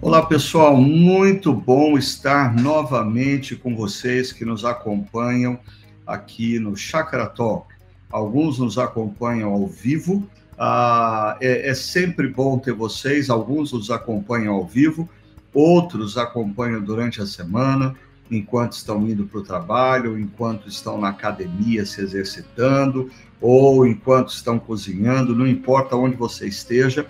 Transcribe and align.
Olá, 0.00 0.26
pessoal, 0.26 0.76
muito 0.76 1.52
bom 1.52 1.96
estar 1.96 2.54
novamente 2.54 3.54
com 3.54 3.76
vocês 3.76 4.32
que 4.32 4.44
nos 4.44 4.64
acompanham 4.64 5.58
aqui 6.06 6.58
no 6.58 6.76
Chakra 6.76 7.26
Talk. 7.26 7.72
Alguns 8.10 8.58
nos 8.58 8.78
acompanham 8.78 9.52
ao 9.52 9.66
vivo, 9.66 10.28
ah, 10.58 11.36
é, 11.40 11.70
é, 11.70 11.74
sempre 11.74 12.28
bom 12.28 12.58
ter 12.58 12.72
vocês, 12.72 13.30
alguns 13.30 13.72
nos 13.72 13.90
acompanham 13.90 14.54
ao 14.54 14.66
vivo, 14.66 15.08
outros 15.54 16.18
acompanham 16.18 16.80
durante 16.80 17.20
a 17.22 17.26
semana, 17.26 17.94
enquanto 18.30 18.72
estão 18.72 19.06
indo 19.08 19.24
para 19.26 19.40
o 19.40 19.44
trabalho, 19.44 20.18
enquanto 20.18 20.68
estão 20.68 21.00
na 21.00 21.08
academia 21.08 21.86
se 21.86 22.00
exercitando, 22.00 23.10
ou 23.40 23.86
enquanto 23.86 24.28
estão 24.28 24.58
cozinhando, 24.58 25.34
não 25.34 25.46
importa 25.46 25.96
onde 25.96 26.16
você 26.16 26.46
esteja. 26.46 27.06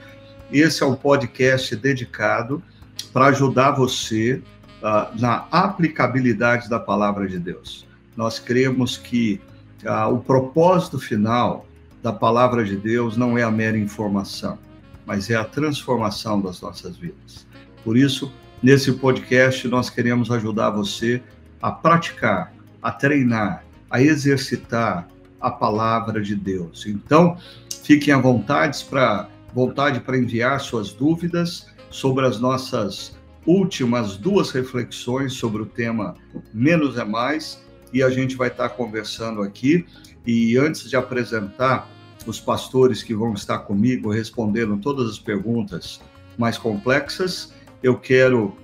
Esse 0.53 0.82
é 0.82 0.87
um 0.87 0.95
podcast 0.95 1.75
dedicado 1.75 2.62
para 3.11 3.26
ajudar 3.26 3.71
você 3.71 4.43
uh, 4.82 5.18
na 5.18 5.46
aplicabilidade 5.50 6.68
da 6.68 6.79
palavra 6.79 7.26
de 7.26 7.39
Deus. 7.39 7.86
Nós 8.14 8.39
cremos 8.39 8.99
que 8.99 9.40
uh, 9.82 10.12
o 10.12 10.21
propósito 10.21 10.99
final 10.99 11.67
da 12.03 12.12
palavra 12.12 12.67
de 12.67 12.76
Deus 12.76 13.17
não 13.17 13.39
é 13.39 13.43
a 13.43 13.50
mera 13.50 13.79
informação, 13.79 14.59
mas 15.07 15.31
é 15.31 15.36
a 15.36 15.45
transformação 15.45 16.39
das 16.39 16.61
nossas 16.61 16.98
vidas. 16.98 17.46
Por 17.82 17.96
isso, 17.96 18.31
nesse 18.62 18.93
podcast, 18.93 19.67
nós 19.68 19.89
queremos 19.89 20.31
ajudar 20.31 20.68
você 20.68 21.23
a 21.62 21.73
praticar, 21.73 22.53
a 22.82 22.93
treinar, 22.93 23.64
a 23.89 24.03
exercitar 24.03 25.09
a 25.40 25.50
palavra 25.50 26.21
de 26.21 26.37
Deus. 26.37 26.84
Então, 26.87 27.39
fiquem 27.82 28.12
à 28.12 28.18
vontade 28.18 28.84
para 28.84 29.29
vontade 29.54 30.00
para 30.00 30.16
enviar 30.16 30.61
suas 30.61 30.92
dúvidas 30.92 31.66
sobre 31.90 32.27
as 32.27 32.41
nossas 32.41 33.16
últimas 33.47 34.16
duas 34.16 34.50
reflexões 34.50 35.34
sobre 35.34 35.62
o 35.62 35.67
tema 35.67 36.14
Menos 36.55 36.97
é 36.97 37.05
Mais, 37.05 37.62
e 37.92 38.03
a 38.03 38.09
gente 38.09 38.36
vai 38.36 38.48
estar 38.48 38.70
conversando 38.70 39.42
aqui. 39.42 39.84
E 40.27 40.56
antes 40.56 40.89
de 40.89 40.97
apresentar 40.97 41.89
os 42.27 42.41
pastores 42.41 43.03
que 43.03 43.14
vão 43.14 43.34
estar 43.34 43.61
comigo 43.61 44.11
respondendo 44.11 44.77
todas 44.78 45.11
as 45.11 45.19
perguntas 45.19 46.00
mais 46.39 46.56
complexas. 46.56 47.53
Eu 47.83 47.98
quero 47.98 48.56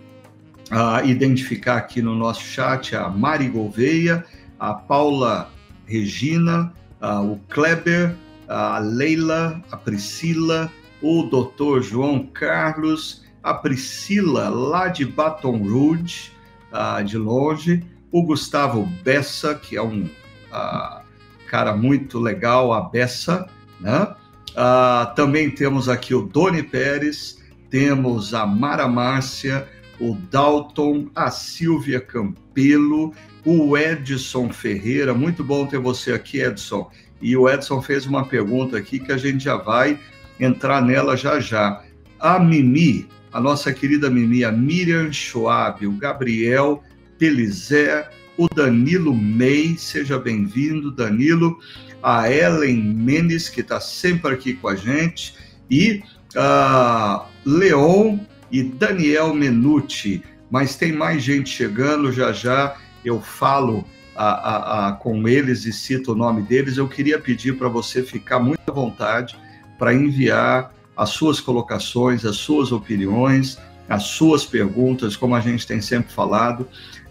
uh, 0.70 1.04
identificar 1.04 1.76
aqui 1.76 2.00
no 2.00 2.14
nosso 2.14 2.42
chat 2.42 2.94
a 2.94 3.08
Mari 3.08 3.48
Gouveia, 3.48 4.24
a 4.58 4.74
Paula 4.74 5.50
Regina, 5.86 6.72
uh, 7.00 7.32
o 7.32 7.38
Kleber, 7.48 8.14
a 8.48 8.78
Leila, 8.78 9.62
a 9.70 9.76
Priscila, 9.76 10.72
o 11.02 11.24
doutor 11.24 11.82
João 11.82 12.26
Carlos, 12.26 13.24
a 13.42 13.54
Priscila 13.54 14.48
lá 14.48 14.88
de 14.88 15.04
Baton 15.04 15.58
Rouge, 15.58 16.32
uh, 16.72 17.04
de 17.04 17.16
longe, 17.16 17.84
o 18.10 18.22
Gustavo 18.22 18.84
Bessa, 19.04 19.54
que 19.54 19.76
é 19.76 19.82
um 19.82 20.04
uh, 20.04 21.02
cara 21.46 21.76
muito 21.76 22.18
legal, 22.18 22.72
a 22.72 22.80
Bessa, 22.80 23.48
né? 23.80 24.14
Uh, 24.50 25.14
também 25.14 25.50
temos 25.50 25.88
aqui 25.88 26.14
o 26.14 26.22
Doni 26.22 26.62
Pérez, 26.62 27.38
temos 27.70 28.34
a 28.34 28.46
Mara 28.46 28.88
Márcia, 28.88 29.68
o 30.00 30.14
Dalton, 30.14 31.08
a 31.14 31.30
Silvia 31.30 32.00
Campelo, 32.00 33.12
o 33.44 33.76
Edson 33.76 34.50
Ferreira. 34.50 35.14
Muito 35.14 35.44
bom 35.44 35.66
ter 35.66 35.78
você 35.78 36.12
aqui, 36.12 36.40
Edson. 36.40 36.90
E 37.20 37.36
o 37.36 37.48
Edson 37.48 37.82
fez 37.82 38.06
uma 38.06 38.24
pergunta 38.24 38.76
aqui 38.76 38.98
que 38.98 39.12
a 39.12 39.16
gente 39.16 39.44
já 39.44 39.56
vai 39.56 39.98
entrar 40.38 40.80
nela 40.80 41.16
já 41.16 41.40
já. 41.40 41.82
A 42.18 42.38
Mimi, 42.38 43.08
a 43.32 43.40
nossa 43.40 43.72
querida 43.72 44.08
Mimi, 44.08 44.44
a 44.44 44.52
Miriam 44.52 45.12
Schwab, 45.12 45.86
o 45.86 45.92
Gabriel 45.92 46.82
Pelizé, 47.18 48.08
o 48.36 48.48
Danilo 48.48 49.12
May, 49.12 49.76
seja 49.76 50.18
bem-vindo, 50.18 50.92
Danilo, 50.92 51.58
a 52.02 52.30
Ellen 52.30 52.80
Mendes, 52.82 53.48
que 53.48 53.60
está 53.60 53.80
sempre 53.80 54.32
aqui 54.32 54.54
com 54.54 54.68
a 54.68 54.76
gente, 54.76 55.34
e 55.68 56.02
a 56.36 57.26
Leon 57.44 58.18
e 58.50 58.62
Daniel 58.62 59.34
Menucci. 59.34 60.22
Mas 60.50 60.76
tem 60.76 60.92
mais 60.92 61.22
gente 61.22 61.50
chegando, 61.50 62.12
já 62.12 62.32
já 62.32 62.76
eu 63.04 63.20
falo 63.20 63.84
a, 64.18 64.30
a, 64.30 64.88
a, 64.88 64.92
com 64.92 65.28
eles 65.28 65.64
e 65.64 65.72
cito 65.72 66.10
o 66.10 66.16
nome 66.16 66.42
deles. 66.42 66.76
Eu 66.76 66.88
queria 66.88 67.20
pedir 67.20 67.56
para 67.56 67.68
você 67.68 68.02
ficar 68.02 68.40
muito 68.40 68.68
à 68.68 68.72
vontade 68.72 69.38
para 69.78 69.94
enviar 69.94 70.74
as 70.96 71.10
suas 71.10 71.38
colocações, 71.38 72.24
as 72.24 72.34
suas 72.34 72.72
opiniões, 72.72 73.58
as 73.88 74.02
suas 74.02 74.44
perguntas, 74.44 75.16
como 75.16 75.36
a 75.36 75.40
gente 75.40 75.64
tem 75.64 75.80
sempre 75.80 76.12
falado 76.12 76.66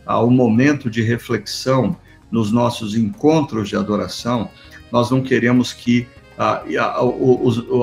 ao 0.06 0.30
momento 0.30 0.90
de 0.90 1.02
reflexão 1.02 1.96
nos 2.30 2.52
nossos 2.52 2.94
encontros 2.94 3.70
de 3.70 3.78
adoração, 3.78 4.50
nós 4.92 5.10
não 5.10 5.22
queremos 5.22 5.72
que 5.72 6.06
a, 6.38 6.62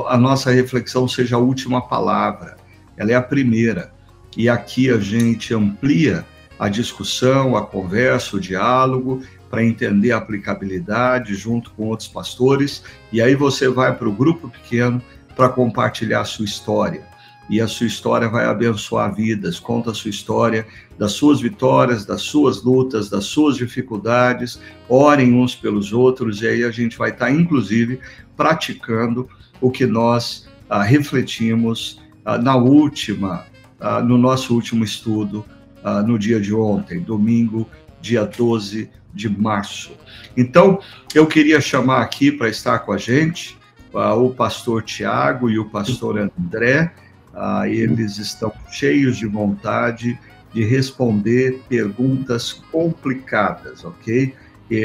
a, 0.08 0.18
nossa 0.18 0.50
reflexão 0.50 1.08
seja 1.08 1.36
a 1.36 1.38
última 1.38 1.80
palavra, 1.80 2.56
ela 2.94 3.10
é 3.10 3.14
a 3.14 3.22
primeira. 3.22 3.90
E 4.36 4.50
aqui 4.50 4.90
a 4.90 4.98
gente 4.98 5.54
amplia 5.54 6.26
a 6.59 6.69
discussão, 6.69 7.56
a 7.56 7.66
conversa, 7.66 8.37
o 8.37 8.41
diálogo, 8.41 9.22
para 9.50 9.65
entender 9.65 10.12
a 10.12 10.19
aplicabilidade 10.19 11.34
junto 11.34 11.70
com 11.72 11.88
outros 11.88 12.09
pastores, 12.09 12.82
e 13.12 13.22
aí 13.22 13.34
você 13.34 13.69
vai 13.69 13.94
para 13.94 14.09
o 14.09 14.12
grupo 14.12 14.48
pequeno 14.48 15.00
para 15.37 15.48
compartilhar 15.48 16.20
a 16.20 16.25
sua 16.25 16.44
história 16.44 17.14
e 17.48 17.60
a 17.60 17.69
sua 17.69 17.87
história 17.87 18.28
vai 18.28 18.47
abençoar 18.47 19.14
vidas. 19.14 19.59
Conta 19.59 19.91
a 19.91 19.94
sua 19.94 20.10
história 20.10 20.66
das 20.98 21.12
suas 21.12 21.41
vitórias, 21.41 22.04
das 22.04 22.22
suas 22.22 22.62
lutas, 22.62 23.09
das 23.09 23.25
suas 23.25 23.56
dificuldades. 23.56 24.60
Orem 24.88 25.34
uns 25.34 25.54
pelos 25.54 25.93
outros 25.93 26.41
e 26.43 26.48
aí 26.48 26.64
a 26.64 26.70
gente 26.70 26.97
vai 26.97 27.10
estar, 27.10 27.31
inclusive, 27.31 28.00
praticando 28.37 29.28
o 29.60 29.70
que 29.70 29.87
nós 29.87 30.48
ah, 30.69 30.82
refletimos 30.82 32.00
ah, 32.25 32.38
na 32.38 32.56
última, 32.56 33.44
ah, 33.78 34.00
no 34.00 34.16
nosso 34.16 34.54
último 34.54 34.82
estudo, 34.82 35.44
ah, 35.84 36.02
no 36.02 36.18
dia 36.18 36.40
de 36.40 36.54
ontem, 36.54 36.98
domingo, 36.98 37.68
dia 38.00 38.24
12 38.24 38.90
de 39.12 39.28
março. 39.28 39.92
Então, 40.36 40.80
eu 41.14 41.26
queria 41.26 41.60
chamar 41.60 42.00
aqui 42.00 42.32
para 42.32 42.48
estar 42.48 42.80
com 42.80 42.92
a 42.92 42.98
gente 42.98 43.56
ah, 43.94 44.14
o 44.14 44.30
pastor 44.30 44.82
Tiago 44.82 45.48
e 45.48 45.58
o 45.58 45.66
pastor 45.66 46.18
André 46.18 46.92
ah, 47.34 47.68
eles 47.68 48.18
estão 48.18 48.52
cheios 48.70 49.16
de 49.16 49.26
vontade 49.26 50.18
de 50.52 50.64
responder 50.64 51.60
perguntas 51.68 52.52
complicadas, 52.70 53.84
ok? 53.84 54.32
E, 54.70 54.74
e, 54.76 54.78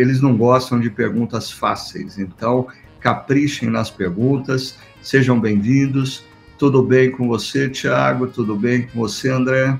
eles 0.00 0.20
não 0.20 0.36
gostam 0.36 0.80
de 0.80 0.88
perguntas 0.88 1.50
fáceis, 1.50 2.18
então 2.18 2.66
caprichem 3.00 3.68
nas 3.68 3.90
perguntas, 3.90 4.78
sejam 5.02 5.38
bem-vindos. 5.38 6.24
Tudo 6.58 6.82
bem 6.82 7.10
com 7.10 7.28
você, 7.28 7.68
Tiago? 7.68 8.28
Tudo 8.28 8.56
bem 8.56 8.86
com 8.86 9.00
você, 9.00 9.28
André? 9.28 9.78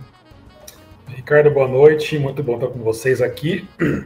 Ricardo, 1.09 1.51
boa 1.51 1.69
noite. 1.69 2.19
Muito 2.19 2.43
bom 2.43 2.55
estar 2.55 2.69
com 2.69 2.81
vocês 2.81 3.21
aqui. 3.21 3.69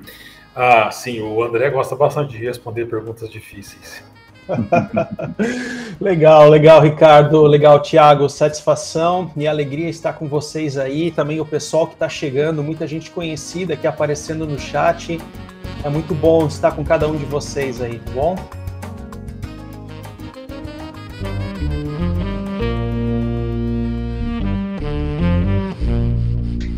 Ah, 0.60 0.91
sim, 0.91 1.20
o 1.20 1.41
André 1.41 1.70
gosta 1.70 1.94
bastante 1.94 2.32
de 2.36 2.44
responder 2.44 2.86
perguntas 2.86 3.31
difíceis. 3.31 4.03
legal, 6.00 6.48
legal, 6.48 6.81
Ricardo. 6.81 7.42
Legal, 7.44 7.81
Thiago. 7.81 8.28
Satisfação 8.28 9.31
e 9.36 9.47
alegria 9.47 9.88
estar 9.88 10.14
com 10.14 10.26
vocês 10.26 10.76
aí. 10.76 11.12
Também 11.12 11.41
o 11.41 11.47
pessoal 11.47 11.86
que 11.86 11.92
está 11.92 12.09
chegando, 12.09 12.60
muita 12.60 12.88
gente 12.88 13.09
conhecida 13.12 13.75
aqui 13.75 13.86
aparecendo 13.86 14.47
no 14.47 14.59
chat. 14.59 15.20
É 15.84 15.88
muito 15.88 16.12
bom 16.12 16.48
estar 16.48 16.72
com 16.72 16.84
cada 16.84 17.06
um 17.06 17.16
de 17.16 17.25
vocês 17.25 17.80
aí, 17.80 18.00
tá 18.00 18.10
bom? 18.10 18.34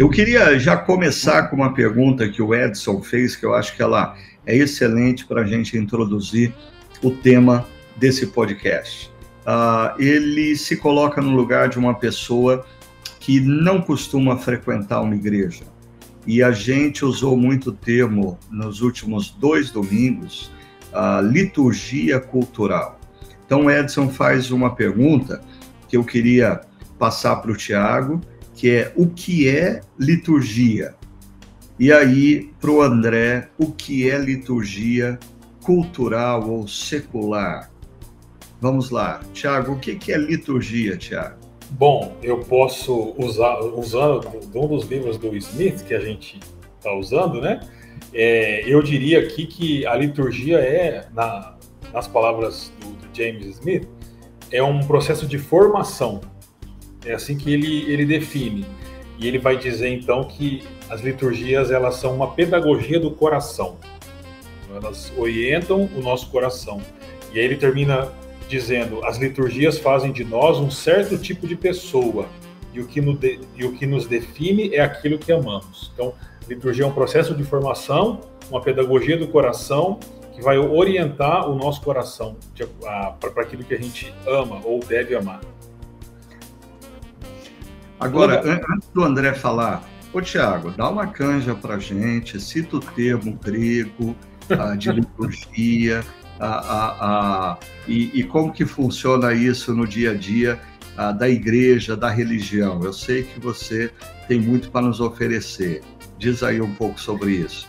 Eu 0.00 0.08
queria 0.08 0.58
já 0.58 0.78
começar 0.78 1.48
com 1.48 1.56
uma 1.56 1.74
pergunta 1.74 2.26
que 2.26 2.40
o 2.40 2.54
Edson 2.54 3.02
fez, 3.02 3.36
que 3.36 3.44
eu 3.44 3.54
acho 3.54 3.76
que 3.76 3.82
ela 3.82 4.16
é 4.46 4.56
excelente 4.56 5.26
para 5.26 5.42
a 5.42 5.44
gente 5.44 5.76
introduzir 5.76 6.54
o 7.02 7.10
tema 7.10 7.66
desse 7.98 8.28
podcast. 8.28 9.12
Uh, 9.40 10.00
ele 10.00 10.56
se 10.56 10.78
coloca 10.78 11.20
no 11.20 11.36
lugar 11.36 11.68
de 11.68 11.78
uma 11.78 11.92
pessoa 11.92 12.64
que 13.18 13.40
não 13.40 13.82
costuma 13.82 14.38
frequentar 14.38 15.02
uma 15.02 15.14
igreja. 15.14 15.64
E 16.26 16.42
a 16.42 16.50
gente 16.50 17.04
usou 17.04 17.36
muito 17.36 17.68
o 17.68 17.72
termo 17.74 18.38
nos 18.50 18.80
últimos 18.80 19.28
dois 19.28 19.70
domingos, 19.70 20.50
liturgia 21.30 22.18
cultural. 22.18 22.98
Então, 23.44 23.70
Edson 23.70 24.08
faz 24.08 24.50
uma 24.50 24.74
pergunta 24.74 25.42
que 25.86 25.98
eu 25.98 26.04
queria 26.04 26.62
passar 26.98 27.36
para 27.36 27.52
o 27.52 27.56
Tiago, 27.56 28.18
que 28.60 28.70
é 28.70 28.92
o 28.94 29.06
que 29.06 29.48
é 29.48 29.80
liturgia? 29.98 30.94
E 31.78 31.90
aí, 31.90 32.50
para 32.60 32.70
o 32.70 32.82
André, 32.82 33.48
o 33.56 33.72
que 33.72 34.10
é 34.10 34.18
liturgia 34.18 35.18
cultural 35.62 36.46
ou 36.46 36.68
secular? 36.68 37.70
Vamos 38.60 38.90
lá. 38.90 39.22
Tiago, 39.32 39.72
o 39.72 39.78
que 39.78 40.12
é 40.12 40.18
liturgia, 40.18 40.98
Tiago? 40.98 41.36
Bom, 41.70 42.14
eu 42.22 42.40
posso 42.40 43.14
usar, 43.16 43.60
usando 43.60 44.28
um 44.54 44.66
dos 44.66 44.84
livros 44.84 45.16
do 45.16 45.34
Smith 45.36 45.82
que 45.82 45.94
a 45.94 46.00
gente 46.00 46.38
está 46.76 46.92
usando, 46.92 47.40
né? 47.40 47.60
É, 48.12 48.62
eu 48.70 48.82
diria 48.82 49.20
aqui 49.20 49.46
que 49.46 49.86
a 49.86 49.94
liturgia 49.94 50.58
é, 50.58 51.06
na, 51.14 51.56
nas 51.94 52.06
palavras 52.06 52.70
do, 52.78 52.90
do, 52.90 53.08
James 53.16 53.46
Smith, 53.56 53.88
é 54.52 54.62
um 54.62 54.80
processo 54.80 55.26
de 55.26 55.38
formação. 55.38 56.20
É 57.04 57.12
assim 57.12 57.36
que 57.36 57.52
ele, 57.52 57.90
ele 57.90 58.04
define. 58.04 58.66
E 59.18 59.28
ele 59.28 59.38
vai 59.38 59.56
dizer 59.56 59.88
então 59.88 60.24
que 60.24 60.62
as 60.88 61.00
liturgias 61.00 61.70
elas 61.70 61.96
são 61.96 62.14
uma 62.14 62.32
pedagogia 62.32 62.98
do 62.98 63.10
coração. 63.10 63.76
Elas 64.74 65.12
orientam 65.16 65.88
o 65.96 66.00
nosso 66.00 66.30
coração. 66.30 66.80
E 67.32 67.38
aí 67.38 67.44
ele 67.44 67.56
termina 67.56 68.12
dizendo: 68.48 69.04
as 69.04 69.18
liturgias 69.18 69.78
fazem 69.78 70.12
de 70.12 70.24
nós 70.24 70.58
um 70.58 70.70
certo 70.70 71.18
tipo 71.18 71.46
de 71.46 71.56
pessoa. 71.56 72.26
E 72.72 72.80
o 72.80 72.86
que, 72.86 73.00
no 73.00 73.16
de, 73.16 73.40
e 73.56 73.64
o 73.64 73.72
que 73.72 73.86
nos 73.86 74.06
define 74.06 74.74
é 74.74 74.80
aquilo 74.80 75.18
que 75.18 75.32
amamos. 75.32 75.90
Então, 75.92 76.14
liturgia 76.48 76.84
é 76.84 76.86
um 76.86 76.92
processo 76.92 77.34
de 77.34 77.42
formação, 77.42 78.20
uma 78.48 78.60
pedagogia 78.60 79.16
do 79.16 79.26
coração 79.26 79.98
que 80.32 80.40
vai 80.40 80.56
orientar 80.56 81.50
o 81.50 81.54
nosso 81.54 81.80
coração 81.82 82.36
para 83.20 83.42
aquilo 83.42 83.64
que 83.64 83.74
a 83.74 83.78
gente 83.78 84.14
ama 84.26 84.60
ou 84.64 84.80
deve 84.80 85.14
amar. 85.14 85.40
Agora, 88.00 88.40
antes 88.42 88.88
do 88.94 89.04
André 89.04 89.34
falar, 89.34 89.82
ô 90.10 90.22
Tiago, 90.22 90.70
dá 90.70 90.88
uma 90.88 91.06
canja 91.06 91.54
para 91.54 91.78
gente, 91.78 92.40
cita 92.40 92.76
o 92.76 92.80
termo 92.80 93.38
grego 93.44 94.16
uh, 94.50 94.76
de 94.76 94.90
liturgia 94.90 96.02
uh, 96.40 97.54
uh, 97.54 97.58
e, 97.86 98.18
e, 98.18 98.24
como 98.24 98.52
que 98.52 98.64
funciona 98.64 99.34
isso 99.34 99.74
no 99.74 99.86
dia 99.86 100.12
a 100.12 100.14
dia 100.14 100.58
da 101.18 101.26
igreja, 101.30 101.96
da 101.96 102.10
religião. 102.10 102.82
Eu 102.82 102.92
sei 102.92 103.22
que 103.22 103.40
você 103.40 103.90
tem 104.28 104.38
muito 104.38 104.70
para 104.70 104.82
nos 104.82 105.00
oferecer. 105.00 105.80
Diz 106.18 106.42
aí 106.42 106.60
um 106.60 106.74
pouco 106.74 107.00
sobre 107.00 107.32
isso. 107.32 107.66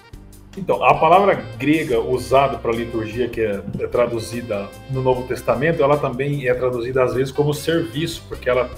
Então, 0.58 0.84
a 0.84 0.96
palavra 0.96 1.42
grega 1.58 2.02
usada 2.02 2.58
para 2.58 2.74
liturgia, 2.74 3.30
que 3.30 3.40
é, 3.40 3.64
é, 3.80 3.88
traduzida 3.88 4.68
no 4.90 5.02
Novo 5.02 5.26
Testamento, 5.26 5.82
ela 5.82 5.98
também 5.98 6.46
é 6.46 6.54
traduzida 6.54 7.04
às 7.04 7.14
vezes 7.14 7.32
como 7.32 7.54
serviço, 7.54 8.22
porque 8.28 8.50
ela 8.50 8.70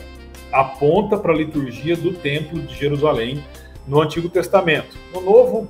aponta 0.54 1.18
para 1.18 1.34
a 1.34 1.36
liturgia 1.36 1.98
do 1.98 2.14
Templo 2.14 2.62
de 2.62 2.76
Jerusalém 2.76 3.44
no 3.88 4.02
Antigo 4.02 4.30
Testamento. 4.30 4.96
No 5.14 5.22
Novo, 5.22 5.68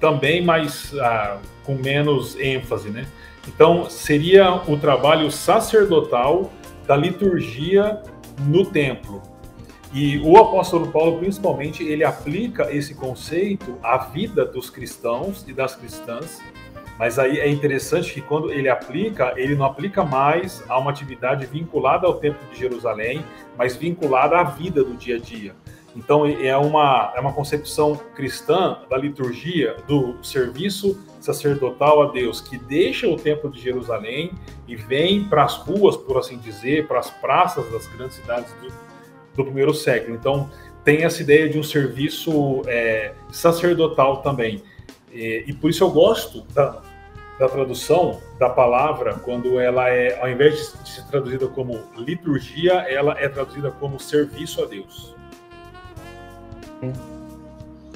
também, 0.00 0.44
mas 0.44 0.92
ah, 0.98 1.38
com 1.64 1.76
menos 1.76 2.38
ênfase, 2.38 2.90
né? 2.90 3.06
Então, 3.48 3.88
seria 3.88 4.54
o 4.68 4.76
trabalho 4.76 5.30
sacerdotal 5.30 6.50
da 6.86 6.96
liturgia 6.96 8.02
no 8.40 8.66
templo. 8.66 9.22
E 9.92 10.18
o 10.18 10.38
apóstolo 10.38 10.88
Paulo, 10.88 11.18
principalmente, 11.18 11.84
ele 11.84 12.02
aplica 12.02 12.74
esse 12.74 12.94
conceito 12.94 13.76
à 13.82 13.98
vida 13.98 14.44
dos 14.44 14.70
cristãos 14.70 15.44
e 15.46 15.52
das 15.52 15.76
cristãs. 15.76 16.40
Mas 16.98 17.18
aí 17.18 17.40
é 17.40 17.48
interessante 17.48 18.12
que 18.12 18.20
quando 18.20 18.52
ele 18.52 18.68
aplica, 18.68 19.32
ele 19.36 19.54
não 19.54 19.64
aplica 19.64 20.04
mais 20.04 20.62
a 20.68 20.78
uma 20.78 20.90
atividade 20.90 21.46
vinculada 21.46 22.06
ao 22.06 22.14
Templo 22.14 22.40
de 22.52 22.58
Jerusalém, 22.58 23.24
mas 23.56 23.76
vinculada 23.76 24.38
à 24.38 24.44
vida 24.44 24.84
do 24.84 24.94
dia 24.94 25.16
a 25.16 25.18
dia. 25.18 25.54
Então 25.94 26.24
é 26.26 26.56
uma, 26.56 27.12
é 27.14 27.20
uma 27.20 27.32
concepção 27.32 27.96
cristã 28.14 28.78
da 28.88 28.96
liturgia, 28.96 29.76
do 29.86 30.16
serviço 30.22 30.98
sacerdotal 31.20 32.02
a 32.02 32.12
Deus, 32.12 32.40
que 32.40 32.58
deixa 32.58 33.06
o 33.08 33.16
Templo 33.16 33.50
de 33.50 33.60
Jerusalém 33.60 34.32
e 34.66 34.74
vem 34.74 35.24
para 35.24 35.44
as 35.44 35.56
ruas, 35.56 35.96
por 35.96 36.18
assim 36.18 36.38
dizer, 36.38 36.86
para 36.86 36.98
as 36.98 37.10
praças 37.10 37.70
das 37.70 37.86
grandes 37.86 38.16
cidades 38.16 38.52
do, 38.54 38.72
do 39.36 39.44
primeiro 39.44 39.74
século. 39.74 40.16
Então, 40.16 40.50
tem 40.84 41.04
essa 41.04 41.22
ideia 41.22 41.48
de 41.48 41.58
um 41.58 41.62
serviço 41.62 42.62
é, 42.66 43.12
sacerdotal 43.30 44.22
também. 44.22 44.62
E, 45.12 45.44
e, 45.46 45.52
por 45.52 45.70
isso 45.70 45.84
eu 45.84 45.90
gosto 45.90 46.42
da, 46.54 46.80
da 47.38 47.48
tradução 47.48 48.20
da 48.38 48.48
palavra, 48.48 49.14
quando 49.14 49.60
ela 49.60 49.88
é, 49.88 50.20
ao 50.20 50.30
invés 50.30 50.72
de, 50.72 50.82
de 50.82 50.90
ser 50.90 51.04
traduzida 51.06 51.46
como 51.48 51.80
liturgia, 51.96 52.72
ela 52.88 53.14
é 53.18 53.28
traduzida 53.28 53.70
como 53.70 54.00
serviço 54.00 54.62
a 54.62 54.66
Deus. 54.66 55.14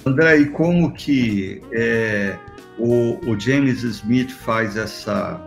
André, 0.05 0.37
e 0.39 0.47
como 0.51 0.93
que 0.93 1.63
é, 1.73 2.39
o, 2.79 3.19
o, 3.29 3.41
James 3.41 3.83
Smith 3.83 4.31
faz 4.31 4.77
essa 4.77 5.41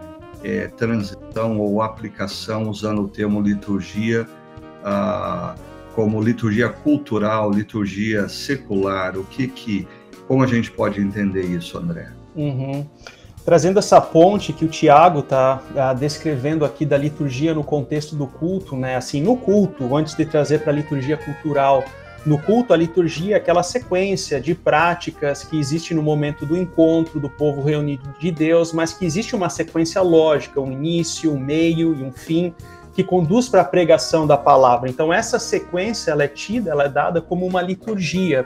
é, 0.44 0.68
transição 0.68 1.57
ou 1.60 1.81
aplicação 1.81 2.69
usando 2.69 3.04
o 3.04 3.07
termo 3.07 3.42
liturgia? 3.42 4.27
Ah, 4.83 5.56
como 5.95 6.21
liturgia 6.21 6.69
cultural, 6.69 7.51
liturgia 7.51 8.30
secular, 8.30 9.18
o 9.18 9.25
que 9.25 9.48
que, 9.48 9.88
como 10.29 10.43
a 10.43 10.47
gente 10.47 10.69
pode 10.69 11.01
entender 11.01 11.41
isso, 11.41 11.75
André? 11.75 12.09
Uhum. 12.35 12.85
Trazendo 13.43 13.79
essa 13.79 13.99
ponte 13.99 14.53
que 14.53 14.63
o 14.63 14.67
Tiago 14.67 15.21
está 15.21 15.59
ah, 15.75 15.91
descrevendo 15.91 16.63
aqui 16.63 16.85
da 16.85 16.95
liturgia 16.95 17.51
no 17.51 17.63
contexto 17.63 18.15
do 18.15 18.27
culto, 18.27 18.75
né? 18.75 18.95
Assim, 18.95 19.23
no 19.23 19.35
culto, 19.35 19.95
antes 19.97 20.13
de 20.13 20.23
trazer 20.27 20.59
para 20.59 20.71
a 20.71 20.75
liturgia 20.75 21.17
cultural, 21.17 21.83
no 22.23 22.37
culto, 22.37 22.75
a 22.75 22.77
liturgia 22.77 23.33
é 23.33 23.37
aquela 23.37 23.63
sequência 23.63 24.39
de 24.39 24.53
práticas 24.53 25.43
que 25.43 25.57
existe 25.57 25.95
no 25.95 26.03
momento 26.03 26.45
do 26.45 26.55
encontro 26.55 27.19
do 27.19 27.27
povo 27.27 27.63
reunido 27.63 28.13
de 28.19 28.29
Deus, 28.29 28.71
mas 28.71 28.93
que 28.93 29.05
existe 29.05 29.35
uma 29.35 29.49
sequência 29.49 29.99
lógica, 30.03 30.61
um 30.61 30.71
início, 30.71 31.33
um 31.33 31.39
meio 31.39 31.95
e 31.95 32.03
um 32.03 32.11
fim 32.11 32.53
que 32.93 33.03
conduz 33.03 33.49
para 33.49 33.61
a 33.61 33.65
pregação 33.65 34.27
da 34.27 34.37
palavra. 34.37 34.89
Então 34.89 35.11
essa 35.11 35.39
sequência 35.39 36.11
ela 36.11 36.23
é 36.23 36.27
tida, 36.27 36.69
ela 36.69 36.83
é 36.83 36.89
dada 36.89 37.19
como 37.19 37.47
uma 37.47 37.63
liturgia, 37.63 38.45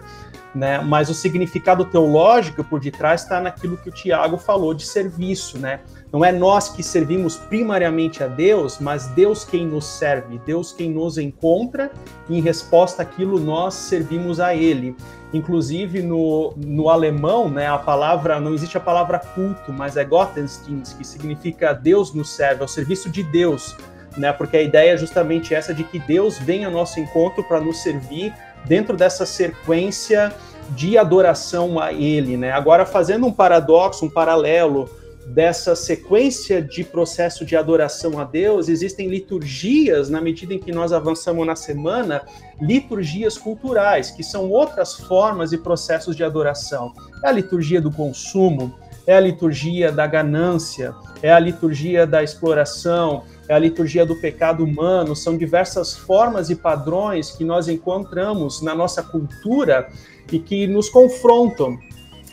né? 0.54 0.80
Mas 0.80 1.10
o 1.10 1.14
significado 1.14 1.86
teológico 1.86 2.64
por 2.64 2.80
detrás 2.80 3.24
está 3.24 3.42
naquilo 3.42 3.78
que 3.78 3.90
o 3.90 3.92
Tiago 3.92 4.38
falou 4.38 4.74
de 4.74 4.86
serviço, 4.86 5.58
né? 5.58 5.80
Não 6.12 6.24
é 6.24 6.32
nós 6.32 6.70
que 6.70 6.84
servimos 6.84 7.36
primariamente 7.36 8.24
a 8.24 8.28
Deus, 8.28 8.78
mas 8.80 9.08
Deus 9.08 9.44
quem 9.44 9.66
nos 9.66 9.86
serve, 9.86 10.40
Deus 10.46 10.72
quem 10.72 10.92
nos 10.92 11.18
encontra 11.18 11.92
e 12.30 12.38
em 12.38 12.42
resposta 12.42 13.02
àquilo 13.02 13.40
nós 13.40 13.74
servimos 13.74 14.40
a 14.40 14.54
Ele. 14.54 14.96
Inclusive 15.34 16.04
no, 16.04 16.54
no 16.56 16.90
alemão, 16.90 17.50
né, 17.50 17.68
a 17.68 17.80
palavra 17.80 18.40
não 18.40 18.54
existe 18.54 18.78
a 18.78 18.82
palavra 18.82 19.18
culto, 19.18 19.74
mas 19.74 19.98
é 19.98 20.06
Gottesdienst, 20.06 20.96
que 20.96 21.04
significa 21.04 21.74
Deus 21.74 22.14
nos 22.14 22.30
serve, 22.30 22.62
é 22.62 22.66
o 22.66 22.68
serviço 22.68 23.10
de 23.10 23.24
Deus 23.24 23.76
né? 24.18 24.32
Porque 24.32 24.58
a 24.58 24.62
ideia 24.62 24.94
é 24.94 24.98
justamente 24.98 25.54
essa 25.54 25.74
de 25.74 25.84
que 25.84 26.00
Deus 26.00 26.38
vem 26.38 26.66
ao 26.66 26.72
nosso 26.72 27.00
encontro 27.00 27.44
para 27.44 27.60
nos 27.60 27.82
servir 27.82 28.34
dentro 28.66 28.96
dessa 28.96 29.26
sequência 29.26 30.34
de 30.72 30.98
adoração 30.98 31.80
a 31.80 31.92
Ele, 31.92 32.38
né? 32.38 32.52
Agora 32.52 32.86
fazendo 32.86 33.26
um 33.28 33.32
paradoxo, 33.32 34.06
um 34.06 34.10
paralelo 34.10 34.90
dessa 35.28 35.76
sequência 35.76 36.62
de 36.62 36.84
processo 36.84 37.46
de 37.46 37.56
adoração 37.56 38.20
a 38.20 38.24
Deus, 38.24 38.68
existem 38.68 39.08
liturgias 39.08 40.10
na 40.10 40.20
medida 40.20 40.54
em 40.54 40.60
que 40.60 40.72
nós 40.72 40.92
avançamos 40.92 41.46
na 41.48 41.56
semana, 41.56 42.22
liturgias 42.62 43.38
culturais, 43.38 44.12
que 44.12 44.24
são 44.24 44.50
outras 44.50 44.94
formas 44.94 45.54
e 45.54 45.58
processos 45.58 46.16
de 46.16 46.24
adoração. 46.24 46.94
É 47.24 47.30
a 47.30 47.32
liturgia 47.32 47.82
do 47.82 47.92
consumo, 47.92 48.76
é 49.08 49.16
a 49.16 49.20
liturgia 49.20 49.92
da 49.92 50.08
ganância, 50.08 50.94
é 51.22 51.32
a 51.32 51.40
liturgia 51.40 52.06
da 52.06 52.24
exploração, 52.24 53.24
é 53.48 53.54
a 53.54 53.60
liturgia 53.60 54.06
do 54.06 54.16
pecado 54.16 54.64
humano, 54.64 55.16
são 55.16 55.38
diversas 55.38 55.96
formas 55.96 56.50
e 56.50 56.56
padrões 56.56 57.32
que 57.32 57.44
nós 57.44 57.68
encontramos 57.68 58.62
na 58.62 58.74
nossa 58.74 59.04
cultura 59.04 59.90
e 60.32 60.40
que 60.40 60.66
nos 60.68 60.90
confrontam. 60.90 61.78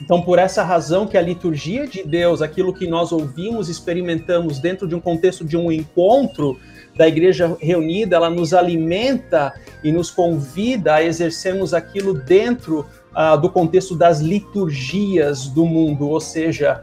Então, 0.01 0.23
por 0.23 0.39
essa 0.39 0.63
razão 0.63 1.07
que 1.07 1.19
a 1.19 1.21
liturgia 1.21 1.87
de 1.87 2.03
Deus, 2.03 2.41
aquilo 2.41 2.73
que 2.73 2.87
nós 2.87 3.13
ouvimos, 3.13 3.69
experimentamos 3.69 4.59
dentro 4.59 4.89
de 4.89 4.95
um 4.95 5.01
contexto 5.01 5.45
de 5.45 5.57
um 5.57 5.71
encontro 5.71 6.59
da 6.97 7.07
igreja 7.07 7.57
reunida, 7.61 8.17
ela 8.17 8.31
nos 8.31 8.55
alimenta 8.55 9.53
e 9.85 9.93
nos 9.93 10.11
convida 10.11 10.95
a 10.95 11.05
exercermos 11.05 11.75
aquilo 11.75 12.15
dentro 12.15 12.87
uh, 13.15 13.39
do 13.39 13.51
contexto 13.51 13.95
das 13.95 14.21
liturgias 14.21 15.47
do 15.49 15.67
mundo, 15.67 16.09
ou 16.09 16.21
seja, 16.21 16.83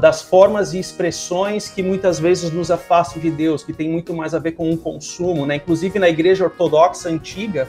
das 0.00 0.20
formas 0.20 0.74
e 0.74 0.78
expressões 0.78 1.68
que 1.68 1.82
muitas 1.82 2.18
vezes 2.18 2.50
nos 2.50 2.70
afastam 2.70 3.20
de 3.22 3.30
Deus, 3.30 3.64
que 3.64 3.72
tem 3.72 3.88
muito 3.88 4.12
mais 4.12 4.34
a 4.34 4.38
ver 4.38 4.52
com 4.52 4.68
o 4.68 4.72
um 4.72 4.76
consumo, 4.76 5.46
né? 5.46 5.56
Inclusive 5.56 5.98
na 5.98 6.10
igreja 6.10 6.44
ortodoxa 6.44 7.08
antiga, 7.08 7.66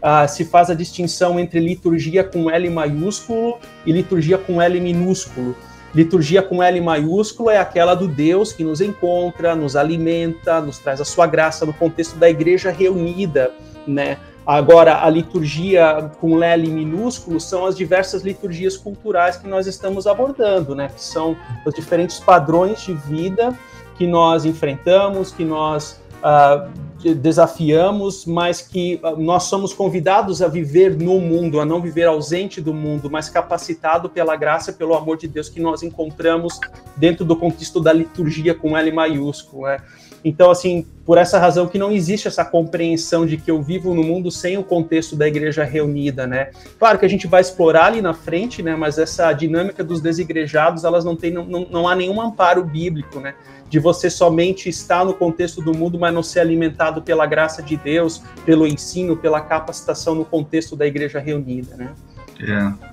uh, 0.00 0.28
se 0.28 0.44
faz 0.44 0.70
a 0.70 0.74
distinção 0.74 1.40
entre 1.40 1.58
liturgia 1.58 2.22
com 2.22 2.48
L 2.48 2.70
maiúsculo 2.70 3.58
e 3.84 3.90
liturgia 3.90 4.38
com 4.38 4.62
L 4.62 4.80
minúsculo. 4.80 5.56
Liturgia 5.92 6.40
com 6.40 6.62
L 6.62 6.80
maiúsculo 6.80 7.50
é 7.50 7.58
aquela 7.58 7.96
do 7.96 8.06
Deus 8.06 8.52
que 8.52 8.62
nos 8.62 8.80
encontra, 8.80 9.56
nos 9.56 9.74
alimenta, 9.74 10.60
nos 10.60 10.78
traz 10.78 11.00
a 11.00 11.04
sua 11.04 11.26
graça 11.26 11.66
no 11.66 11.74
contexto 11.74 12.16
da 12.16 12.30
igreja 12.30 12.70
reunida, 12.70 13.50
né? 13.88 14.18
Agora, 14.50 15.04
a 15.04 15.08
liturgia 15.08 16.10
com 16.20 16.42
L 16.42 16.68
minúsculo 16.68 17.38
são 17.38 17.66
as 17.66 17.76
diversas 17.76 18.22
liturgias 18.22 18.76
culturais 18.76 19.36
que 19.36 19.46
nós 19.46 19.68
estamos 19.68 20.08
abordando, 20.08 20.74
né? 20.74 20.88
Que 20.88 21.00
são 21.00 21.36
os 21.64 21.72
diferentes 21.72 22.18
padrões 22.18 22.82
de 22.82 22.92
vida 22.92 23.56
que 23.96 24.08
nós 24.08 24.44
enfrentamos, 24.44 25.30
que 25.30 25.44
nós 25.44 26.00
uh, 26.16 26.68
desafiamos, 27.14 28.26
mas 28.26 28.60
que 28.60 29.00
uh, 29.04 29.16
nós 29.22 29.44
somos 29.44 29.72
convidados 29.72 30.42
a 30.42 30.48
viver 30.48 30.96
no 30.96 31.20
mundo, 31.20 31.60
a 31.60 31.64
não 31.64 31.80
viver 31.80 32.08
ausente 32.08 32.60
do 32.60 32.74
mundo, 32.74 33.08
mas 33.08 33.28
capacitado 33.28 34.10
pela 34.10 34.34
graça, 34.34 34.72
pelo 34.72 34.94
amor 34.94 35.16
de 35.16 35.28
Deus 35.28 35.48
que 35.48 35.60
nós 35.60 35.84
encontramos 35.84 36.58
dentro 36.96 37.24
do 37.24 37.36
contexto 37.36 37.78
da 37.80 37.92
liturgia 37.92 38.52
com 38.52 38.76
L 38.76 38.90
maiúsculo. 38.90 39.68
Né? 39.68 39.78
Então, 40.24 40.50
assim, 40.50 40.86
por 41.04 41.18
essa 41.18 41.38
razão 41.38 41.66
que 41.66 41.78
não 41.78 41.90
existe 41.90 42.28
essa 42.28 42.44
compreensão 42.44 43.24
de 43.24 43.36
que 43.36 43.50
eu 43.50 43.62
vivo 43.62 43.94
no 43.94 44.02
mundo 44.02 44.30
sem 44.30 44.58
o 44.58 44.62
contexto 44.62 45.16
da 45.16 45.26
igreja 45.26 45.64
reunida, 45.64 46.26
né? 46.26 46.50
Claro 46.78 46.98
que 46.98 47.06
a 47.06 47.08
gente 47.08 47.26
vai 47.26 47.40
explorar 47.40 47.86
ali 47.86 48.02
na 48.02 48.12
frente, 48.12 48.62
né? 48.62 48.76
Mas 48.76 48.98
essa 48.98 49.32
dinâmica 49.32 49.82
dos 49.82 50.00
desigrejados, 50.00 50.84
elas 50.84 51.04
não 51.04 51.16
têm, 51.16 51.32
não, 51.32 51.44
não, 51.44 51.66
não 51.70 51.88
há 51.88 51.96
nenhum 51.96 52.20
amparo 52.20 52.62
bíblico, 52.62 53.18
né? 53.18 53.34
De 53.68 53.78
você 53.78 54.10
somente 54.10 54.68
estar 54.68 55.04
no 55.04 55.14
contexto 55.14 55.62
do 55.62 55.72
mundo, 55.72 55.98
mas 55.98 56.12
não 56.12 56.22
ser 56.22 56.40
alimentado 56.40 57.00
pela 57.02 57.24
graça 57.24 57.62
de 57.62 57.76
Deus, 57.76 58.22
pelo 58.44 58.66
ensino, 58.66 59.16
pela 59.16 59.40
capacitação 59.40 60.14
no 60.14 60.24
contexto 60.24 60.76
da 60.76 60.86
igreja 60.86 61.18
reunida, 61.18 61.76
né? 61.76 61.94
É. 62.40 62.89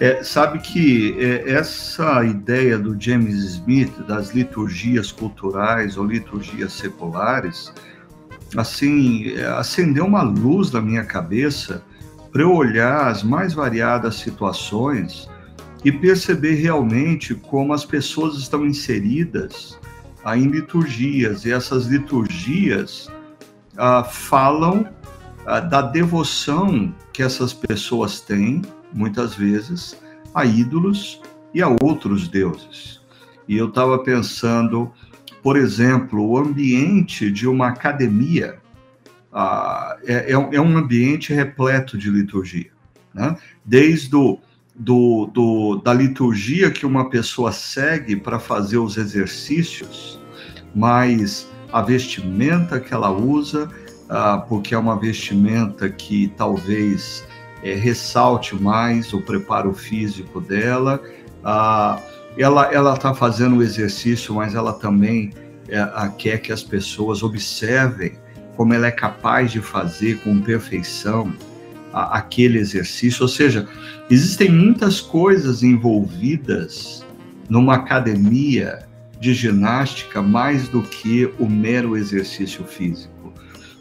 É, 0.00 0.22
sabe 0.22 0.60
que 0.60 1.16
é, 1.18 1.50
essa 1.50 2.24
ideia 2.24 2.78
do 2.78 2.96
James 3.00 3.34
Smith 3.34 3.92
das 4.06 4.30
liturgias 4.30 5.10
culturais 5.10 5.96
ou 5.96 6.06
liturgias 6.06 6.72
seculares, 6.72 7.72
assim, 8.56 9.32
é, 9.36 9.44
acendeu 9.46 10.06
uma 10.06 10.22
luz 10.22 10.70
na 10.70 10.80
minha 10.80 11.04
cabeça 11.04 11.82
para 12.30 12.42
eu 12.42 12.54
olhar 12.54 13.08
as 13.08 13.24
mais 13.24 13.54
variadas 13.54 14.14
situações 14.16 15.28
e 15.84 15.90
perceber 15.90 16.54
realmente 16.54 17.34
como 17.34 17.72
as 17.72 17.84
pessoas 17.84 18.36
estão 18.36 18.64
inseridas 18.64 19.78
ah, 20.24 20.36
em 20.36 20.46
liturgias. 20.46 21.44
E 21.44 21.52
essas 21.52 21.86
liturgias 21.86 23.10
ah, 23.76 24.04
falam 24.04 24.88
ah, 25.46 25.58
da 25.58 25.82
devoção 25.82 26.94
que 27.12 27.22
essas 27.22 27.52
pessoas 27.52 28.20
têm 28.20 28.62
muitas 28.92 29.34
vezes, 29.34 29.96
a 30.34 30.44
ídolos 30.44 31.20
e 31.54 31.62
a 31.62 31.68
outros 31.68 32.28
deuses. 32.28 33.00
E 33.46 33.56
eu 33.56 33.68
estava 33.68 33.98
pensando, 34.02 34.92
por 35.42 35.56
exemplo, 35.56 36.24
o 36.24 36.38
ambiente 36.38 37.30
de 37.30 37.48
uma 37.48 37.68
academia 37.68 38.58
ah, 39.32 39.96
é, 40.06 40.32
é, 40.32 40.32
é, 40.32 40.60
um 40.60 40.76
ambiente 40.76 41.32
repleto 41.32 41.96
de 41.96 42.10
liturgia. 42.10 42.70
Né? 43.14 43.36
Desde 43.64 44.14
o, 44.14 44.38
do, 44.74 45.26
do, 45.26 45.76
da 45.76 45.92
liturgia 45.92 46.70
que 46.70 46.86
uma 46.86 47.10
pessoa 47.10 47.52
segue 47.52 48.16
para 48.16 48.38
fazer 48.38 48.78
os 48.78 48.96
exercícios, 48.96 50.20
mas 50.74 51.48
a 51.72 51.82
vestimenta 51.82 52.78
que 52.78 52.94
ela 52.94 53.10
usa, 53.10 53.68
ah, 54.08 54.38
porque 54.48 54.74
é 54.74 54.78
uma 54.78 54.98
vestimenta 54.98 55.88
que 55.88 56.32
talvez 56.36 57.26
é, 57.62 57.74
ressalte 57.74 58.54
mais 58.54 59.12
o 59.12 59.20
preparo 59.20 59.72
físico 59.72 60.40
dela. 60.40 61.02
Ah, 61.44 62.00
ela 62.36 62.94
está 62.94 63.12
fazendo 63.14 63.56
o 63.56 63.62
exercício, 63.62 64.34
mas 64.34 64.54
ela 64.54 64.72
também 64.72 65.32
é, 65.68 65.78
a, 65.78 66.08
quer 66.08 66.38
que 66.38 66.52
as 66.52 66.62
pessoas 66.62 67.22
observem 67.22 68.12
como 68.56 68.74
ela 68.74 68.86
é 68.86 68.90
capaz 68.90 69.52
de 69.52 69.60
fazer 69.60 70.18
com 70.20 70.40
perfeição 70.40 71.32
a, 71.92 72.18
aquele 72.18 72.58
exercício. 72.58 73.22
Ou 73.22 73.28
seja, 73.28 73.66
existem 74.10 74.50
muitas 74.50 75.00
coisas 75.00 75.62
envolvidas 75.62 77.04
numa 77.48 77.74
academia 77.74 78.80
de 79.20 79.34
ginástica 79.34 80.22
mais 80.22 80.68
do 80.68 80.82
que 80.82 81.32
o 81.38 81.48
mero 81.48 81.96
exercício 81.96 82.64
físico. 82.64 83.32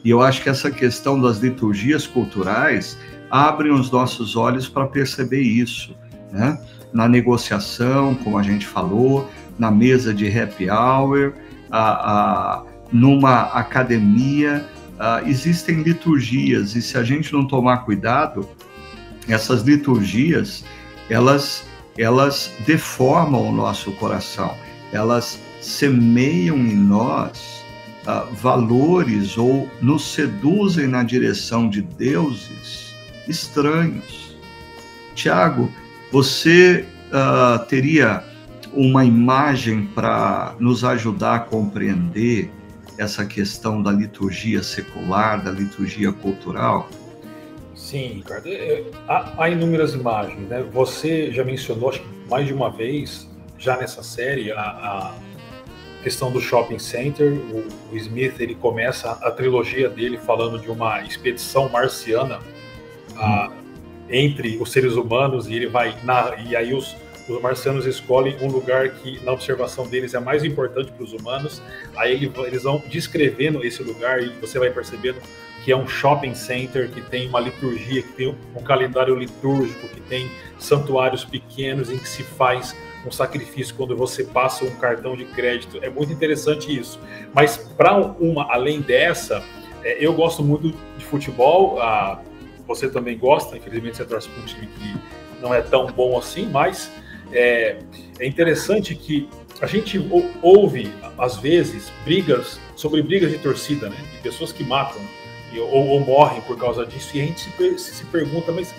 E 0.04 0.10
eu 0.10 0.22
acho 0.22 0.42
que 0.42 0.50
essa 0.50 0.72
questão 0.72 1.20
das 1.20 1.40
liturgias 1.40 2.08
culturais 2.08 2.98
abrem 3.30 3.72
os 3.72 3.92
nossos 3.92 4.36
olhos 4.36 4.68
para 4.68 4.88
perceber 4.88 5.42
isso, 5.42 5.96
né? 6.32 6.60
Na 6.94 7.08
negociação, 7.08 8.16
como 8.16 8.38
a 8.38 8.44
gente 8.44 8.66
falou, 8.66 9.30
na 9.60 9.70
mesa 9.70 10.14
de 10.14 10.28
happy 10.28 10.70
hour, 10.70 11.34
a, 11.70 12.12
a, 12.12 12.64
numa 12.92 13.42
academia, 13.42 14.66
a, 14.98 15.22
existem 15.24 15.82
liturgias 15.84 16.76
e 16.76 16.82
se 16.82 16.98
a 16.98 17.04
gente 17.04 17.34
não 17.34 17.46
tomar 17.46 17.80
cuidado, 17.80 18.48
essas 19.28 19.64
liturgias, 19.64 20.64
elas, 21.10 21.68
elas 21.98 22.54
deformam 22.66 23.50
o 23.50 23.52
nosso 23.52 23.92
coração, 23.94 24.56
elas 24.94 25.40
semeiam 25.62 26.58
em 26.58 26.76
nós 26.76 27.58
valores 28.40 29.38
ou 29.38 29.70
nos 29.82 30.14
seduzem 30.14 30.88
na 30.88 31.04
direção 31.04 31.70
de 31.70 31.82
deuses 31.82 32.87
estranhos. 33.28 34.36
Tiago, 35.16 35.72
você 36.12 36.86
uh, 37.08 37.66
teria 37.66 38.24
uma 38.74 39.04
imagem 39.04 39.86
para 39.88 40.56
nos 40.60 40.84
ajudar 40.84 41.36
a 41.36 41.40
compreender 41.40 42.52
essa 42.98 43.26
questão 43.26 43.82
da 43.82 43.92
liturgia 43.92 44.64
secular, 44.64 45.44
da 45.44 45.52
liturgia 45.52 46.12
cultural? 46.12 46.90
Sim, 47.76 48.08
Ricardo. 48.16 48.48
É, 48.48 48.84
há, 49.08 49.44
há 49.44 49.50
inúmeras 49.50 49.94
imagens. 49.94 50.48
Né? 50.50 50.66
Você 50.72 51.32
já 51.32 51.44
mencionou, 51.44 51.90
acho 51.90 52.04
mais 52.30 52.48
de 52.48 52.54
uma 52.54 52.70
vez, 52.70 53.30
já 53.58 53.78
nessa 53.78 54.04
série, 54.04 54.52
a, 54.52 54.62
a 54.62 55.14
questão 56.04 56.32
do 56.32 56.42
shopping 56.42 56.80
center. 56.80 57.34
O, 57.34 57.68
o, 57.94 57.98
Smith 57.98 58.40
ele 58.40 58.56
começa 58.56 59.12
a 59.12 59.32
trilogia 59.32 59.90
dele 59.90 60.18
falando 60.18 60.60
de 60.60 60.70
uma 60.70 61.02
expedição 61.04 61.70
marciana 61.70 62.40
entre 64.10 64.58
os 64.58 64.72
seres 64.72 64.94
humanos 64.94 65.48
e 65.48 65.56
ele 65.56 65.68
vai 65.68 65.96
na, 66.04 66.36
e 66.38 66.56
aí 66.56 66.74
os, 66.74 66.96
os 67.28 67.42
marcianos 67.42 67.86
escolhem 67.86 68.38
um 68.42 68.48
lugar 68.48 68.90
que 68.90 69.24
na 69.24 69.34
observação 69.34 69.88
deles 69.88 70.14
é 70.14 70.20
mais 70.20 70.44
importante 70.44 70.92
para 70.92 71.04
os 71.04 71.14
humanos. 71.14 71.62
Aí 71.96 72.14
ele, 72.14 72.32
eles 72.46 72.64
vão 72.64 72.82
descrevendo 72.90 73.66
esse 73.66 73.84
lugar 73.84 74.22
e 74.24 74.30
você 74.40 74.58
vai 74.60 74.70
percebendo 74.70 75.20
que 75.64 75.72
é 75.72 75.76
um 75.76 75.88
shopping 75.88 76.34
center 76.34 76.90
que 76.90 77.02
tem 77.02 77.28
uma 77.28 77.42
liturgia, 77.42 78.02
que 78.02 78.14
tem 78.14 78.36
um 78.56 78.64
calendário 78.64 79.16
litúrgico, 79.16 79.88
que 79.90 80.00
tem 80.00 80.32
santuários 80.58 81.26
pequenos 81.26 81.90
em 81.90 81.98
que 81.98 82.08
se 82.08 82.24
faz 82.24 82.74
um 83.06 83.12
sacrifício 83.12 83.76
quando 83.76 83.96
você 83.96 84.24
passa 84.24 84.64
um 84.64 84.72
cartão 84.76 85.16
de 85.16 85.26
crédito. 85.26 85.80
É 85.82 85.90
muito 85.90 86.14
interessante 86.14 86.78
isso. 86.78 87.00
Mas 87.34 87.58
para 87.58 87.98
uma 87.98 88.52
além 88.54 88.80
dessa, 88.80 89.44
é, 89.84 89.98
eu 90.00 90.14
gosto 90.14 90.42
muito 90.42 90.74
de 90.98 91.06
futebol. 91.06 91.82
A, 91.82 92.22
você 92.68 92.90
também 92.90 93.18
gosta, 93.18 93.58
infelizmente 93.58 93.98
você 93.98 94.06
torce 94.06 94.28
para 94.30 94.44
um 94.44 94.46
time 94.46 94.68
que 94.68 95.42
não 95.42 95.54
é 95.54 95.62
tão 95.62 95.88
bom 95.88 96.18
assim, 96.18 96.48
mas 96.48 96.92
é, 97.32 97.78
é 98.20 98.28
interessante 98.28 98.94
que 98.96 99.30
a 99.62 99.66
gente 99.66 100.00
ouve, 100.42 100.92
às 101.18 101.38
vezes, 101.38 101.92
brigas 102.04 102.60
sobre 102.76 103.02
brigas 103.02 103.32
de 103.32 103.40
torcida, 103.40 103.90
né? 103.90 103.98
De 104.14 104.22
pessoas 104.22 104.52
que 104.52 104.64
matam 104.64 105.02
ou, 105.60 105.88
ou 105.88 106.00
morrem 106.02 106.42
por 106.42 106.58
causa 106.58 106.86
disso, 106.86 107.18
e 107.18 107.22
a 107.22 107.26
gente 107.26 107.40
se, 107.40 107.78
se 107.80 108.06
pergunta, 108.06 108.52
mas 108.52 108.76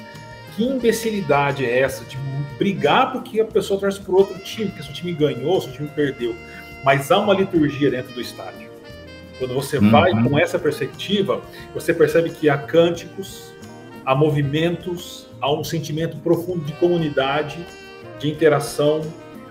que 0.54 0.64
imbecilidade 0.64 1.64
é 1.64 1.80
essa 1.80 2.04
de 2.04 2.16
brigar 2.58 3.12
porque 3.12 3.40
a 3.40 3.44
pessoa 3.44 3.80
torce 3.80 4.00
por 4.00 4.14
outro 4.14 4.38
time, 4.40 4.68
porque 4.68 4.82
seu 4.82 4.92
time 4.92 5.12
ganhou, 5.12 5.60
seu 5.60 5.72
time 5.72 5.88
perdeu. 5.88 6.34
Mas 6.84 7.10
há 7.10 7.18
uma 7.18 7.34
liturgia 7.34 7.90
dentro 7.90 8.12
do 8.12 8.20
estádio. 8.20 8.68
Quando 9.38 9.54
você 9.54 9.78
uhum. 9.78 9.90
vai 9.90 10.10
com 10.10 10.38
essa 10.38 10.58
perspectiva, 10.58 11.40
você 11.72 11.94
percebe 11.94 12.30
que 12.30 12.48
há 12.48 12.58
cânticos, 12.58 13.52
a 14.08 14.14
movimentos, 14.14 15.26
a 15.38 15.52
um 15.52 15.62
sentimento 15.62 16.16
profundo 16.16 16.64
de 16.64 16.72
comunidade, 16.72 17.58
de 18.18 18.30
interação, 18.30 19.02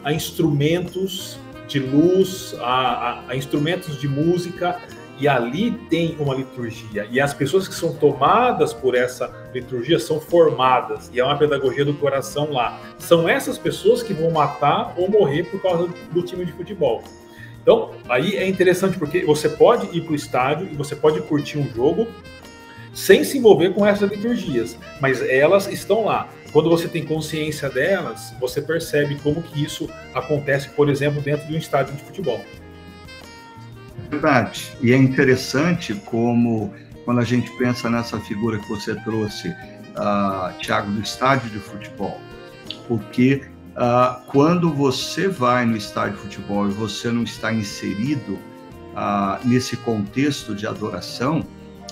a 0.04 0.12
instrumentos 0.12 1.38
de 1.68 1.78
luz, 1.78 2.56
a, 2.60 2.64
a, 2.64 3.24
a 3.28 3.36
instrumentos 3.36 4.02
de 4.02 4.08
música, 4.08 4.82
e 5.20 5.28
ali 5.28 5.70
tem 5.92 6.18
uma 6.20 6.34
liturgia. 6.34 7.08
E 7.12 7.20
as 7.20 7.36
pessoas 7.36 7.68
que 7.68 7.76
são 7.76 7.94
tomadas 7.94 8.74
por 8.74 8.96
essa 8.96 9.32
liturgia 9.54 10.00
são 10.00 10.20
formadas, 10.20 11.12
e 11.14 11.22
há 11.22 11.26
uma 11.28 11.38
pedagogia 11.38 11.86
do 11.86 11.94
coração 11.94 12.52
lá. 12.52 12.82
São 12.98 13.30
essas 13.30 13.60
pessoas 13.60 14.02
que 14.02 14.12
vão 14.12 14.32
matar 14.32 14.96
ou 14.98 15.08
morrer 15.08 15.44
por 15.44 15.62
causa 15.62 15.88
do 16.12 16.24
time 16.24 16.44
de 16.44 16.52
futebol. 16.52 17.04
Então, 17.62 17.92
aí 18.10 18.36
é 18.36 18.48
interessante 18.48 18.98
porque 18.98 19.24
você 19.24 19.50
pode 19.50 19.96
ir 19.96 20.02
para 20.02 20.14
o 20.14 20.16
estádio 20.16 20.68
e 20.72 20.76
você 20.76 20.96
pode 20.96 21.22
curtir 21.22 21.60
um 21.60 21.70
jogo, 21.76 22.08
sem 22.98 23.24
se 23.24 23.38
envolver 23.38 23.76
com 23.76 23.86
essas 23.86 24.10
liturgias, 24.10 24.76
mas 25.00 25.22
elas 25.22 25.68
estão 25.68 26.06
lá. 26.06 26.28
Quando 26.52 26.68
você 26.68 26.88
tem 26.88 27.06
consciência 27.06 27.70
delas, 27.70 28.34
você 28.40 28.60
percebe 28.60 29.20
como 29.22 29.44
que 29.44 29.64
isso 29.64 29.88
acontece, 30.16 30.70
por 30.70 30.90
exemplo, 30.90 31.22
dentro 31.22 31.46
de 31.46 31.54
um 31.54 31.58
estádio 31.60 31.94
de 31.94 32.02
futebol. 32.02 32.44
Verdade. 34.10 34.74
E 34.82 34.92
é 34.92 34.98
interessante 34.98 35.94
como, 35.94 36.74
quando 37.06 37.20
a 37.20 37.24
gente 37.24 37.56
pensa 37.60 37.88
nessa 37.88 38.20
figura 38.20 38.58
que 38.58 38.68
você 38.68 38.96
trouxe, 39.02 39.50
uh, 39.50 40.58
Tiago, 40.60 40.90
do 40.90 41.00
estádio 41.00 41.52
de 41.52 41.60
futebol, 41.60 42.20
porque 42.88 43.44
uh, 43.76 44.20
quando 44.26 44.74
você 44.74 45.28
vai 45.28 45.68
no 45.68 45.78
estádio 45.78 46.14
de 46.16 46.22
futebol 46.24 46.68
e 46.68 46.72
você 46.72 47.12
não 47.12 47.22
está 47.22 47.54
inserido 47.54 48.40
ah, 48.96 49.40
nesse 49.46 49.78
contexto 49.78 50.56
de 50.56 50.66
adoração, 50.66 51.46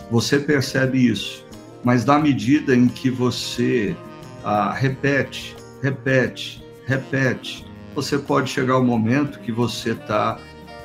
você 0.10 0.40
percebe 0.40 1.08
isso. 1.08 1.46
Mas 1.84 2.06
na 2.06 2.18
medida 2.18 2.76
em 2.76 2.88
que 2.88 3.10
você 3.10 3.96
ah, 4.44 4.74
repete, 4.74 5.56
repete, 5.82 6.64
repete, 6.86 7.66
você 7.94 8.18
pode 8.18 8.50
chegar 8.50 8.74
ao 8.74 8.84
momento 8.84 9.40
que 9.40 9.52
você 9.52 9.92
está 9.92 10.38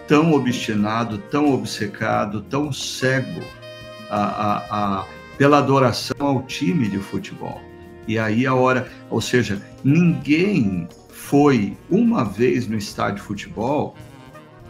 tão 0.06 0.32
obstinado, 0.32 1.18
tão 1.30 1.52
obcecado, 1.52 2.42
tão 2.42 2.72
cego 2.72 3.42
a, 4.10 4.22
a, 4.22 4.56
a, 5.00 5.06
pela 5.38 5.58
adoração 5.58 6.26
ao 6.26 6.42
time 6.42 6.88
de 6.88 6.98
futebol. 6.98 7.60
E 8.06 8.18
aí 8.18 8.46
a 8.46 8.54
hora, 8.54 8.90
ou 9.08 9.20
seja, 9.20 9.62
ninguém 9.84 10.88
foi 11.08 11.76
uma 11.88 12.24
vez 12.24 12.66
no 12.66 12.76
estádio 12.76 13.16
de 13.16 13.22
futebol 13.22 13.94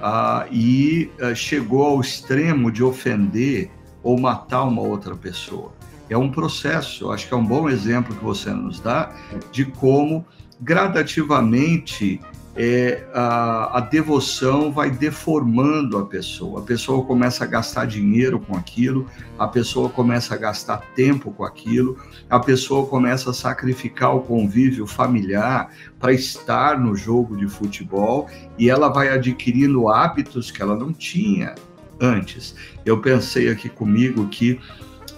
ah, 0.00 0.46
e 0.50 1.10
ah, 1.20 1.34
chegou 1.34 1.84
ao 1.84 2.00
extremo 2.00 2.70
de 2.70 2.82
ofender 2.84 3.70
ou 4.02 4.18
matar 4.18 4.64
uma 4.64 4.82
outra 4.82 5.14
pessoa. 5.14 5.72
É 6.08 6.16
um 6.16 6.30
processo, 6.30 7.04
eu 7.04 7.12
acho 7.12 7.28
que 7.28 7.34
é 7.34 7.36
um 7.36 7.46
bom 7.46 7.68
exemplo 7.68 8.14
que 8.14 8.24
você 8.24 8.50
nos 8.50 8.80
dá 8.80 9.14
de 9.52 9.64
como 9.64 10.26
gradativamente 10.60 12.20
é, 12.56 13.06
a, 13.14 13.78
a, 13.78 13.80
devoção 13.80 14.72
vai 14.72 14.90
deformando 14.90 15.96
a 15.96 16.04
pessoa. 16.04 16.60
A 16.60 16.62
pessoa 16.62 17.04
começa 17.04 17.44
a 17.44 17.46
gastar 17.46 17.86
dinheiro 17.86 18.40
com 18.40 18.56
aquilo, 18.56 19.06
a 19.38 19.46
pessoa 19.46 19.88
começa 19.88 20.34
a 20.34 20.36
gastar 20.36 20.78
tempo 20.96 21.30
com 21.30 21.44
aquilo, 21.44 21.96
a 22.28 22.40
pessoa 22.40 22.86
começa 22.86 23.30
a 23.30 23.34
sacrificar 23.34 24.14
o 24.14 24.20
convívio 24.20 24.86
familiar 24.86 25.70
para 25.98 26.12
estar 26.12 26.78
no 26.78 26.96
jogo 26.96 27.36
de 27.36 27.46
futebol 27.46 28.28
e 28.58 28.68
ela 28.68 28.88
vai 28.88 29.08
adquirindo 29.08 29.88
hábitos 29.88 30.50
que 30.50 30.60
ela 30.60 30.76
não 30.76 30.92
tinha 30.92 31.54
antes. 32.00 32.54
Eu 32.84 33.00
pensei 33.00 33.50
aqui 33.50 33.68
comigo 33.68 34.26
que 34.28 34.58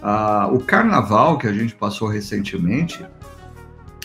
ah, 0.02 0.48
o 0.52 0.58
carnaval 0.58 1.38
que 1.38 1.46
a 1.46 1.52
gente 1.52 1.74
passou 1.74 2.08
recentemente 2.08 3.04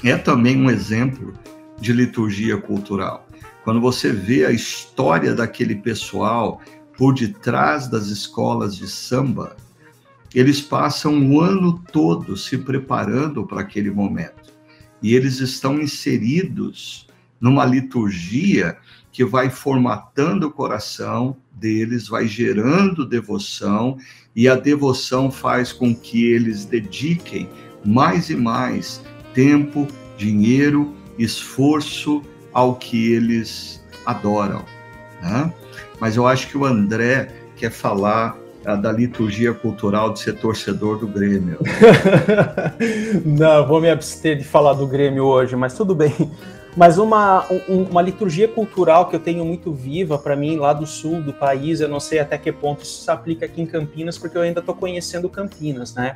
é 0.04 0.16
também 0.16 0.62
um 0.62 0.70
exemplo 0.70 1.34
de 1.80 1.92
liturgia 1.92 2.58
cultural. 2.58 3.28
Quando 3.64 3.82
você 3.82 4.12
vê 4.12 4.46
a 4.46 4.52
história 4.52 5.34
daquele 5.34 5.76
pessoal 5.76 6.62
por 6.98 7.14
detrás 7.14 7.88
das 7.88 8.08
escolas 8.08 8.76
de 8.76 8.88
samba, 8.88 9.58
eles 10.34 10.62
passam 10.62 11.32
o 11.32 11.42
ano 11.42 11.80
todo 11.92 12.38
se 12.38 12.58
preparando 12.58 13.46
para 13.46 13.62
aquele 13.62 13.92
momento. 13.92 14.54
E 15.02 15.16
eles 15.16 15.40
estão 15.40 15.80
inseridos 15.80 17.08
numa 17.40 17.66
liturgia 17.66 18.78
que 19.18 19.26
vai 19.26 19.50
formatando 19.50 20.46
o 20.46 20.52
coração 20.52 21.36
deles, 21.52 22.08
vai 22.08 22.28
gerando 22.28 23.04
devoção, 23.04 23.98
e 24.36 24.48
a 24.48 24.54
devoção 24.54 25.32
faz 25.32 25.74
com 25.74 25.96
que 25.96 26.32
eles 26.32 26.66
dediquem 26.66 27.50
mais 27.84 28.30
e 28.30 28.36
mais 28.36 29.02
tempo, 29.34 29.88
dinheiro 30.20 30.94
esforço 31.18 32.22
ao 32.54 32.76
que 32.76 33.12
eles 33.12 33.84
adoram. 34.06 34.64
Né? 35.20 35.52
Mas 36.00 36.16
eu 36.16 36.28
acho 36.28 36.48
que 36.48 36.56
o 36.56 36.64
André 36.64 37.34
quer 37.56 37.72
falar 37.72 38.38
uh, 38.68 38.80
da 38.80 38.92
liturgia 38.92 39.52
cultural 39.52 40.14
de 40.14 40.20
ser 40.20 40.34
torcedor 40.34 41.00
do 41.00 41.08
Grêmio. 41.08 41.58
Não, 43.26 43.68
vou 43.68 43.82
me 43.82 43.90
abster 43.90 44.38
de 44.38 44.44
falar 44.44 44.74
do 44.74 44.86
Grêmio 44.86 45.24
hoje, 45.24 45.56
mas 45.56 45.74
tudo 45.74 45.96
bem. 45.96 46.14
Mas 46.78 47.00
uma, 47.00 47.44
um, 47.68 47.86
uma 47.90 48.04
liturgia 48.04 48.48
cultural 48.48 49.10
que 49.10 49.16
eu 49.16 49.20
tenho 49.20 49.44
muito 49.44 49.74
viva 49.74 50.16
para 50.16 50.36
mim 50.36 50.58
lá 50.58 50.74
do 50.74 50.86
sul 50.86 51.24
do 51.24 51.34
país, 51.34 51.82
eu 51.82 51.90
não 51.90 52.00
sei 52.00 52.20
até 52.20 52.38
que 52.38 52.52
ponto 52.52 52.84
isso 52.84 53.02
se 53.02 53.10
aplica 53.10 53.48
aqui 53.48 53.60
em 53.60 53.66
Campinas, 53.66 54.16
porque 54.16 54.38
eu 54.38 54.44
ainda 54.44 54.60
estou 54.60 54.76
conhecendo 54.76 55.28
Campinas, 55.28 55.96
né? 55.96 56.14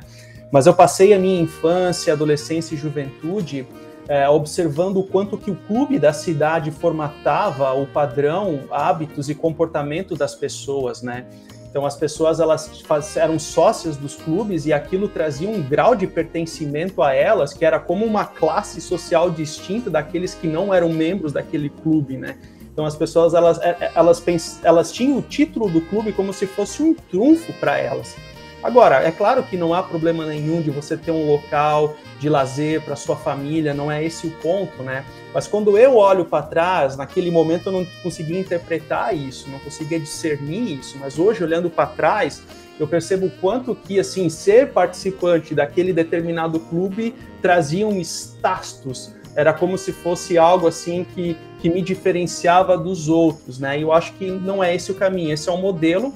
Mas 0.52 0.66
eu 0.66 0.72
passei 0.72 1.12
a 1.12 1.18
minha 1.18 1.40
infância, 1.40 2.12
adolescência 2.12 2.76
e 2.76 2.78
juventude 2.78 3.66
é, 4.08 4.28
observando 4.28 4.98
o 4.98 5.02
quanto 5.02 5.36
que 5.36 5.50
o 5.50 5.56
clube 5.56 5.98
da 5.98 6.12
cidade 6.12 6.70
formatava 6.70 7.72
o 7.72 7.86
padrão, 7.86 8.60
hábitos 8.70 9.28
e 9.28 9.34
comportamento 9.34 10.14
das 10.14 10.34
pessoas, 10.34 11.02
né? 11.02 11.26
Então 11.72 11.86
as 11.86 11.96
pessoas 11.96 12.38
elas 12.38 12.84
eram 13.16 13.38
sócias 13.38 13.96
dos 13.96 14.14
clubes 14.14 14.66
e 14.66 14.74
aquilo 14.74 15.08
trazia 15.08 15.48
um 15.48 15.62
grau 15.62 15.94
de 15.94 16.06
pertencimento 16.06 17.02
a 17.02 17.14
elas 17.14 17.54
que 17.54 17.64
era 17.64 17.80
como 17.80 18.04
uma 18.04 18.26
classe 18.26 18.78
social 18.78 19.30
distinta 19.30 19.88
daqueles 19.88 20.34
que 20.34 20.46
não 20.46 20.74
eram 20.74 20.90
membros 20.90 21.32
daquele 21.32 21.70
clube, 21.70 22.18
né? 22.18 22.36
Então 22.70 22.84
as 22.84 22.94
pessoas 22.94 23.32
elas 23.32 23.58
é, 23.58 23.70
é, 23.80 23.92
elas, 23.94 24.22
elas 24.62 24.92
tinham 24.92 25.16
o 25.16 25.22
título 25.22 25.70
do 25.70 25.80
clube 25.80 26.12
como 26.12 26.30
se 26.34 26.46
fosse 26.46 26.82
um 26.82 26.92
trunfo 26.92 27.54
para 27.54 27.78
elas. 27.78 28.14
Agora, 28.62 29.02
é 29.02 29.10
claro 29.10 29.42
que 29.42 29.56
não 29.56 29.74
há 29.74 29.82
problema 29.82 30.24
nenhum 30.24 30.62
de 30.62 30.70
você 30.70 30.96
ter 30.96 31.10
um 31.10 31.26
local 31.26 31.96
de 32.20 32.28
lazer 32.28 32.80
para 32.82 32.94
sua 32.94 33.16
família, 33.16 33.74
não 33.74 33.90
é 33.90 34.04
esse 34.04 34.28
o 34.28 34.30
ponto, 34.30 34.84
né? 34.84 35.04
Mas 35.34 35.48
quando 35.48 35.76
eu 35.76 35.96
olho 35.96 36.24
para 36.24 36.44
trás, 36.44 36.96
naquele 36.96 37.30
momento 37.30 37.66
eu 37.66 37.72
não 37.72 37.86
conseguia 38.04 38.38
interpretar 38.38 39.16
isso, 39.16 39.50
não 39.50 39.58
conseguia 39.58 39.98
discernir 39.98 40.78
isso, 40.78 40.96
mas 40.98 41.18
hoje 41.18 41.42
olhando 41.42 41.68
para 41.68 41.86
trás, 41.86 42.40
eu 42.78 42.86
percebo 42.86 43.26
o 43.26 43.30
quanto 43.30 43.74
que 43.74 43.98
assim 43.98 44.28
ser 44.28 44.70
participante 44.70 45.54
daquele 45.54 45.92
determinado 45.92 46.60
clube 46.60 47.16
trazia 47.40 47.86
um 47.86 48.00
status, 48.00 49.12
era 49.34 49.52
como 49.52 49.76
se 49.76 49.92
fosse 49.92 50.38
algo 50.38 50.68
assim 50.68 51.04
que, 51.14 51.36
que 51.60 51.68
me 51.68 51.82
diferenciava 51.82 52.78
dos 52.78 53.08
outros, 53.08 53.58
né? 53.58 53.78
E 53.78 53.82
eu 53.82 53.92
acho 53.92 54.12
que 54.12 54.30
não 54.30 54.62
é 54.62 54.72
esse 54.72 54.92
o 54.92 54.94
caminho, 54.94 55.32
esse 55.32 55.48
é 55.48 55.52
o 55.52 55.56
modelo 55.56 56.14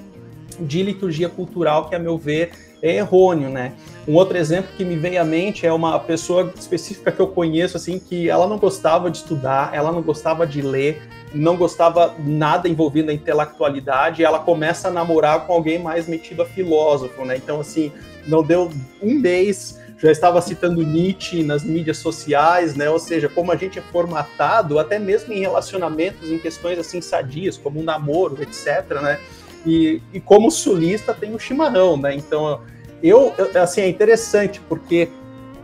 de 0.61 0.83
liturgia 0.83 1.29
cultural 1.29 1.89
que, 1.89 1.95
a 1.95 1.99
meu 1.99 2.17
ver, 2.17 2.53
é 2.83 2.97
errôneo, 2.97 3.49
né? 3.49 3.73
Um 4.07 4.15
outro 4.15 4.37
exemplo 4.37 4.71
que 4.77 4.85
me 4.85 4.97
vem 4.97 5.19
à 5.19 5.25
mente 5.25 5.67
é 5.67 5.73
uma 5.73 5.99
pessoa 5.99 6.53
específica 6.57 7.11
que 7.11 7.21
eu 7.21 7.27
conheço, 7.27 7.77
assim, 7.77 7.99
que 7.99 8.29
ela 8.29 8.47
não 8.47 8.59
gostava 8.59 9.11
de 9.11 9.19
estudar, 9.19 9.71
ela 9.75 9.91
não 9.91 10.03
gostava 10.03 10.47
de 10.47 10.63
ler, 10.63 11.03
não 11.35 11.57
gostava 11.57 12.15
nada 12.19 12.69
envolvido 12.69 13.09
na 13.09 13.13
intelectualidade, 13.13 14.25
ela 14.25 14.39
começa 14.39 14.89
a 14.89 14.91
namorar 14.91 15.47
com 15.47 15.53
alguém 15.53 15.79
mais 15.79 16.07
metido 16.07 16.43
a 16.43 16.47
filósofo, 16.47 17.25
né? 17.25 17.37
Então, 17.37 17.61
assim, 17.61 17.93
não 18.27 18.43
deu 18.43 18.71
um 19.03 19.15
mês, 19.15 19.79
já 19.99 20.11
estava 20.11 20.41
citando 20.43 20.83
Nietzsche 20.83 21.43
nas 21.43 21.65
mídias 21.65 21.99
sociais, 21.99 22.75
né? 22.75 22.89
Ou 22.91 22.99
seja, 22.99 23.29
como 23.29 23.51
a 23.51 23.57
gente 23.57 23.79
é 23.79 23.83
formatado, 23.83 24.79
até 24.79 24.99
mesmo 24.99 25.33
em 25.33 25.41
relacionamentos, 25.41 26.31
em 26.31 26.39
questões 26.39 26.79
assim 26.79 27.01
sadias, 27.01 27.57
como 27.57 27.81
um 27.81 27.83
namoro, 27.83 28.43
etc, 28.43 29.01
né? 29.03 29.19
E, 29.67 30.01
e 30.15 30.21
como 30.21 30.51
sulista 30.51 31.13
tem 31.13 31.35
o 31.35 31.39
chimarrão, 31.39 31.97
né? 31.97 32.15
Então, 32.15 32.61
eu, 33.03 33.33
assim, 33.61 33.81
é 33.81 33.89
interessante, 33.89 34.61
porque 34.69 35.09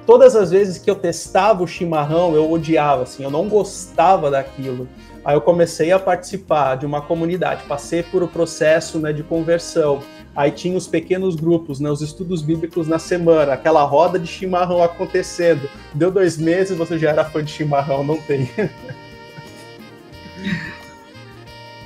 todas 0.05 0.35
as 0.35 0.51
vezes 0.51 0.77
que 0.77 0.91
eu 0.91 0.97
testava 0.97 1.63
o 1.63 1.67
chimarrão, 1.67 2.35
eu 2.35 2.51
odiava, 2.51 3.05
assim, 3.05 3.23
eu 3.23 3.31
não 3.31 3.49
gostava 3.49 4.31
daquilo. 4.31 4.89
Aí 5.25 5.37
eu 5.37 5.41
comecei 5.41 5.93
a 5.93 6.01
participar 6.01 6.77
de 6.77 6.85
uma 6.85 7.01
comunidade, 7.01 7.63
passei 7.69 8.03
por 8.03 8.25
o 8.25 8.29
processo 8.29 8.99
né, 8.99 9.13
de 9.13 9.23
conversão. 9.23 10.03
Aí 10.35 10.51
tinha 10.51 10.77
os 10.77 10.89
pequenos 10.89 11.37
grupos, 11.37 11.79
né, 11.79 11.89
os 11.89 12.01
estudos 12.01 12.43
bíblicos 12.43 12.89
na 12.89 12.99
semana, 12.99 13.53
aquela 13.53 13.85
roda 13.85 14.19
de 14.19 14.27
chimarrão 14.27 14.83
acontecendo. 14.83 15.71
Deu 15.95 16.11
dois 16.11 16.37
meses, 16.37 16.77
você 16.77 16.99
já 16.99 17.11
era 17.11 17.25
fã 17.25 17.45
de 17.45 17.53
chimarrão, 17.53 18.03
não 18.03 18.17
tem. 18.17 18.51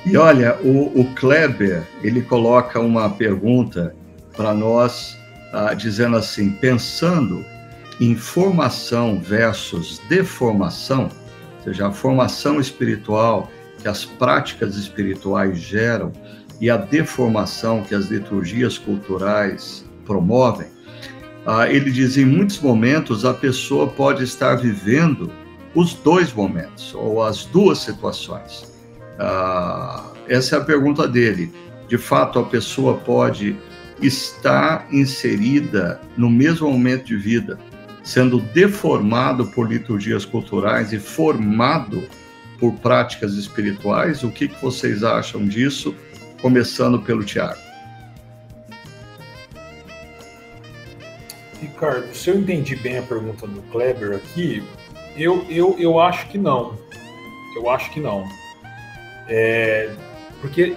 E 0.09 0.15
olha, 0.15 0.57
o, 0.63 1.01
o 1.01 1.13
Kleber, 1.15 1.85
ele 2.01 2.21
coloca 2.21 2.79
uma 2.79 3.09
pergunta 3.09 3.93
para 4.37 4.53
nós, 4.53 5.17
ah, 5.51 5.73
dizendo 5.73 6.15
assim, 6.15 6.49
pensando 6.49 7.43
em 7.99 8.15
formação 8.15 9.19
versus 9.19 9.99
deformação, 10.07 11.09
ou 11.57 11.63
seja, 11.65 11.87
a 11.87 11.91
formação 11.91 12.57
espiritual 12.57 13.51
que 13.79 13.87
as 13.89 14.05
práticas 14.05 14.77
espirituais 14.77 15.59
geram 15.59 16.13
e 16.61 16.69
a 16.69 16.77
deformação 16.77 17.83
que 17.83 17.93
as 17.93 18.05
liturgias 18.05 18.77
culturais 18.77 19.83
promovem, 20.05 20.67
ah, 21.45 21.67
ele 21.69 21.91
diz, 21.91 22.15
em 22.15 22.23
muitos 22.23 22.61
momentos 22.61 23.25
a 23.25 23.33
pessoa 23.33 23.87
pode 23.87 24.23
estar 24.23 24.55
vivendo 24.55 25.29
os 25.75 25.95
dois 25.95 26.31
momentos, 26.31 26.93
ou 26.95 27.21
as 27.21 27.43
duas 27.43 27.79
situações. 27.79 28.76
Ah, 29.19 30.11
essa 30.27 30.55
é 30.55 30.59
a 30.59 30.63
pergunta 30.63 31.07
dele. 31.07 31.53
De 31.87 31.97
fato, 31.97 32.39
a 32.39 32.43
pessoa 32.43 32.95
pode 32.97 33.55
estar 34.01 34.87
inserida 34.91 35.99
no 36.15 36.29
mesmo 36.29 36.69
momento 36.69 37.05
de 37.05 37.17
vida, 37.17 37.59
sendo 38.03 38.39
deformado 38.39 39.47
por 39.47 39.69
liturgias 39.69 40.25
culturais 40.25 40.93
e 40.93 40.99
formado 40.99 42.03
por 42.59 42.73
práticas 42.73 43.33
espirituais. 43.33 44.23
O 44.23 44.31
que, 44.31 44.47
que 44.47 44.61
vocês 44.61 45.03
acham 45.03 45.47
disso? 45.47 45.95
Começando 46.41 46.99
pelo 46.99 47.23
Tiago. 47.23 47.67
Ricardo, 51.59 52.13
se 52.13 52.29
eu 52.29 52.37
entendi 52.37 52.75
bem 52.75 52.99
a 52.99 53.01
pergunta 53.01 53.47
do 53.47 53.61
Kleber 53.63 54.15
aqui, 54.15 54.63
eu, 55.15 55.43
eu, 55.49 55.75
eu 55.79 55.99
acho 55.99 56.27
que 56.29 56.37
não. 56.37 56.77
Eu 57.55 57.69
acho 57.69 57.91
que 57.91 57.99
não. 57.99 58.23
É, 59.27 59.93
porque 60.41 60.75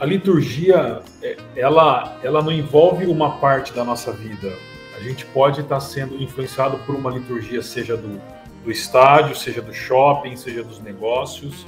a 0.00 0.06
liturgia, 0.06 1.00
é, 1.22 1.36
ela, 1.56 2.18
ela 2.22 2.42
não 2.42 2.52
envolve 2.52 3.06
uma 3.06 3.38
parte 3.38 3.72
da 3.72 3.84
nossa 3.84 4.12
vida. 4.12 4.52
A 4.96 5.00
gente 5.00 5.24
pode 5.26 5.60
estar 5.60 5.80
sendo 5.80 6.20
influenciado 6.22 6.78
por 6.78 6.94
uma 6.94 7.10
liturgia, 7.10 7.62
seja 7.62 7.96
do, 7.96 8.20
do 8.64 8.70
estádio, 8.70 9.36
seja 9.36 9.60
do 9.60 9.72
shopping, 9.72 10.36
seja 10.36 10.62
dos 10.62 10.80
negócios, 10.80 11.66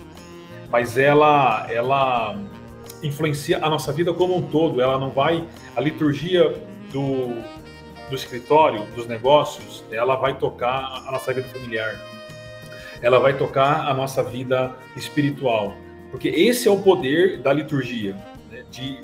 mas 0.70 0.96
ela, 0.96 1.66
ela 1.70 2.38
influencia 3.02 3.58
a 3.64 3.68
nossa 3.68 3.92
vida 3.92 4.12
como 4.12 4.36
um 4.36 4.42
todo. 4.42 4.80
Ela 4.80 4.98
não 4.98 5.10
vai. 5.10 5.46
A 5.76 5.80
liturgia 5.80 6.62
do, 6.92 7.42
do 8.08 8.14
escritório, 8.14 8.84
dos 8.94 9.06
negócios, 9.06 9.84
ela 9.90 10.16
vai 10.16 10.38
tocar 10.38 11.04
a 11.06 11.12
nossa 11.12 11.32
vida 11.32 11.48
familiar. 11.48 12.15
Ela 13.02 13.18
vai 13.18 13.36
tocar 13.36 13.88
a 13.88 13.94
nossa 13.94 14.22
vida 14.22 14.74
espiritual. 14.96 15.74
Porque 16.10 16.28
esse 16.28 16.68
é 16.68 16.70
o 16.70 16.78
poder 16.78 17.38
da 17.40 17.52
liturgia. 17.52 18.14
Né? 18.50 18.64
De, 18.70 19.00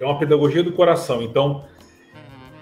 é 0.00 0.04
uma 0.04 0.18
pedagogia 0.18 0.62
do 0.62 0.72
coração. 0.72 1.22
Então, 1.22 1.64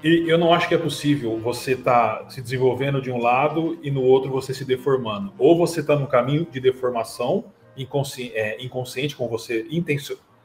eu 0.02 0.38
não 0.38 0.52
acho 0.52 0.66
que 0.66 0.74
é 0.74 0.78
possível 0.78 1.38
você 1.38 1.72
estar 1.72 2.20
tá 2.20 2.30
se 2.30 2.40
desenvolvendo 2.40 3.02
de 3.02 3.10
um 3.10 3.18
lado 3.18 3.78
e 3.82 3.90
no 3.90 4.02
outro 4.02 4.30
você 4.30 4.54
se 4.54 4.64
deformando. 4.64 5.32
Ou 5.38 5.56
você 5.56 5.80
está 5.80 5.94
no 5.94 6.06
caminho 6.06 6.46
de 6.50 6.58
deformação 6.58 7.44
inconsciente, 7.76 8.34
é, 8.34 8.62
inconsciente 8.62 9.14
como 9.14 9.28
você 9.28 9.66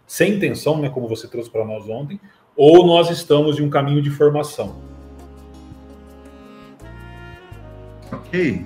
sem 0.05 0.34
intenção, 0.34 0.77
né, 0.79 0.89
como 0.89 1.08
você 1.08 1.27
trouxe 1.27 1.49
para 1.49 1.65
nós 1.65 1.88
ontem, 1.89 2.19
ou 2.55 2.86
nós 2.86 3.10
estamos 3.10 3.60
em 3.60 3.63
um 3.63 3.69
caminho 3.69 4.01
de 4.01 4.10
formação. 4.10 4.75
Ok. 8.12 8.65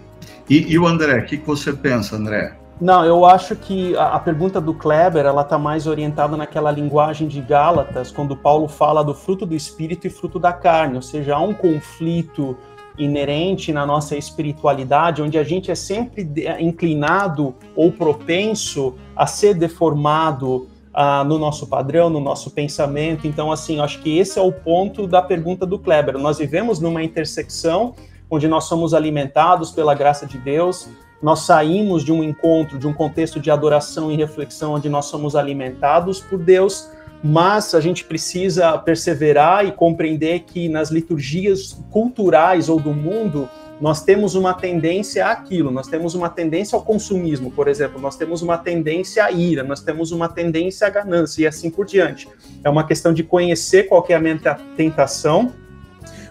E, 0.50 0.74
e 0.74 0.80
o 0.80 0.88
André, 0.88 1.20
o 1.20 1.26
que, 1.26 1.38
que 1.38 1.46
você 1.46 1.72
pensa, 1.72 2.16
André? 2.16 2.54
Não, 2.82 3.04
eu 3.06 3.26
acho 3.26 3.56
que 3.56 3.96
a, 3.98 4.16
a 4.16 4.20
pergunta 4.20 4.60
do 4.60 4.74
Kleber 4.74 5.26
ela 5.26 5.42
está 5.42 5.58
mais 5.58 5.86
orientada 5.86 6.38
naquela 6.38 6.72
linguagem 6.72 7.28
de 7.28 7.42
Gálatas, 7.42 8.10
quando 8.10 8.36
Paulo 8.36 8.68
fala 8.68 9.04
do 9.04 9.14
fruto 9.14 9.46
do 9.46 9.54
espírito 9.54 10.08
e 10.08 10.10
fruto 10.10 10.40
da 10.40 10.54
carne, 10.54 10.96
ou 10.96 11.02
seja, 11.02 11.36
há 11.36 11.40
um 11.40 11.54
conflito 11.54 12.58
inerente 12.98 13.72
na 13.72 13.86
nossa 13.86 14.16
espiritualidade, 14.16 15.22
onde 15.22 15.38
a 15.38 15.44
gente 15.44 15.72
é 15.72 15.76
sempre 15.76 16.30
inclinado 16.60 17.54
ou 17.76 17.92
propenso 17.92 18.96
a 19.16 19.26
ser 19.26 19.54
deformado 19.54 20.68
uh, 20.94 21.24
no 21.26 21.38
nosso 21.38 21.68
padrão, 21.68 22.10
no 22.10 22.20
nosso 22.20 22.52
pensamento. 22.52 23.26
Então, 23.26 23.52
assim, 23.52 23.80
acho 23.80 24.02
que 24.02 24.18
esse 24.18 24.38
é 24.38 24.42
o 24.42 24.52
ponto 24.52 25.08
da 25.08 25.22
pergunta 25.22 25.66
do 25.66 25.80
Kleber. 25.80 26.18
Nós 26.18 26.40
vivemos 26.40 26.80
numa 26.80 27.02
intersecção 27.02 27.96
onde 28.30 28.48
nós 28.48 28.66
somos 28.66 28.94
alimentados 28.94 29.72
pela 29.72 29.96
graça 29.96 30.26
de 30.26 30.38
Deus, 30.38 30.90
nós 31.22 31.40
saímos 31.42 32.04
de 32.04 32.12
um 32.12 32.24
encontro, 32.24 32.78
de 32.78 32.88
um 32.88 32.94
contexto 32.94 33.40
de 33.40 33.52
adoração 33.52 34.12
e 34.12 34.16
reflexão 34.16 34.74
onde 34.74 34.88
nós 34.88 35.06
somos 35.06 35.36
alimentados 35.36 36.20
por 36.20 36.40
Deus, 36.40 36.90
mas 37.22 37.76
a 37.76 37.82
gente 37.82 38.06
precisa 38.06 38.78
perseverar 38.78 39.66
e 39.66 39.72
compreender 39.72 40.42
que 40.42 40.70
nas 40.70 40.90
liturgias 40.90 41.78
culturais 41.92 42.70
ou 42.70 42.80
do 42.80 42.94
mundo, 42.94 43.50
nós 43.82 44.04
temos 44.04 44.36
uma 44.36 44.54
tendência 44.54 45.26
àquilo, 45.28 45.72
nós 45.72 45.88
temos 45.88 46.14
uma 46.14 46.30
tendência 46.30 46.76
ao 46.76 46.84
consumismo, 46.84 47.52
por 47.52 47.68
exemplo, 47.68 48.00
nós 48.00 48.16
temos 48.16 48.42
uma 48.42 48.58
tendência 48.58 49.24
à 49.24 49.32
ira, 49.32 49.64
nós 49.64 49.82
temos 49.82 50.12
uma 50.12 50.30
tendência 50.30 50.88
à 50.88 50.90
ganância 50.90 51.44
e 51.44 51.48
assim 51.48 51.70
por 51.70 51.86
diante. 51.86 52.28
É 52.64 52.70
uma 52.70 52.86
questão 52.86 53.14
de 53.14 53.24
conhecer 53.24 53.84
qual 53.84 54.06
é 54.10 54.14
a 54.14 54.20
minha 54.20 54.38
tentação, 54.76 55.54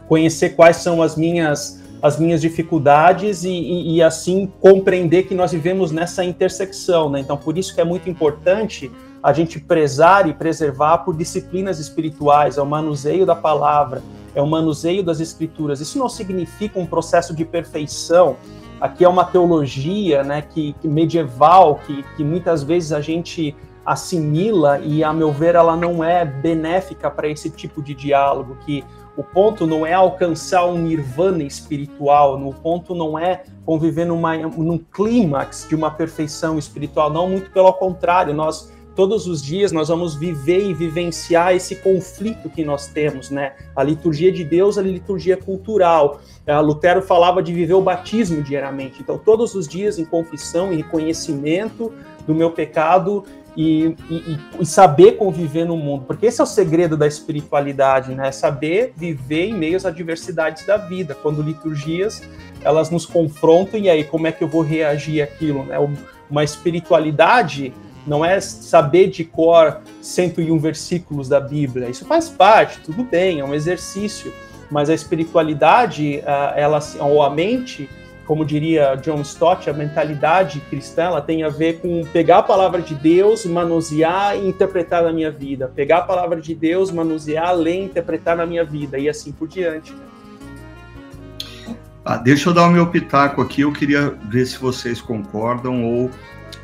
conhecer 0.07 0.51
quais 0.51 0.79
são 0.79 1.03
as 1.03 1.17
minhas 1.17 1.83
as 2.01 2.19
minhas 2.19 2.41
dificuldades 2.41 3.45
e, 3.45 3.51
e, 3.51 3.97
e, 3.97 4.03
assim 4.03 4.51
compreender 4.61 5.25
que 5.25 5.35
nós 5.35 5.53
vivemos 5.53 5.91
nessa 5.91 6.25
intersecção, 6.25 7.11
né? 7.11 7.21
Então, 7.21 7.37
por 7.37 7.59
isso 7.59 7.75
que 7.75 7.81
é 7.81 7.85
muito 7.85 8.09
importante 8.09 8.91
a 9.23 9.33
gente 9.33 9.59
prezar 9.59 10.29
e 10.29 10.33
preservar 10.33 10.99
por 10.99 11.17
disciplinas 11.17 11.81
espirituais, 11.81 12.57
é 12.57 12.63
o 12.63 12.67
manuseio 12.67 13.27
da 13.27 13.35
palavra, 13.35 14.03
é 14.35 14.41
o 14.41 14.47
manuseio 14.47 15.03
das 15.03 15.19
escrituras. 15.19 15.81
Isso 15.81 15.99
não 15.99 16.09
significa 16.09 16.79
um 16.79 16.87
processo 16.87 17.35
de 17.35 17.45
perfeição. 17.45 18.37
Aqui 18.81 19.05
é 19.05 19.09
uma 19.09 19.25
teologia, 19.25 20.23
né, 20.23 20.41
que, 20.43 20.75
que 20.81 20.87
medieval, 20.87 21.81
que, 21.85 22.05
que 22.17 22.23
muitas 22.23 22.63
vezes 22.63 22.93
a 22.93 23.01
gente 23.01 23.57
assimila 23.85 24.79
e, 24.81 25.03
a 25.03 25.13
meu 25.13 25.33
ver, 25.33 25.57
ela 25.57 25.75
não 25.75 26.05
é 26.05 26.25
benéfica 26.25 27.11
para 27.11 27.27
esse 27.27 27.51
tipo 27.51 27.83
de 27.83 27.95
diálogo, 27.95 28.57
que 28.65 28.85
o 29.19 29.25
ponto 29.25 29.67
não 29.67 29.85
é 29.85 29.93
alcançar 29.93 30.65
um 30.65 30.79
nirvana 30.79 31.43
espiritual, 31.43 32.41
o 32.41 32.55
ponto 32.55 32.95
não 32.95 33.19
é 33.19 33.43
conviver 33.67 34.05
numa, 34.05 34.37
num 34.37 34.79
clímax 34.79 35.67
de 35.69 35.75
uma 35.75 35.91
perfeição 35.91 36.57
espiritual, 36.57 37.13
não, 37.13 37.29
muito 37.29 37.51
pelo 37.51 37.73
contrário, 37.73 38.33
nós 38.33 38.73
todos 38.95 39.27
os 39.27 39.43
dias 39.43 39.73
nós 39.73 39.89
vamos 39.89 40.15
viver 40.15 40.69
e 40.69 40.75
vivenciar 40.75 41.55
esse 41.55 41.77
conflito 41.77 42.49
que 42.49 42.65
nós 42.65 42.89
temos, 42.89 43.31
né? 43.31 43.53
A 43.75 43.83
liturgia 43.85 44.33
de 44.33 44.43
Deus, 44.43 44.77
a 44.77 44.83
liturgia 44.83 45.37
cultural. 45.37 46.21
A 46.45 46.59
Lutero 46.59 47.01
falava 47.01 47.41
de 47.41 47.55
viver 47.55 47.75
o 47.75 47.81
batismo 47.81 48.43
diariamente. 48.43 49.01
Então, 49.01 49.17
todos 49.17 49.55
os 49.55 49.69
dias 49.69 50.01
em 50.01 50.05
confissão 50.05 50.73
e 50.73 50.77
reconhecimento 50.79 51.93
do 52.27 52.35
meu 52.35 52.51
pecado 52.51 53.25
e, 53.61 53.97
e, 54.09 54.39
e, 54.61 54.65
saber 54.65 55.17
conviver 55.17 55.65
no 55.65 55.77
mundo, 55.77 56.05
porque 56.07 56.27
esse 56.27 56.41
é 56.41 56.45
o 56.45 56.47
segredo 56.47 56.97
da 56.97 57.09
espiritualidade, 57.09 58.15
né? 58.15 58.31
Saber 58.31 58.93
viver 58.97 59.47
em 59.47 59.53
meio 59.53 59.77
às 59.77 59.85
adversidades 59.85 60.65
da 60.65 60.77
vida, 60.77 61.13
quando 61.13 61.43
liturgias 61.43 62.23
elas 62.63 62.89
nos 62.89 63.05
confrontam 63.05 63.81
e 63.81 63.91
aí 63.91 64.05
como 64.05 64.29
é 64.29 64.33
que 64.33 64.45
eu 64.45 64.49
vou 64.49 64.63
reagir 64.63 65.21
àquilo, 65.21 65.65
né? 65.65 65.77
Uma 66.31 66.45
espiritualidade 66.45 67.75
não 68.07 68.25
é 68.25 68.41
saber 68.41 69.09
de 69.09 69.25
cor 69.25 69.81
101 70.01 70.57
versículos 70.61 71.29
da 71.29 71.41
Bíblia, 71.41 71.89
isso 71.89 72.05
faz 72.05 72.29
parte, 72.29 72.79
tudo 72.79 73.03
bem, 73.03 73.41
é 73.41 73.45
um 73.45 73.55
exercício, 73.55 74.33
mas 74.71 74.89
a 74.89 74.95
espiritualidade, 74.95 76.23
ah, 76.25 76.55
ela 76.57 76.79
ou 77.01 77.25
a 77.25 77.31
mente 77.31 77.91
como 78.29 78.45
diria 78.45 78.95
John 78.97 79.23
Stott, 79.23 79.71
a 79.71 79.73
mentalidade 79.73 80.61
cristã 80.69 81.05
ela 81.05 81.23
tem 81.23 81.45
a 81.45 81.49
ver 81.49 81.81
com 81.81 82.05
pegar 82.13 82.39
a 82.39 82.43
palavra 82.43 82.83
de 82.83 82.95
Deus, 82.95 83.47
manusear 83.47 84.37
e 84.37 84.47
interpretar 84.47 85.03
na 85.03 85.11
minha 85.11 85.31
vida. 85.31 85.73
Pegar 85.75 86.01
a 86.01 86.03
palavra 86.03 86.39
de 86.39 86.55
Deus, 86.55 86.91
manusear, 86.91 87.57
ler 87.57 87.85
interpretar 87.85 88.37
na 88.37 88.45
minha 88.45 88.67
vida, 88.67 88.99
e 88.99 89.09
assim 89.09 89.33
por 89.33 89.49
diante. 89.49 89.97
Ah, 92.05 92.19
deixa 92.19 92.51
eu 92.51 92.53
dar 92.53 92.69
o 92.69 92.71
meu 92.71 92.89
pitaco 92.89 93.41
aqui, 93.41 93.63
eu 93.63 93.73
queria 93.73 94.11
ver 94.11 94.45
se 94.45 94.59
vocês 94.59 95.01
concordam 95.01 95.83
ou 95.87 96.11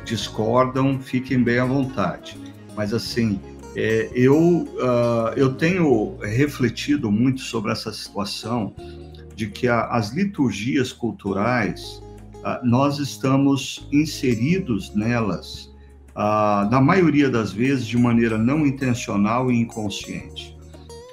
discordam, 0.03 0.99
fiquem 0.99 1.41
bem 1.41 1.57
à 1.57 1.65
vontade. 1.65 2.37
Mas 2.75 2.93
assim, 2.93 3.41
é, 3.75 4.11
eu, 4.13 4.37
uh, 4.37 5.33
eu 5.35 5.55
tenho 5.55 6.15
refletido 6.21 7.11
muito 7.11 7.41
sobre 7.41 7.71
essa 7.71 7.91
situação 7.91 8.71
de 9.35 9.47
que 9.47 9.67
a, 9.67 9.85
as 9.87 10.13
liturgias 10.13 10.93
culturais, 10.93 12.01
a, 12.43 12.61
nós 12.63 12.99
estamos 12.99 13.87
inseridos 13.91 14.93
nelas, 14.95 15.73
a, 16.15 16.67
na 16.71 16.79
maioria 16.79 17.29
das 17.29 17.51
vezes, 17.51 17.85
de 17.85 17.97
maneira 17.97 18.37
não 18.37 18.65
intencional 18.65 19.51
e 19.51 19.55
inconsciente. 19.55 20.57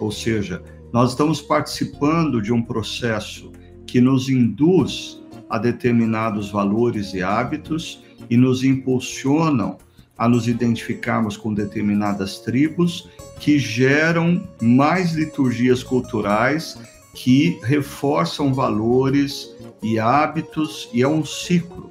Ou 0.01 0.11
seja, 0.11 0.63
nós 0.93 1.11
estamos 1.11 1.41
participando 1.41 2.41
de 2.41 2.53
um 2.53 2.63
processo 2.63 3.51
que 3.87 4.01
nos 4.01 4.29
induz 4.29 5.21
a 5.49 5.59
determinados 5.59 6.51
valores 6.51 7.13
e 7.15 7.23
hábitos 7.23 8.03
e 8.31 8.37
nos 8.37 8.65
impulsionam 8.65 9.79
a 10.17 10.29
nos 10.29 10.47
identificarmos 10.47 11.37
com 11.37 11.53
determinadas 11.53 12.39
tribos 12.39 13.09
que 13.41 13.59
geram 13.59 14.47
mais 14.61 15.15
liturgias 15.15 15.83
culturais 15.83 16.79
que 17.15 17.61
reforçam 17.63 18.55
valores 18.55 19.55
e 19.83 19.99
hábitos 19.99 20.89
e 20.93 21.03
é 21.03 21.09
um 21.09 21.25
ciclo. 21.25 21.91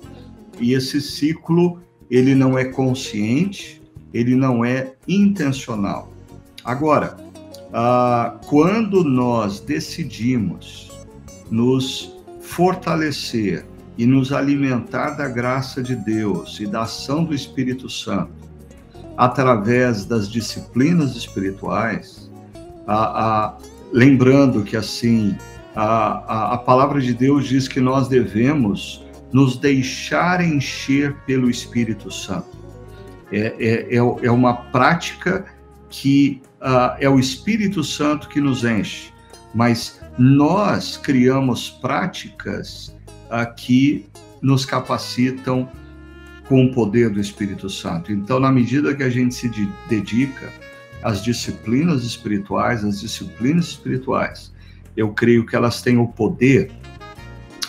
E 0.60 0.74
esse 0.74 1.02
ciclo 1.02 1.82
ele 2.10 2.36
não 2.36 2.58
é 2.58 2.66
consciente, 2.66 3.82
ele 4.14 4.36
não 4.36 4.66
é 4.66 4.94
intencional. 5.08 6.12
Agora, 6.64 7.18
ah, 7.74 8.40
quando 8.48 9.04
nós 9.04 9.60
decidimos 9.60 10.92
nos 11.50 12.16
fortalecer 12.42 13.66
e 13.98 14.06
nos 14.06 14.34
alimentar 14.34 15.12
da 15.12 15.28
graça 15.28 15.82
de 15.82 15.96
Deus 15.96 16.60
e 16.60 16.66
da 16.66 16.82
ação 16.82 17.24
do 17.24 17.34
Espírito 17.34 17.90
Santo 17.90 18.42
através 19.18 20.06
das 20.06 20.30
disciplinas 20.30 21.16
espirituais, 21.16 22.32
a, 22.88 22.96
a, 22.96 23.58
lembrando 23.92 24.64
que 24.64 24.78
assim 24.78 25.36
a, 25.76 25.84
a, 25.84 26.54
a, 26.54 26.58
palavra 26.58 27.00
de 27.00 27.14
Deus 27.14 27.48
diz 27.48 27.68
que 27.68 27.80
nós 27.80 28.08
devemos 28.08 29.06
nos 29.32 29.58
deixar 29.58 30.44
encher 30.44 31.16
pelo 31.26 31.50
Espírito 31.50 32.12
Santo. 32.12 32.60
É, 33.32 33.56
é, 33.60 33.96
é, 33.96 33.98
é 33.98 34.32
uma 34.32 34.54
prática 34.54 35.46
que 35.90 36.42
uh, 36.62 36.98
é 37.00 37.10
o 37.10 37.18
Espírito 37.18 37.84
Santo 37.84 38.28
que 38.28 38.42
nos 38.42 38.64
enche, 38.64 39.14
mas 39.54 40.02
nós 40.18 40.98
criamos 40.98 41.70
práticas 41.70 42.96
uh, 43.30 43.56
que 43.56 44.06
nos 44.42 44.66
capacitam 44.66 45.70
com 46.48 46.66
o 46.66 46.74
poder 46.74 47.10
do 47.10 47.20
Espírito 47.22 47.70
Santo. 47.70 48.12
Então, 48.12 48.40
na 48.40 48.52
medida 48.52 48.94
que 48.94 49.04
a 49.04 49.10
gente 49.10 49.34
se 49.34 49.50
dedica 49.88 50.52
às 51.04 51.24
disciplinas 51.24 52.04
espirituais, 52.04 52.84
às 52.84 53.02
disciplinas 53.02 53.68
espirituais, 53.68 54.54
eu 54.96 55.12
creio 55.14 55.46
que 55.46 55.56
elas 55.56 55.82
têm 55.82 55.98
o 55.98 56.08
poder 56.08 56.72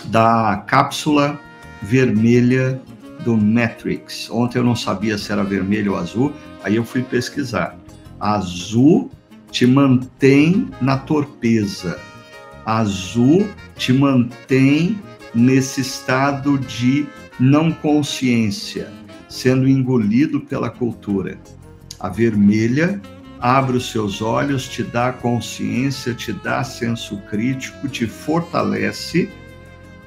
da 0.07 0.65
cápsula 0.67 1.39
vermelha 1.81 2.81
do 3.25 3.37
Matrix. 3.37 4.29
Ontem 4.31 4.59
eu 4.59 4.65
não 4.65 4.77
sabia 4.77 5.17
se 5.17 5.33
era 5.33 5.45
vermelho 5.45 5.93
ou 5.93 5.99
azul, 5.99 6.33
aí 6.63 6.77
eu 6.77 6.85
fui 6.85 7.03
pesquisar. 7.03 7.79
Azul 8.19 9.11
te 9.51 9.67
mantém 9.67 10.71
na 10.81 10.97
torpeza. 10.97 11.99
Azul 12.65 13.47
te 13.77 13.93
mantém 13.93 14.99
nesse 15.35 15.81
estado 15.81 16.59
de 16.59 17.07
não 17.39 17.73
consciência, 17.73 18.89
sendo 19.29 19.69
engolido 19.69 20.41
pela 20.41 20.71
cultura. 20.71 21.39
A 21.99 22.09
vermelha 22.09 23.01
abre 23.43 23.77
os 23.77 23.91
seus 23.91 24.23
olhos, 24.23 24.69
te 24.69 24.85
dá 24.85 25.13
consciência, 25.13 26.15
te 26.15 26.33
dá 26.33 26.63
senso 26.63 27.17
crítico, 27.29 27.89
te 27.89 28.07
fortalece 28.07 29.29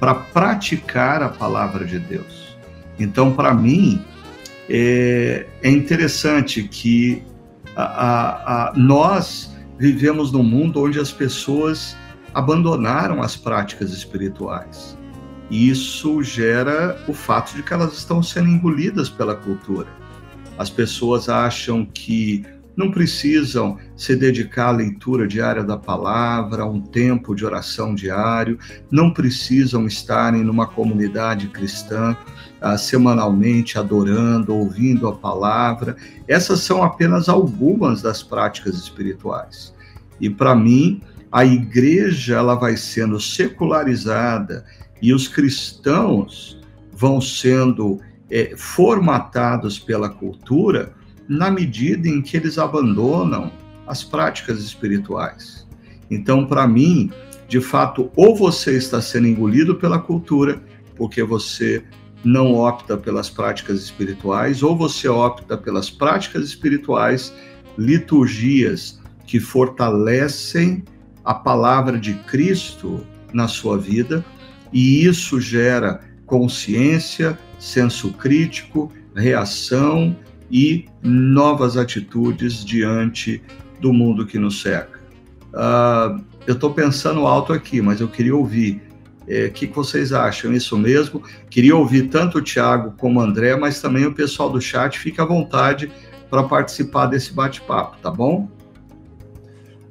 para 0.00 0.14
praticar 0.14 1.22
a 1.22 1.28
palavra 1.28 1.84
de 1.84 1.98
Deus. 1.98 2.56
Então, 2.98 3.34
para 3.34 3.52
mim, 3.52 4.02
é, 4.70 5.46
é, 5.62 5.70
interessante 5.70 6.62
que 6.62 7.22
a, 7.76 7.82
a, 7.82 8.68
a, 8.70 8.72
nós 8.74 9.54
vivemos 9.78 10.32
num 10.32 10.42
mundo 10.42 10.82
onde 10.82 10.98
as 10.98 11.12
pessoas 11.12 11.94
abandonaram 12.32 13.22
as 13.22 13.36
práticas 13.36 13.92
espirituais. 13.92 14.96
Isso 15.50 16.22
gera 16.22 16.98
o 17.06 17.12
fato 17.12 17.54
de 17.54 17.62
que 17.62 17.72
elas 17.72 17.92
estão 17.92 18.22
sendo 18.22 18.48
engolidas 18.48 19.10
pela 19.10 19.36
cultura. 19.36 19.88
As 20.58 20.70
pessoas 20.70 21.28
acham 21.28 21.84
que 21.84 22.46
não 22.76 22.90
precisam 22.90 23.78
se 23.96 24.14
dedicar 24.14 24.68
à 24.68 24.72
leitura 24.72 25.26
diária 25.26 25.64
da 25.64 25.76
palavra, 25.76 26.62
a 26.62 26.66
um 26.66 26.80
tempo 26.80 27.34
de 27.34 27.44
oração 27.44 27.94
diário, 27.94 28.58
não 28.90 29.12
precisam 29.12 29.86
estarem 29.86 30.44
numa 30.44 30.66
comunidade 30.66 31.48
cristã 31.48 32.14
uh, 32.62 32.76
semanalmente 32.76 33.78
adorando, 33.78 34.54
ouvindo 34.54 35.08
a 35.08 35.14
palavra. 35.14 35.96
Essas 36.28 36.60
são 36.60 36.82
apenas 36.82 37.28
algumas 37.28 38.02
das 38.02 38.22
práticas 38.22 38.74
espirituais. 38.74 39.74
E 40.20 40.28
para 40.28 40.54
mim, 40.54 41.00
a 41.32 41.44
igreja 41.44 42.36
ela 42.36 42.54
vai 42.54 42.76
sendo 42.76 43.18
secularizada 43.18 44.64
e 45.00 45.12
os 45.12 45.28
cristãos 45.28 46.60
vão 46.92 47.20
sendo 47.20 48.00
é, 48.30 48.54
formatados 48.56 49.78
pela 49.78 50.08
cultura 50.08 50.94
na 51.28 51.50
medida 51.50 52.08
em 52.08 52.22
que 52.22 52.36
eles 52.36 52.58
abandonam 52.58 53.50
as 53.86 54.02
práticas 54.02 54.60
espirituais. 54.60 55.66
Então, 56.10 56.46
para 56.46 56.66
mim, 56.66 57.10
de 57.48 57.60
fato, 57.60 58.10
ou 58.16 58.34
você 58.34 58.76
está 58.76 59.00
sendo 59.00 59.26
engolido 59.26 59.76
pela 59.76 59.98
cultura, 59.98 60.62
porque 60.96 61.22
você 61.22 61.84
não 62.24 62.54
opta 62.54 62.96
pelas 62.96 63.30
práticas 63.30 63.82
espirituais, 63.82 64.62
ou 64.62 64.76
você 64.76 65.08
opta 65.08 65.56
pelas 65.56 65.90
práticas 65.90 66.44
espirituais, 66.44 67.32
liturgias 67.78 69.00
que 69.26 69.38
fortalecem 69.38 70.82
a 71.24 71.34
palavra 71.34 71.98
de 71.98 72.14
Cristo 72.14 73.04
na 73.32 73.48
sua 73.48 73.76
vida, 73.76 74.24
e 74.72 75.04
isso 75.04 75.40
gera 75.40 76.00
consciência, 76.24 77.38
senso 77.58 78.12
crítico, 78.12 78.92
reação 79.14 80.16
e 80.50 80.86
novas 81.02 81.76
atitudes 81.76 82.64
diante 82.64 83.42
do 83.80 83.92
mundo 83.92 84.26
que 84.26 84.38
nos 84.38 84.60
cerca. 84.60 85.00
Uh, 85.52 86.22
eu 86.46 86.54
estou 86.54 86.72
pensando 86.72 87.26
alto 87.26 87.52
aqui, 87.52 87.80
mas 87.80 88.00
eu 88.00 88.08
queria 88.08 88.34
ouvir 88.34 88.82
o 89.26 89.32
é, 89.32 89.48
que, 89.48 89.66
que, 89.66 89.74
vocês 89.74 90.12
acham, 90.12 90.52
isso 90.52 90.78
mesmo? 90.78 91.20
Queria 91.50 91.74
ouvir 91.74 92.08
tanto 92.08 92.38
o 92.38 92.42
Tiago 92.42 92.94
como 92.96 93.18
o 93.18 93.22
André, 93.22 93.56
mas 93.56 93.80
também 93.80 94.06
o 94.06 94.14
pessoal 94.14 94.48
do 94.48 94.60
chat, 94.60 94.98
fique 94.98 95.20
à 95.20 95.24
vontade 95.24 95.90
para 96.30 96.44
participar 96.44 97.06
desse 97.06 97.32
bate-papo, 97.32 97.96
tá 98.00 98.10
bom? 98.10 98.48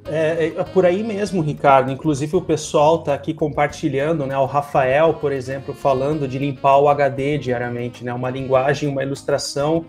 É, 0.08 0.52
é, 0.56 0.64
por 0.64 0.86
aí 0.86 1.02
mesmo, 1.02 1.42
Ricardo. 1.42 1.90
Inclusive 1.90 2.36
o 2.36 2.40
pessoal 2.40 3.00
está 3.00 3.12
aqui 3.12 3.34
compartilhando, 3.34 4.24
né? 4.24 4.38
O 4.38 4.46
Rafael, 4.46 5.14
por 5.14 5.32
exemplo, 5.32 5.74
falando 5.74 6.28
de 6.28 6.38
limpar 6.38 6.78
o 6.78 6.88
HD 6.88 7.38
diariamente, 7.38 8.04
né? 8.04 8.14
Uma 8.14 8.30
linguagem, 8.30 8.88
uma 8.88 9.02
ilustração 9.02 9.84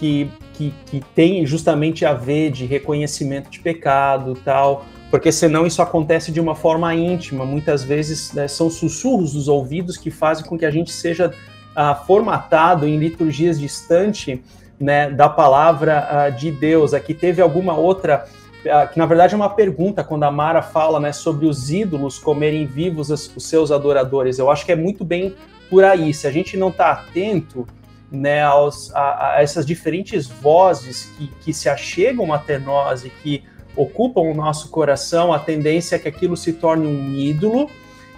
que, 0.00 0.30
que, 0.54 0.72
que 0.86 1.00
tem 1.14 1.44
justamente 1.44 2.06
a 2.06 2.14
ver 2.14 2.50
de 2.50 2.64
reconhecimento 2.64 3.50
de 3.50 3.60
pecado 3.60 4.34
tal, 4.42 4.86
porque 5.10 5.30
senão 5.30 5.66
isso 5.66 5.82
acontece 5.82 6.32
de 6.32 6.40
uma 6.40 6.54
forma 6.54 6.94
íntima. 6.94 7.44
Muitas 7.44 7.84
vezes 7.84 8.32
né, 8.32 8.48
são 8.48 8.70
sussurros 8.70 9.34
dos 9.34 9.46
ouvidos 9.46 9.98
que 9.98 10.10
fazem 10.10 10.46
com 10.46 10.56
que 10.56 10.64
a 10.64 10.70
gente 10.70 10.90
seja 10.90 11.34
ah, 11.76 11.94
formatado 11.94 12.86
em 12.86 12.96
liturgias 12.96 13.60
distante 13.60 14.42
né, 14.80 15.10
da 15.10 15.28
palavra 15.28 16.08
ah, 16.10 16.30
de 16.30 16.50
Deus. 16.50 16.94
Aqui 16.94 17.12
teve 17.12 17.42
alguma 17.42 17.76
outra 17.76 18.24
ah, 18.70 18.86
que 18.86 18.98
na 18.98 19.04
verdade 19.04 19.34
é 19.34 19.36
uma 19.36 19.50
pergunta 19.50 20.02
quando 20.02 20.24
a 20.24 20.30
Mara 20.30 20.62
fala 20.62 20.98
né, 20.98 21.12
sobre 21.12 21.44
os 21.44 21.70
ídolos 21.70 22.18
comerem 22.18 22.64
vivos 22.64 23.10
os 23.10 23.44
seus 23.46 23.70
adoradores. 23.70 24.38
Eu 24.38 24.50
acho 24.50 24.64
que 24.64 24.72
é 24.72 24.76
muito 24.76 25.04
bem 25.04 25.34
por 25.68 25.84
aí. 25.84 26.14
Se 26.14 26.26
a 26.26 26.30
gente 26.30 26.56
não 26.56 26.70
está 26.70 26.90
atento, 26.90 27.66
né, 28.10 28.42
aos, 28.42 28.94
a, 28.94 29.34
a, 29.34 29.42
essas 29.42 29.64
diferentes 29.64 30.26
vozes 30.26 31.12
que, 31.16 31.28
que 31.42 31.52
se 31.52 31.68
achegam 31.68 32.32
até 32.32 32.58
nós 32.58 33.04
e 33.04 33.10
que 33.10 33.44
ocupam 33.76 34.22
o 34.22 34.34
nosso 34.34 34.68
coração, 34.68 35.32
a 35.32 35.38
tendência 35.38 35.96
é 35.96 35.98
que 35.98 36.08
aquilo 36.08 36.36
se 36.36 36.54
torne 36.54 36.86
um 36.86 37.12
ídolo 37.14 37.70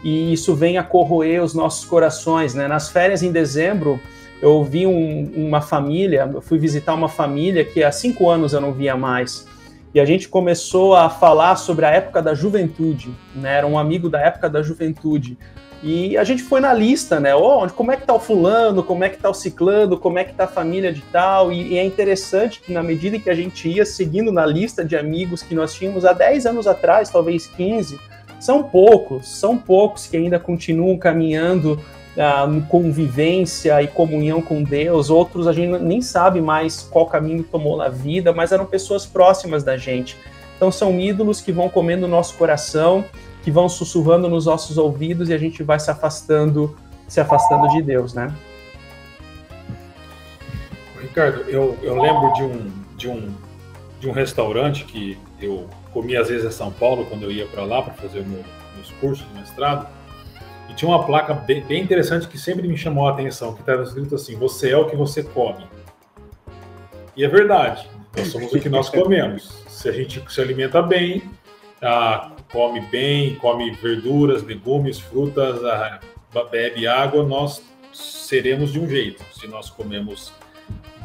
e 0.02 0.32
isso 0.32 0.54
venha 0.54 0.82
corroer 0.82 1.42
os 1.42 1.54
nossos 1.54 1.84
corações. 1.84 2.54
Né? 2.54 2.66
Nas 2.66 2.88
férias 2.88 3.22
em 3.22 3.30
dezembro, 3.30 4.00
eu 4.40 4.64
vi 4.64 4.86
um, 4.86 5.30
uma 5.36 5.60
família, 5.60 6.28
eu 6.32 6.40
fui 6.40 6.58
visitar 6.58 6.94
uma 6.94 7.08
família 7.08 7.64
que 7.64 7.84
há 7.84 7.92
cinco 7.92 8.28
anos 8.28 8.52
eu 8.52 8.60
não 8.60 8.72
via 8.72 8.96
mais. 8.96 9.46
E 9.94 10.00
a 10.00 10.04
gente 10.06 10.28
começou 10.28 10.96
a 10.96 11.10
falar 11.10 11.56
sobre 11.56 11.84
a 11.84 11.90
época 11.90 12.22
da 12.22 12.34
juventude, 12.34 13.14
né? 13.34 13.58
Era 13.58 13.66
um 13.66 13.78
amigo 13.78 14.08
da 14.08 14.20
época 14.20 14.48
da 14.48 14.62
juventude. 14.62 15.36
E 15.82 16.16
a 16.16 16.22
gente 16.22 16.44
foi 16.44 16.60
na 16.60 16.72
lista, 16.72 17.18
né? 17.18 17.34
Oh, 17.34 17.66
como 17.70 17.90
é 17.90 17.96
que 17.96 18.06
tá 18.06 18.14
o 18.14 18.20
fulano, 18.20 18.84
como 18.84 19.02
é 19.02 19.08
que 19.08 19.18
tá 19.18 19.28
o 19.28 19.34
ciclano, 19.34 19.98
como 19.98 20.16
é 20.16 20.22
que 20.22 20.32
tá 20.32 20.44
a 20.44 20.48
família 20.48 20.92
de 20.92 21.00
tal. 21.12 21.52
E, 21.52 21.72
e, 21.72 21.78
é 21.78 21.84
interessante 21.84 22.60
que 22.60 22.72
na 22.72 22.82
medida 22.84 23.18
que 23.18 23.28
a 23.28 23.34
gente 23.34 23.68
ia 23.68 23.84
seguindo 23.84 24.30
na 24.30 24.46
lista 24.46 24.84
de 24.84 24.96
amigos 24.96 25.42
que 25.42 25.54
nós 25.56 25.74
tínhamos 25.74 26.04
há 26.04 26.12
10 26.12 26.46
anos 26.46 26.66
atrás, 26.68 27.10
talvez 27.10 27.48
15, 27.48 27.98
são 28.38 28.62
poucos, 28.62 29.28
são 29.28 29.58
poucos 29.58 30.06
que 30.06 30.16
ainda 30.16 30.38
continuam 30.38 30.96
caminhando 30.96 31.80
uh, 32.16 32.62
convivência 32.68 33.82
e 33.82 33.88
comunhão 33.88 34.40
com 34.40 34.62
Deus. 34.62 35.10
Outros 35.10 35.48
a 35.48 35.52
gente 35.52 35.82
nem 35.82 36.00
sabe 36.00 36.40
mais 36.40 36.82
qual 36.82 37.06
caminho 37.06 37.42
tomou 37.42 37.76
na 37.76 37.88
vida, 37.88 38.32
mas 38.32 38.52
eram 38.52 38.66
pessoas 38.66 39.04
próximas 39.04 39.64
da 39.64 39.76
gente. 39.76 40.16
Então 40.56 40.70
são 40.70 40.98
ídolos 41.00 41.40
que 41.40 41.50
vão 41.50 41.68
comendo 41.68 42.06
o 42.06 42.08
nosso 42.08 42.36
coração 42.36 43.04
que 43.42 43.50
vão 43.50 43.68
sussurrando 43.68 44.28
nos 44.28 44.46
nossos 44.46 44.78
ouvidos 44.78 45.28
e 45.28 45.34
a 45.34 45.38
gente 45.38 45.62
vai 45.62 45.78
se 45.78 45.90
afastando, 45.90 46.76
se 47.08 47.20
afastando 47.20 47.68
de 47.68 47.82
Deus, 47.82 48.14
né? 48.14 48.34
Ricardo, 51.00 51.42
eu, 51.48 51.76
eu 51.82 52.00
lembro 52.00 52.32
de 52.32 52.42
um, 52.42 52.72
de, 52.96 53.08
um, 53.08 53.34
de 54.00 54.08
um 54.08 54.12
restaurante 54.12 54.84
que 54.84 55.18
eu 55.40 55.68
comia 55.92 56.20
às 56.20 56.28
vezes 56.28 56.46
em 56.46 56.50
São 56.50 56.70
Paulo, 56.70 57.04
quando 57.06 57.24
eu 57.24 57.32
ia 57.32 57.46
para 57.46 57.64
lá 57.64 57.82
para 57.82 57.92
fazer 57.94 58.24
meu, 58.24 58.42
meus 58.76 58.90
cursos 58.92 59.26
de 59.28 59.34
mestrado, 59.34 59.88
e 60.70 60.74
tinha 60.74 60.88
uma 60.88 61.04
placa 61.04 61.34
bem, 61.34 61.62
bem 61.62 61.82
interessante 61.82 62.28
que 62.28 62.38
sempre 62.38 62.66
me 62.66 62.76
chamou 62.76 63.08
a 63.08 63.12
atenção, 63.12 63.52
que 63.52 63.60
estava 63.60 63.82
escrito 63.82 64.14
assim, 64.14 64.36
você 64.36 64.70
é 64.70 64.76
o 64.76 64.88
que 64.88 64.96
você 64.96 65.22
come. 65.22 65.66
E 67.16 67.24
é 67.24 67.28
verdade, 67.28 67.86
nós 68.16 68.28
somos 68.28 68.52
o 68.52 68.58
que 68.58 68.68
nós 68.68 68.88
comemos. 68.88 69.64
Se 69.68 69.88
a 69.88 69.92
gente 69.92 70.22
se 70.32 70.40
alimenta 70.40 70.80
bem, 70.80 71.30
ah, 71.82 72.31
come 72.52 72.80
bem, 72.80 73.34
come 73.36 73.70
verduras, 73.70 74.42
legumes, 74.42 75.00
frutas, 75.00 75.64
ah, 75.64 76.00
bebe 76.50 76.86
água, 76.86 77.24
nós 77.24 77.62
seremos 77.92 78.72
de 78.72 78.78
um 78.78 78.88
jeito. 78.88 79.24
Se 79.32 79.48
nós 79.48 79.70
comemos 79.70 80.32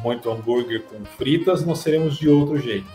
muito 0.02 0.30
hambúrguer 0.30 0.82
com 0.82 1.04
fritas, 1.04 1.64
nós 1.64 1.78
seremos 1.78 2.18
de 2.18 2.28
outro 2.28 2.58
jeito. 2.58 2.86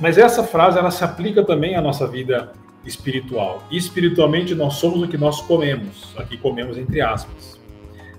Mas 0.00 0.18
essa 0.18 0.42
frase 0.42 0.78
ela 0.78 0.90
se 0.90 1.04
aplica 1.04 1.44
também 1.44 1.76
à 1.76 1.80
nossa 1.80 2.06
vida 2.06 2.52
espiritual. 2.84 3.62
E 3.70 3.76
espiritualmente 3.76 4.54
nós 4.54 4.74
somos 4.74 5.02
o 5.02 5.08
que 5.08 5.16
nós 5.16 5.40
comemos. 5.40 6.12
Aqui 6.16 6.36
comemos 6.36 6.76
entre 6.76 7.00
aspas. 7.00 7.60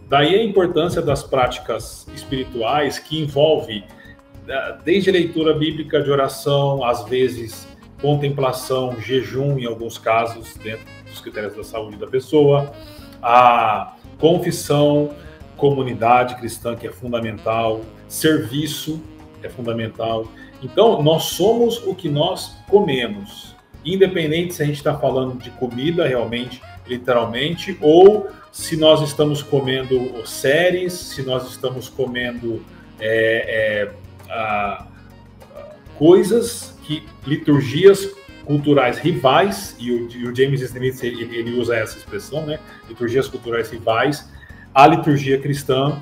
Daí 0.07 0.35
a 0.35 0.43
importância 0.43 1.01
das 1.01 1.23
práticas 1.23 2.07
espirituais 2.13 2.99
que 2.99 3.19
envolve 3.19 3.83
ah, 4.49 4.79
desde 4.83 5.11
leitura 5.11 5.53
bíblica 5.53 6.01
de 6.01 6.09
oração, 6.09 6.83
às 6.83 7.03
vezes 7.05 7.67
contemplação, 8.03 8.99
jejum, 8.99 9.57
em 9.57 9.65
alguns 9.65 9.97
casos, 9.97 10.55
dentro 10.55 10.85
dos 11.09 11.21
critérios 11.21 11.55
da 11.55 11.63
saúde 11.63 11.95
da 11.95 12.05
pessoa, 12.05 12.73
a 13.21 13.95
confissão, 14.19 15.11
comunidade 15.55 16.35
cristã, 16.35 16.75
que 16.75 16.85
é 16.85 16.91
fundamental, 16.91 17.79
serviço 18.09 19.01
é 19.41 19.47
fundamental. 19.47 20.27
Então, 20.61 21.01
nós 21.01 21.23
somos 21.23 21.77
o 21.87 21.95
que 21.95 22.09
nós 22.09 22.57
comemos, 22.67 23.55
independente 23.85 24.53
se 24.53 24.61
a 24.61 24.65
gente 24.65 24.75
está 24.75 24.97
falando 24.97 25.41
de 25.41 25.49
comida 25.51 26.05
realmente, 26.05 26.61
literalmente, 26.85 27.77
ou 27.79 28.27
se 28.51 28.75
nós 28.75 29.01
estamos 29.01 29.41
comendo 29.41 30.27
séries, 30.27 30.91
se 30.91 31.23
nós 31.23 31.49
estamos 31.49 31.87
comendo 31.87 32.65
é, 32.99 33.87
é, 33.87 34.29
a, 34.29 34.87
coisas 35.97 36.72
que 36.83 37.03
liturgias 37.25 38.09
culturais 38.45 38.99
rivais, 38.99 39.75
e 39.79 39.91
o, 39.91 40.09
e 40.11 40.27
o 40.27 40.35
James 40.35 40.61
Smith 40.61 41.01
ele, 41.03 41.23
ele, 41.35 41.59
usa 41.59 41.75
essa 41.75 41.97
expressão, 41.97 42.45
né? 42.45 42.59
Liturgias 42.87 43.27
culturais 43.27 43.71
rivais, 43.71 44.29
a 44.73 44.85
liturgia 44.85 45.39
cristã 45.39 46.01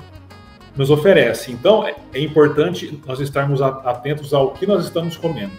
nos 0.76 0.90
oferece. 0.90 1.52
Então, 1.52 1.86
é, 1.86 1.94
é 2.12 2.20
importante 2.20 3.00
nós 3.06 3.20
estarmos 3.20 3.60
atentos 3.62 4.32
ao 4.34 4.52
que 4.52 4.66
nós 4.66 4.84
estamos 4.84 5.16
comendo. 5.16 5.52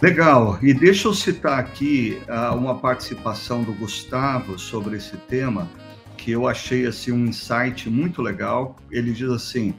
Legal. 0.00 0.58
E 0.60 0.74
deixa 0.74 1.06
eu 1.06 1.14
citar 1.14 1.60
aqui 1.60 2.20
uh, 2.28 2.56
uma 2.56 2.74
participação 2.74 3.62
do 3.62 3.72
Gustavo 3.72 4.58
sobre 4.58 4.96
esse 4.96 5.16
tema, 5.16 5.70
que 6.16 6.32
eu 6.32 6.48
achei 6.48 6.86
assim 6.86 7.12
um 7.12 7.26
insight 7.26 7.88
muito 7.88 8.20
legal. 8.20 8.74
Ele 8.90 9.12
diz 9.12 9.30
assim: 9.30 9.72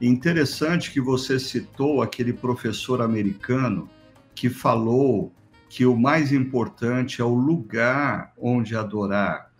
interessante 0.00 0.90
que 0.90 1.00
você 1.00 1.38
citou 1.38 2.02
aquele 2.02 2.32
professor 2.32 3.00
americano 3.00 3.88
que 4.34 4.50
falou 4.50 5.32
que 5.68 5.86
o 5.86 5.96
mais 5.96 6.32
importante 6.32 7.20
é 7.20 7.24
o 7.24 7.34
lugar 7.34 8.32
onde 8.38 8.76
adorar. 8.76 9.50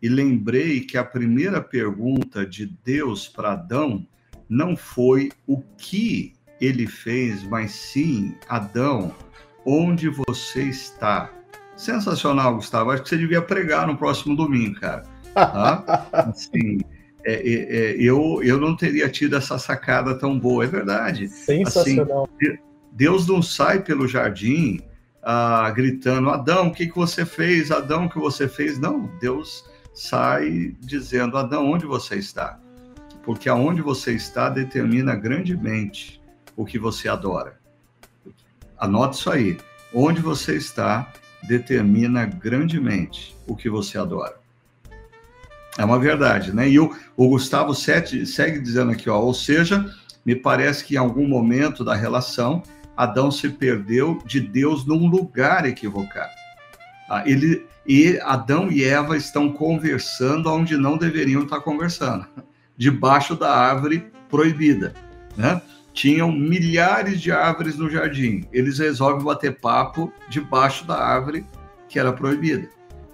E 0.00 0.08
lembrei 0.08 0.80
que 0.80 0.96
a 0.96 1.04
primeira 1.04 1.60
pergunta 1.60 2.46
de 2.46 2.66
Deus 2.84 3.26
para 3.26 3.52
Adão 3.52 4.06
não 4.48 4.76
foi 4.76 5.30
o 5.46 5.60
que 5.76 6.34
ele 6.60 6.86
fez, 6.86 7.42
mas 7.42 7.72
sim, 7.72 8.34
Adão, 8.48 9.14
onde 9.64 10.08
você 10.08 10.64
está? 10.64 11.30
Sensacional, 11.76 12.54
Gustavo. 12.54 12.90
Acho 12.90 13.02
que 13.02 13.08
você 13.08 13.18
devia 13.18 13.42
pregar 13.42 13.86
no 13.86 13.96
próximo 13.96 14.36
domingo, 14.36 14.80
cara. 14.80 15.04
Tá? 15.36 16.08
Assim, 16.12 16.78
é, 17.26 17.32
é, 17.32 17.76
é, 17.76 17.96
eu, 17.98 18.40
eu 18.44 18.60
não 18.60 18.76
teria 18.76 19.08
tido 19.08 19.34
essa 19.34 19.58
sacada 19.58 20.14
tão 20.14 20.38
boa. 20.38 20.62
É 20.62 20.68
verdade. 20.68 21.28
Sensacional. 21.28 22.28
Assim, 22.40 22.56
Deus 22.92 23.26
não 23.26 23.42
sai 23.42 23.82
pelo 23.82 24.06
jardim 24.06 24.80
ah, 25.24 25.68
gritando: 25.70 26.30
Adão, 26.30 26.68
o 26.68 26.72
que, 26.72 26.86
que 26.86 26.94
você 26.94 27.26
fez? 27.26 27.72
Adão, 27.72 28.06
o 28.06 28.08
que 28.08 28.18
você 28.18 28.46
fez? 28.46 28.78
Não, 28.78 29.10
Deus 29.20 29.64
sai 29.92 30.76
dizendo: 30.78 31.36
Adão, 31.36 31.68
onde 31.68 31.84
você 31.84 32.14
está? 32.14 32.60
Porque 33.24 33.48
aonde 33.48 33.82
você 33.82 34.12
está 34.12 34.48
determina 34.48 35.16
grandemente 35.16 36.22
o 36.56 36.64
que 36.64 36.78
você 36.78 37.08
adora. 37.08 37.58
Anote 38.78 39.16
isso 39.16 39.30
aí. 39.30 39.58
Onde 39.92 40.20
você 40.20 40.56
está 40.56 41.12
determina 41.42 42.24
grandemente 42.24 43.36
o 43.48 43.56
que 43.56 43.68
você 43.68 43.98
adora. 43.98 44.45
É 45.78 45.84
uma 45.84 45.98
verdade, 45.98 46.54
né? 46.54 46.68
E 46.68 46.78
o, 46.78 46.94
o 47.16 47.28
Gustavo 47.28 47.74
Sete 47.74 48.24
segue 48.26 48.60
dizendo 48.60 48.92
aqui, 48.92 49.10
ó, 49.10 49.18
ou 49.18 49.34
seja, 49.34 49.92
me 50.24 50.34
parece 50.34 50.84
que 50.84 50.94
em 50.94 50.98
algum 50.98 51.28
momento 51.28 51.84
da 51.84 51.94
relação, 51.94 52.62
Adão 52.96 53.30
se 53.30 53.48
perdeu 53.50 54.18
de 54.24 54.40
Deus 54.40 54.86
num 54.86 55.06
lugar 55.06 55.66
equivocado. 55.66 56.32
Ah, 57.08 57.22
ele, 57.26 57.66
e 57.86 58.18
Adão 58.22 58.70
e 58.70 58.82
Eva 58.82 59.16
estão 59.16 59.52
conversando 59.52 60.50
onde 60.50 60.76
não 60.76 60.96
deveriam 60.96 61.42
estar 61.42 61.60
conversando, 61.60 62.26
debaixo 62.76 63.36
da 63.36 63.54
árvore 63.54 64.10
proibida, 64.28 64.94
né? 65.36 65.60
Tinham 65.92 66.30
milhares 66.30 67.20
de 67.20 67.32
árvores 67.32 67.76
no 67.78 67.88
jardim. 67.88 68.44
Eles 68.52 68.78
resolvem 68.78 69.24
bater 69.24 69.58
papo 69.60 70.12
debaixo 70.28 70.84
da 70.86 70.96
árvore 70.96 71.46
que 71.88 71.98
era 71.98 72.12
proibida. 72.12 72.68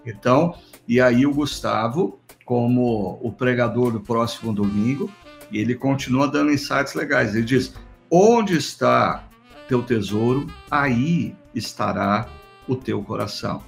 Então, 0.05 0.57
e 0.89 1.01
aí 1.01 1.25
o 1.25 1.33
Gustavo 1.33 2.19
como 2.45 3.19
o 3.23 3.33
pregador 3.33 3.93
do 3.93 4.01
próximo 4.01 4.53
domingo, 4.53 5.11
e 5.51 5.59
ele 5.59 5.75
continua 5.75 6.29
dando 6.29 6.53
insights 6.53 6.95
legais. 6.95 7.35
Ele 7.35 7.45
diz: 7.45 7.75
Onde 8.11 8.57
está 8.57 9.25
teu 9.69 9.83
tesouro, 9.83 10.47
aí 10.71 11.35
estará 11.55 12.29
o 12.67 12.77
teu 12.77 13.03
coração. 13.03 13.63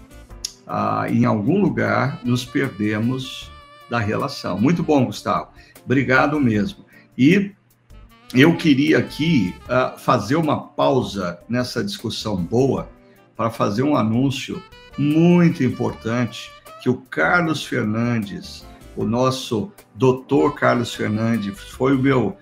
Ah, 0.66 1.06
em 1.08 1.24
algum 1.24 1.60
lugar 1.60 2.20
nos 2.24 2.44
perdemos 2.44 3.50
da 3.90 3.98
relação. 3.98 4.58
Muito 4.58 4.82
bom, 4.82 5.04
Gustavo. 5.04 5.48
Obrigado 5.84 6.40
mesmo. 6.40 6.84
E 7.16 7.52
eu 8.34 8.56
queria 8.56 8.98
aqui 8.98 9.54
uh, 9.64 9.98
fazer 9.98 10.36
uma 10.36 10.68
pausa 10.68 11.38
nessa 11.48 11.84
discussão 11.84 12.36
boa 12.36 12.88
para 13.36 13.50
fazer 13.50 13.82
um 13.82 13.96
anúncio 13.96 14.62
muito 14.96 15.62
importante 15.62 16.50
que 16.84 16.90
o 16.90 16.98
Carlos 16.98 17.64
Fernandes, 17.64 18.62
o 18.94 19.06
nosso 19.06 19.72
doutor 19.94 20.54
Carlos 20.54 20.94
Fernandes, 20.94 21.58
foi 21.58 21.96
o 21.96 21.98
meu 21.98 22.36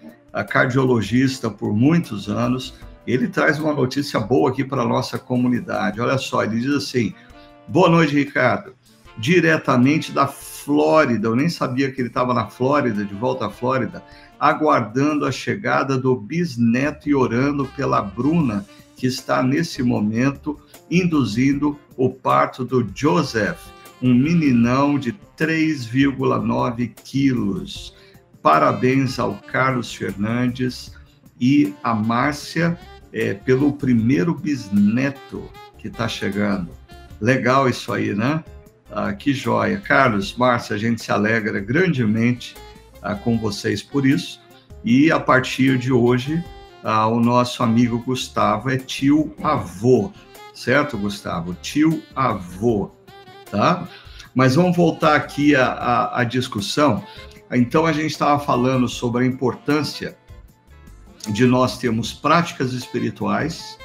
cardiologista 0.48 1.48
por 1.48 1.72
muitos 1.72 2.28
anos. 2.28 2.74
Ele 3.06 3.28
traz 3.28 3.60
uma 3.60 3.72
notícia 3.72 4.18
boa 4.18 4.50
aqui 4.50 4.64
para 4.64 4.82
a 4.82 4.84
nossa 4.84 5.16
comunidade. 5.16 6.00
Olha 6.00 6.18
só, 6.18 6.42
ele 6.42 6.58
diz 6.58 6.74
assim: 6.74 7.14
Boa 7.68 7.88
noite, 7.88 8.16
Ricardo. 8.16 8.74
Diretamente 9.16 10.10
da 10.10 10.26
Flórida, 10.26 11.28
eu 11.28 11.36
nem 11.36 11.48
sabia 11.48 11.92
que 11.92 12.00
ele 12.00 12.08
estava 12.08 12.34
na 12.34 12.48
Flórida, 12.48 13.04
de 13.04 13.14
volta 13.14 13.46
à 13.46 13.50
Flórida, 13.50 14.02
aguardando 14.40 15.24
a 15.24 15.30
chegada 15.30 15.96
do 15.96 16.16
bisneto 16.16 17.08
e 17.08 17.14
orando 17.14 17.64
pela 17.76 18.02
Bruna, 18.02 18.66
que 18.96 19.06
está 19.06 19.40
nesse 19.40 19.84
momento 19.84 20.58
induzindo 20.90 21.78
o 21.96 22.10
parto 22.10 22.64
do 22.64 22.84
Joseph 22.92 23.71
um 24.02 24.12
meninão 24.12 24.98
de 24.98 25.12
3,9 25.38 26.92
quilos. 27.04 27.94
Parabéns 28.42 29.18
ao 29.18 29.34
Carlos 29.34 29.94
Fernandes 29.94 30.92
e 31.40 31.72
a 31.82 31.94
Márcia 31.94 32.76
é, 33.12 33.32
pelo 33.34 33.72
primeiro 33.72 34.34
bisneto 34.34 35.48
que 35.78 35.88
está 35.88 36.08
chegando. 36.08 36.70
Legal 37.20 37.68
isso 37.68 37.92
aí, 37.92 38.14
né? 38.14 38.42
Ah, 38.90 39.12
que 39.12 39.32
joia. 39.32 39.78
Carlos, 39.78 40.34
Márcia, 40.34 40.74
a 40.74 40.78
gente 40.78 41.02
se 41.02 41.12
alegra 41.12 41.60
grandemente 41.60 42.56
ah, 43.00 43.14
com 43.14 43.38
vocês 43.38 43.82
por 43.82 44.04
isso. 44.04 44.40
E 44.84 45.12
a 45.12 45.20
partir 45.20 45.78
de 45.78 45.92
hoje, 45.92 46.42
ah, 46.82 47.06
o 47.06 47.20
nosso 47.20 47.62
amigo 47.62 48.00
Gustavo 48.00 48.68
é 48.68 48.76
tio 48.76 49.32
avô, 49.42 50.12
certo, 50.52 50.98
Gustavo? 50.98 51.54
Tio 51.62 52.02
avô 52.14 52.90
tá? 53.52 53.86
Mas 54.34 54.56
vamos 54.56 54.74
voltar 54.74 55.14
aqui 55.14 55.54
à, 55.54 56.10
à, 56.14 56.24
discussão. 56.24 57.04
Então, 57.52 57.84
a 57.84 57.92
gente 57.92 58.06
estava 58.06 58.42
falando 58.42 58.88
sobre 58.88 59.24
a 59.24 59.26
importância 59.26 60.16
de 61.28 61.44
nós 61.44 61.76
termos 61.78 62.14
práticas 62.14 62.72
espirituais 62.72 63.78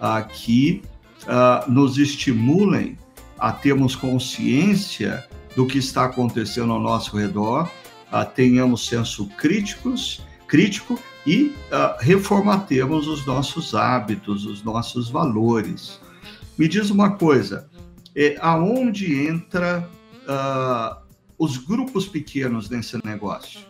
uh, 0.00 0.26
que 0.26 0.82
uh, 1.24 1.70
nos 1.70 1.98
estimulem 1.98 2.96
a 3.38 3.52
termos 3.52 3.94
consciência 3.94 5.28
do 5.54 5.66
que 5.66 5.78
está 5.78 6.06
acontecendo 6.06 6.72
ao 6.72 6.80
nosso 6.80 7.16
redor, 7.16 7.70
uh, 8.10 8.24
tenhamos 8.34 8.86
senso 8.86 9.26
críticos, 9.36 10.22
crítico 10.48 10.98
e 11.26 11.54
reformatemos 12.00 13.06
os 13.06 13.26
nossos 13.26 13.74
hábitos, 13.74 14.46
os 14.46 14.64
nossos 14.64 15.10
valores. 15.10 16.00
Me 16.58 16.66
diz 16.66 16.88
uma 16.90 17.10
coisa, 17.10 17.68
é, 18.14 18.36
aonde 18.40 19.26
entra 19.26 19.88
uh, 20.26 21.02
os 21.38 21.56
grupos 21.56 22.06
pequenos 22.06 22.68
nesse 22.68 22.98
negócio? 23.04 23.60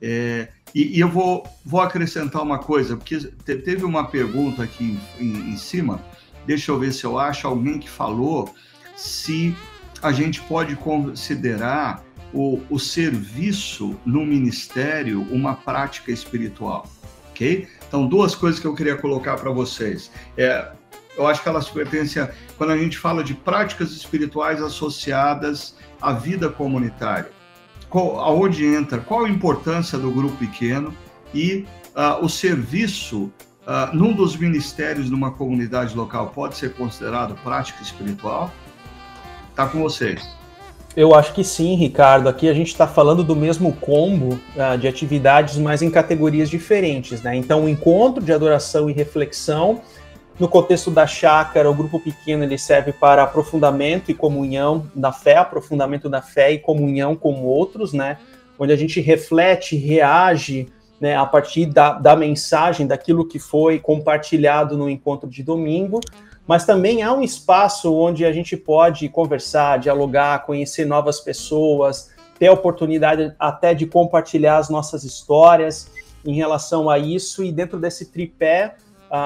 É, 0.00 0.48
e, 0.74 0.96
e, 0.96 1.00
eu 1.00 1.08
vou, 1.08 1.44
vou 1.64 1.80
acrescentar 1.80 2.42
uma 2.42 2.58
coisa, 2.58 2.96
porque 2.96 3.18
teve 3.18 3.84
uma 3.84 4.06
pergunta 4.06 4.62
aqui 4.62 4.98
em, 5.18 5.52
em, 5.52 5.56
cima, 5.56 6.00
deixa 6.46 6.70
eu 6.70 6.78
ver 6.78 6.92
se 6.92 7.04
eu 7.04 7.18
acho 7.18 7.46
alguém 7.46 7.78
que 7.78 7.88
falou 7.88 8.54
se 8.94 9.54
a 10.02 10.12
gente 10.12 10.40
pode 10.42 10.76
considerar 10.76 12.04
o, 12.32 12.60
o 12.70 12.78
serviço 12.78 13.98
no 14.04 14.24
ministério 14.24 15.22
uma 15.30 15.54
prática 15.54 16.12
espiritual, 16.12 16.88
ok? 17.30 17.66
Então, 17.86 18.06
duas 18.06 18.34
coisas 18.34 18.60
que 18.60 18.66
eu 18.66 18.74
queria 18.74 18.96
colocar 18.96 19.36
para 19.36 19.50
vocês. 19.50 20.10
É, 20.36 20.70
eu 21.16 21.26
acho 21.26 21.42
que 21.42 21.48
elas 21.48 21.68
pertencem 21.68 22.28
quando 22.58 22.70
a 22.70 22.76
gente 22.76 22.98
fala 22.98 23.22
de 23.22 23.32
práticas 23.32 23.92
espirituais 23.92 24.60
associadas 24.60 25.76
à 26.02 26.12
vida 26.12 26.50
comunitária. 26.50 27.30
Qual, 27.88 28.18
aonde 28.18 28.66
entra, 28.66 28.98
qual 28.98 29.24
a 29.24 29.28
importância 29.28 29.96
do 29.96 30.10
grupo 30.10 30.36
pequeno 30.36 30.92
e 31.32 31.64
uh, 31.94 32.22
o 32.22 32.28
serviço 32.28 33.30
uh, 33.62 33.94
num 33.96 34.12
dos 34.12 34.36
ministérios 34.36 35.08
numa 35.08 35.30
comunidade 35.30 35.96
local 35.96 36.32
pode 36.34 36.56
ser 36.56 36.74
considerado 36.74 37.34
prática 37.42 37.82
espiritual? 37.82 38.52
Está 39.50 39.66
com 39.66 39.80
vocês. 39.80 40.36
Eu 40.96 41.14
acho 41.14 41.32
que 41.32 41.44
sim, 41.44 41.76
Ricardo. 41.76 42.28
Aqui 42.28 42.48
a 42.48 42.52
gente 42.54 42.68
está 42.68 42.86
falando 42.86 43.22
do 43.22 43.36
mesmo 43.36 43.72
combo 43.74 44.38
uh, 44.56 44.76
de 44.76 44.88
atividades, 44.88 45.56
mas 45.56 45.80
em 45.80 45.90
categorias 45.90 46.50
diferentes, 46.50 47.22
né? 47.22 47.36
Então, 47.36 47.64
o 47.64 47.68
encontro 47.68 48.22
de 48.22 48.32
adoração 48.32 48.90
e 48.90 48.92
reflexão, 48.92 49.80
no 50.38 50.48
contexto 50.48 50.90
da 50.90 51.06
chácara, 51.06 51.68
o 51.68 51.74
grupo 51.74 51.98
pequeno 51.98 52.44
ele 52.44 52.56
serve 52.56 52.92
para 52.92 53.24
aprofundamento 53.24 54.10
e 54.10 54.14
comunhão 54.14 54.88
da 54.94 55.10
fé, 55.10 55.36
aprofundamento 55.36 56.08
da 56.08 56.22
fé 56.22 56.52
e 56.52 56.58
comunhão 56.58 57.16
com 57.16 57.42
outros, 57.42 57.92
né? 57.92 58.18
Onde 58.58 58.72
a 58.72 58.76
gente 58.76 59.00
reflete, 59.00 59.76
reage 59.76 60.68
né, 61.00 61.16
a 61.16 61.26
partir 61.26 61.66
da, 61.66 61.92
da 61.92 62.14
mensagem, 62.16 62.86
daquilo 62.86 63.26
que 63.26 63.38
foi 63.38 63.78
compartilhado 63.78 64.76
no 64.76 64.88
encontro 64.88 65.28
de 65.28 65.42
domingo, 65.42 66.00
mas 66.46 66.64
também 66.64 67.02
há 67.02 67.12
um 67.12 67.22
espaço 67.22 67.92
onde 67.94 68.24
a 68.24 68.32
gente 68.32 68.56
pode 68.56 69.08
conversar, 69.08 69.78
dialogar, 69.78 70.44
conhecer 70.44 70.86
novas 70.86 71.20
pessoas, 71.20 72.10
ter 72.38 72.46
a 72.46 72.52
oportunidade 72.52 73.34
até 73.38 73.74
de 73.74 73.86
compartilhar 73.86 74.58
as 74.58 74.68
nossas 74.68 75.04
histórias 75.04 75.90
em 76.24 76.34
relação 76.34 76.88
a 76.88 76.98
isso, 76.98 77.44
e 77.44 77.52
dentro 77.52 77.78
desse 77.78 78.06
tripé, 78.06 78.76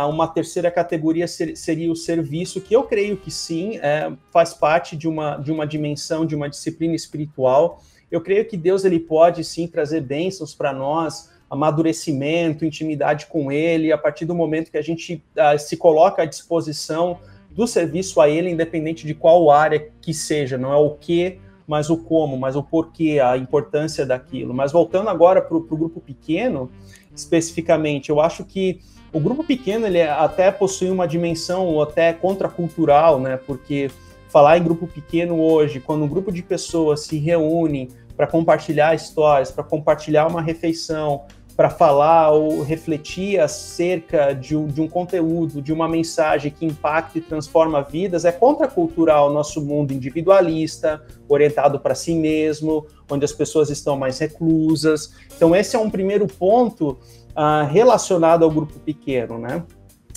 uma 0.09 0.29
terceira 0.29 0.71
categoria 0.71 1.27
seria 1.27 1.91
o 1.91 1.97
serviço, 1.97 2.61
que 2.61 2.75
eu 2.75 2.85
creio 2.85 3.17
que 3.17 3.31
sim, 3.31 3.79
é, 3.79 4.13
faz 4.31 4.55
parte 4.55 4.97
de 4.97 5.09
uma, 5.09 5.37
de 5.37 5.51
uma 5.51 5.67
dimensão, 5.67 6.25
de 6.25 6.37
uma 6.37 6.49
disciplina 6.49 6.95
espiritual. 6.95 7.83
Eu 8.11 8.21
creio 8.21 8.45
que 8.45 8.57
Deus 8.57 8.85
ele 8.85 9.01
pode 9.01 9.43
sim 9.45 9.67
trazer 9.67 10.03
bênçãos 10.03 10.55
para 10.55 10.73
nós, 10.73 11.31
amadurecimento, 11.51 12.65
intimidade 12.65 13.27
com 13.27 13.51
ele, 13.51 13.93
a 13.93 13.99
partir 13.99 14.25
do 14.25 14.35
momento 14.35 14.71
que 14.71 14.79
a 14.79 14.83
gente 14.83 15.23
uh, 15.37 15.59
se 15.59 15.77
coloca 15.77 16.23
à 16.23 16.25
disposição 16.25 17.19
do 17.51 17.67
serviço 17.67 18.21
a 18.21 18.29
ele, 18.29 18.51
independente 18.51 19.07
de 19.07 19.15
qual 19.15 19.51
área 19.51 19.91
que 20.01 20.15
seja, 20.15 20.57
não 20.57 20.73
é 20.73 20.77
o 20.77 20.91
que, 20.91 21.39
mas 21.67 21.91
o 21.91 21.97
como, 21.97 22.39
mas 22.39 22.57
o 22.57 22.63
porquê, 22.63 23.21
a 23.23 23.37
importância 23.37 24.07
daquilo. 24.07 24.55
Mas 24.55 24.73
voltando 24.73 25.11
agora 25.11 25.43
para 25.43 25.57
o 25.57 25.61
grupo 25.61 26.01
pequeno, 26.01 26.71
especificamente, 27.15 28.11
eu 28.11 28.21
acho 28.21 28.45
que 28.45 28.81
o 29.13 29.21
grupo 29.21 29.45
pequeno 29.45 29.87
ele 29.87 30.01
até 30.03 30.51
possui 30.51 30.91
uma 30.91 31.07
dimensão 31.07 31.81
até 31.81 32.13
contracultural, 32.13 33.21
né? 33.21 33.37
Porque 33.37 33.91
falar 34.29 34.57
em 34.57 34.63
grupo 34.63 34.87
pequeno 34.87 35.39
hoje, 35.39 35.79
quando 35.79 36.05
um 36.05 36.09
grupo 36.09 36.33
de 36.33 36.43
pessoas 36.43 37.01
se 37.01 37.19
reúne 37.19 37.91
para 38.17 38.27
compartilhar 38.27 38.95
histórias, 38.95 39.51
para 39.51 39.63
compartilhar 39.63 40.27
uma 40.27 40.41
refeição, 40.41 41.25
para 41.55 41.69
falar 41.69 42.31
ou 42.31 42.63
refletir 42.63 43.39
acerca 43.39 44.33
de, 44.33 44.57
de, 44.67 44.81
um 44.81 44.89
conteúdo, 44.89 45.61
de 45.61 45.73
uma 45.73 45.87
mensagem 45.87 46.51
que 46.51 46.65
impacta 46.65 47.19
e 47.19 47.21
transforma 47.21 47.83
vidas, 47.83 48.25
é 48.25 48.33
contracultural 48.33 49.31
o 49.31 49.33
nosso 49.33 49.61
mundo 49.61 49.93
individualista, 49.93 51.05
orientado 51.29 51.79
para 51.79 51.95
si 51.95 52.15
mesmo, 52.15 52.87
onde 53.11 53.25
as 53.25 53.33
pessoas 53.33 53.69
estão 53.69 53.99
mais 53.99 54.19
reclusas. 54.19 55.13
Então, 55.37 55.55
esse 55.55 55.77
é 55.77 55.79
um 55.79 55.91
primeiro 55.91 56.27
ponto 56.27 56.99
uh, 57.37 57.67
relacionado 57.71 58.45
ao 58.45 58.51
grupo 58.51 58.79
pequeno, 58.81 59.39
né? 59.39 59.65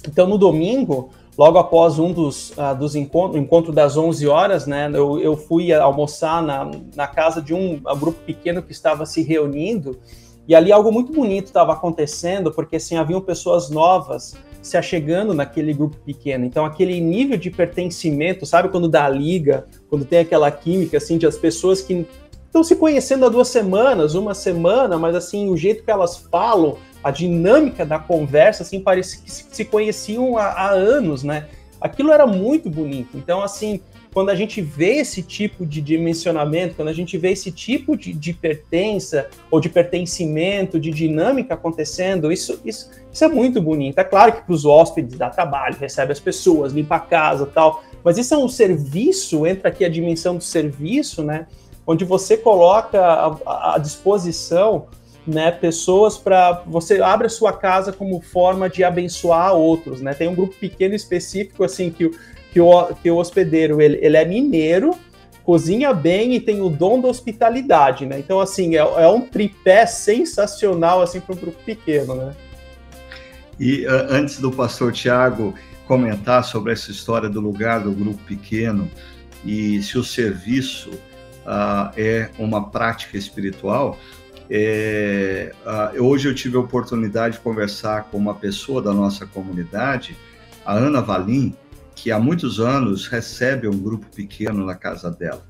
Então, 0.08 0.28
no 0.28 0.38
domingo, 0.38 1.10
logo 1.38 1.58
após 1.58 2.00
um 2.00 2.12
dos, 2.12 2.52
uh, 2.52 2.76
dos 2.78 2.96
encontros, 2.96 3.42
encontro 3.42 3.72
das 3.72 3.98
11 3.98 4.28
horas, 4.28 4.68
né, 4.68 4.90
eu, 4.94 5.20
eu 5.20 5.36
fui 5.36 5.74
almoçar 5.74 6.42
na, 6.44 6.70
na 6.96 7.08
casa 7.08 7.42
de 7.42 7.54
um, 7.54 7.82
um 7.86 8.00
grupo 8.00 8.20
pequeno 8.26 8.62
que 8.62 8.72
estava 8.72 9.06
se 9.06 9.22
reunindo, 9.24 10.00
e 10.48 10.54
ali 10.54 10.72
algo 10.72 10.92
muito 10.92 11.12
bonito 11.12 11.48
estava 11.48 11.74
acontecendo, 11.74 12.52
porque 12.52 12.76
assim, 12.76 12.98
haviam 12.98 13.20
pessoas 13.20 13.70
novas 13.70 14.36
se 14.62 14.78
achegando 14.78 15.34
naquele 15.34 15.74
grupo 15.74 15.96
pequeno. 15.98 16.44
Então, 16.44 16.66
aquele 16.66 17.00
nível 17.00 17.38
de 17.38 17.52
pertencimento, 17.52 18.46
sabe 18.48 18.70
quando 18.70 18.88
dá 18.88 19.08
liga, 19.08 19.68
quando 19.90 20.06
tem 20.06 20.20
aquela 20.20 20.50
química, 20.50 20.98
assim, 20.98 21.20
de 21.20 21.28
as 21.28 21.38
pessoas 21.38 21.82
que 21.82 22.06
estão 22.56 22.64
se 22.64 22.76
conhecendo 22.76 23.26
há 23.26 23.30
duas 23.30 23.50
semanas, 23.50 24.16
uma 24.16 24.34
semana, 24.34 24.98
mas 24.98 25.14
assim, 25.14 25.50
o 25.50 25.58
jeito 25.58 25.84
que 25.84 25.92
elas 25.92 26.18
falam, 26.18 26.78
a 27.06 27.12
dinâmica 27.12 27.86
da 27.86 28.00
conversa, 28.00 28.64
assim, 28.64 28.80
parece 28.80 29.22
que 29.22 29.30
se 29.30 29.64
conheciam 29.64 30.40
há, 30.40 30.46
há 30.46 30.70
anos, 30.72 31.22
né? 31.22 31.46
Aquilo 31.80 32.12
era 32.12 32.26
muito 32.26 32.68
bonito. 32.68 33.16
Então, 33.16 33.44
assim, 33.44 33.80
quando 34.12 34.32
a 34.32 34.36
gente 34.36 34.60
vê 34.60 34.96
esse 34.96 35.22
tipo 35.22 35.68
de 35.68 35.82
dimensionamento, 35.82 36.74
quando 36.74 36.88
a 36.88 36.94
gente 36.94 37.16
vê 37.16 37.30
esse 37.30 37.52
tipo 37.52 37.96
de, 37.96 38.12
de 38.12 38.34
pertença 38.34 39.30
ou 39.52 39.60
de 39.60 39.70
pertencimento, 39.70 40.80
de 40.80 40.90
dinâmica 40.90 41.54
acontecendo, 41.54 42.32
isso, 42.32 42.60
isso, 42.66 42.90
isso 43.14 43.24
é 43.24 43.28
muito 43.28 43.62
bonito. 43.62 44.00
É 44.00 44.04
claro 44.04 44.34
que 44.34 44.42
para 44.42 44.54
os 44.54 44.66
hóspedes 44.66 45.16
dá 45.16 45.30
trabalho, 45.30 45.78
recebe 45.80 46.12
as 46.12 46.20
pessoas, 46.20 46.74
limpa 46.74 46.96
a 46.96 47.00
casa 47.00 47.46
tal, 47.46 47.84
mas 48.04 48.18
isso 48.18 48.34
é 48.34 48.38
um 48.38 48.50
serviço, 48.50 49.46
entra 49.46 49.70
aqui 49.70 49.86
a 49.86 49.90
dimensão 49.90 50.38
do 50.38 50.44
serviço, 50.44 51.24
né? 51.24 51.46
Onde 51.86 52.04
você 52.04 52.36
coloca 52.36 53.00
à 53.46 53.78
disposição 53.78 54.88
né, 55.26 55.52
pessoas 55.52 56.18
para 56.18 56.64
você 56.66 57.02
abre 57.02 57.28
a 57.28 57.30
sua 57.30 57.52
casa 57.52 57.92
como 57.92 58.22
forma 58.22 58.70
de 58.70 58.84
abençoar 58.84 59.54
outros, 59.54 60.02
né? 60.02 60.14
Tem 60.14 60.28
um 60.28 60.36
grupo 60.36 60.56
pequeno 60.56 60.94
específico 60.94 61.64
assim 61.64 61.90
que 61.90 62.12
que 62.56 62.62
o, 62.62 62.86
que 63.04 63.12
o 63.12 63.18
hospedeiro 63.18 63.82
ele, 63.82 64.00
ele 64.02 64.16
é 64.16 64.24
mineiro, 64.24 64.98
cozinha 65.44 65.94
bem 65.94 66.36
e 66.36 66.40
tem 66.40 66.62
o 66.62 66.70
dom 66.70 67.02
da 67.02 67.10
hospitalidade, 67.10 68.06
né? 68.06 68.18
Então, 68.18 68.40
assim, 68.40 68.78
é, 68.78 68.80
é 68.80 69.08
um 69.10 69.20
tripé 69.20 69.86
sensacional, 69.86 71.02
assim, 71.02 71.20
para 71.20 71.36
um 71.36 71.38
grupo 71.38 71.62
pequeno, 71.66 72.16
né? 72.16 72.34
E 73.60 73.86
antes 73.86 74.40
do 74.40 74.54
pastor 74.54 74.94
Tiago 74.94 75.54
comentar 75.86 76.46
sobre 76.46 76.72
essa 76.72 76.92
história 76.92 77.30
do 77.30 77.42
lugar 77.42 77.82
do 77.82 77.92
grupo 77.92 78.24
pequeno 78.24 78.90
e 79.46 79.84
se 79.84 79.98
o 79.98 80.04
serviço 80.04 80.92
uh, 81.46 81.92
é 81.98 82.30
uma 82.40 82.70
prática 82.70 83.18
espiritual, 83.18 84.00
é, 84.50 85.52
hoje 85.98 86.28
eu 86.28 86.36
tive 86.36 86.58
a 86.58 86.60
oportunidade 86.60 87.36
de 87.36 87.42
conversar 87.42 88.06
com 88.06 88.18
uma 88.18 88.36
pessoa 88.36 88.82
da 88.82 88.94
nossa 88.94 89.26
comunidade, 89.26 90.16
a 90.66 90.74
Ana 90.74 91.02
Valim, 91.02 91.56
que 91.96 92.12
há 92.12 92.20
muitos 92.20 92.60
anos 92.60 93.08
recebe 93.08 93.68
um 93.68 93.78
grupo 93.78 94.06
pequeno 94.14 94.66
na 94.66 94.76
casa 94.76 95.10
dela. 95.10 95.46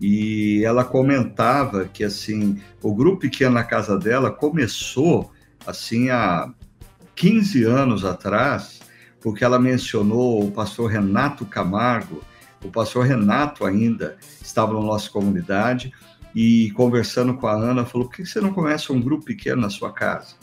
E 0.00 0.64
ela 0.64 0.84
comentava 0.84 1.84
que 1.84 2.02
assim, 2.02 2.60
o 2.82 2.94
grupo 2.94 3.20
pequeno 3.20 3.52
na 3.52 3.64
casa 3.64 3.98
dela 3.98 4.30
começou 4.30 5.30
assim 5.66 6.10
há 6.10 6.52
15 7.14 7.64
anos 7.64 8.04
atrás, 8.04 8.80
porque 9.20 9.44
ela 9.44 9.58
mencionou 9.58 10.44
o 10.44 10.50
pastor 10.50 10.90
Renato 10.90 11.46
Camargo. 11.46 12.22
O 12.64 12.70
pastor 12.70 13.04
Renato 13.06 13.64
ainda 13.64 14.16
estava 14.42 14.74
na 14.74 14.80
nossa 14.80 15.08
comunidade 15.10 15.92
e 16.34 16.70
conversando 16.72 17.34
com 17.34 17.46
a 17.46 17.54
Ana, 17.54 17.84
falou: 17.84 18.08
por 18.08 18.16
que 18.16 18.26
você 18.26 18.40
não 18.40 18.52
começa 18.52 18.92
um 18.92 19.00
grupo 19.00 19.24
pequeno 19.24 19.62
na 19.62 19.70
sua 19.70 19.92
casa? 19.92 20.34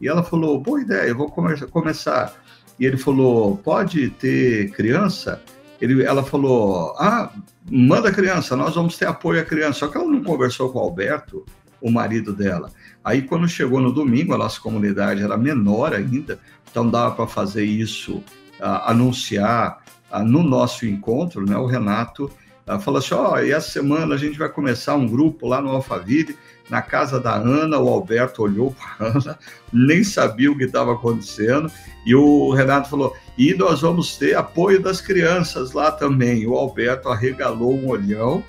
E 0.00 0.08
ela 0.08 0.22
falou: 0.22 0.60
boa 0.60 0.80
ideia, 0.80 1.08
eu 1.08 1.16
vou 1.16 1.30
começar 1.30 2.34
e 2.80 2.86
ele 2.86 2.96
falou: 2.96 3.58
pode 3.58 4.08
ter 4.08 4.70
criança? 4.70 5.42
Ele, 5.78 6.02
ela 6.02 6.24
falou: 6.24 6.94
ah, 6.98 7.30
manda 7.70 8.10
criança, 8.10 8.56
nós 8.56 8.74
vamos 8.74 8.96
ter 8.96 9.04
apoio 9.04 9.40
à 9.40 9.44
criança. 9.44 9.80
Só 9.80 9.88
que 9.88 9.98
ela 9.98 10.06
não 10.06 10.24
conversou 10.24 10.72
com 10.72 10.78
o 10.78 10.82
Alberto, 10.82 11.44
o 11.80 11.90
marido 11.90 12.32
dela. 12.32 12.72
Aí, 13.04 13.22
quando 13.22 13.46
chegou 13.46 13.80
no 13.80 13.92
domingo, 13.92 14.32
a 14.32 14.38
nossa 14.38 14.58
comunidade 14.58 15.22
era 15.22 15.36
menor 15.36 15.94
ainda, 15.94 16.38
então 16.70 16.88
dava 16.88 17.14
para 17.14 17.26
fazer 17.26 17.64
isso, 17.64 18.16
uh, 18.60 18.86
anunciar 18.86 19.82
uh, 20.10 20.24
no 20.24 20.42
nosso 20.42 20.86
encontro, 20.86 21.44
né? 21.44 21.56
O 21.58 21.66
Renato 21.66 22.30
uh, 22.76 22.80
falou 22.80 22.98
assim: 22.98 23.14
ó, 23.14 23.34
oh, 23.34 23.38
e 23.38 23.52
essa 23.52 23.70
semana 23.70 24.14
a 24.14 24.18
gente 24.18 24.38
vai 24.38 24.48
começar 24.48 24.94
um 24.94 25.06
grupo 25.06 25.46
lá 25.46 25.60
no 25.60 25.70
Alphaville 25.70 26.36
na 26.68 26.80
casa 26.80 27.18
da 27.18 27.34
Ana, 27.34 27.78
o 27.78 27.88
Alberto 27.88 28.42
olhou 28.42 28.72
para 28.72 29.06
a 29.06 29.10
Ana, 29.18 29.38
nem 29.72 30.04
sabia 30.04 30.50
o 30.50 30.56
que 30.56 30.64
estava 30.64 30.92
acontecendo, 30.92 31.70
e 32.06 32.14
o 32.14 32.52
Renato 32.52 32.88
falou: 32.88 33.16
e 33.36 33.54
nós 33.54 33.80
vamos 33.80 34.16
ter 34.16 34.36
apoio 34.36 34.80
das 34.80 35.00
crianças 35.00 35.72
lá 35.72 35.90
também. 35.90 36.46
O 36.46 36.54
Alberto 36.54 37.08
arregalou 37.08 37.74
um 37.74 37.88
olhão, 37.88 38.44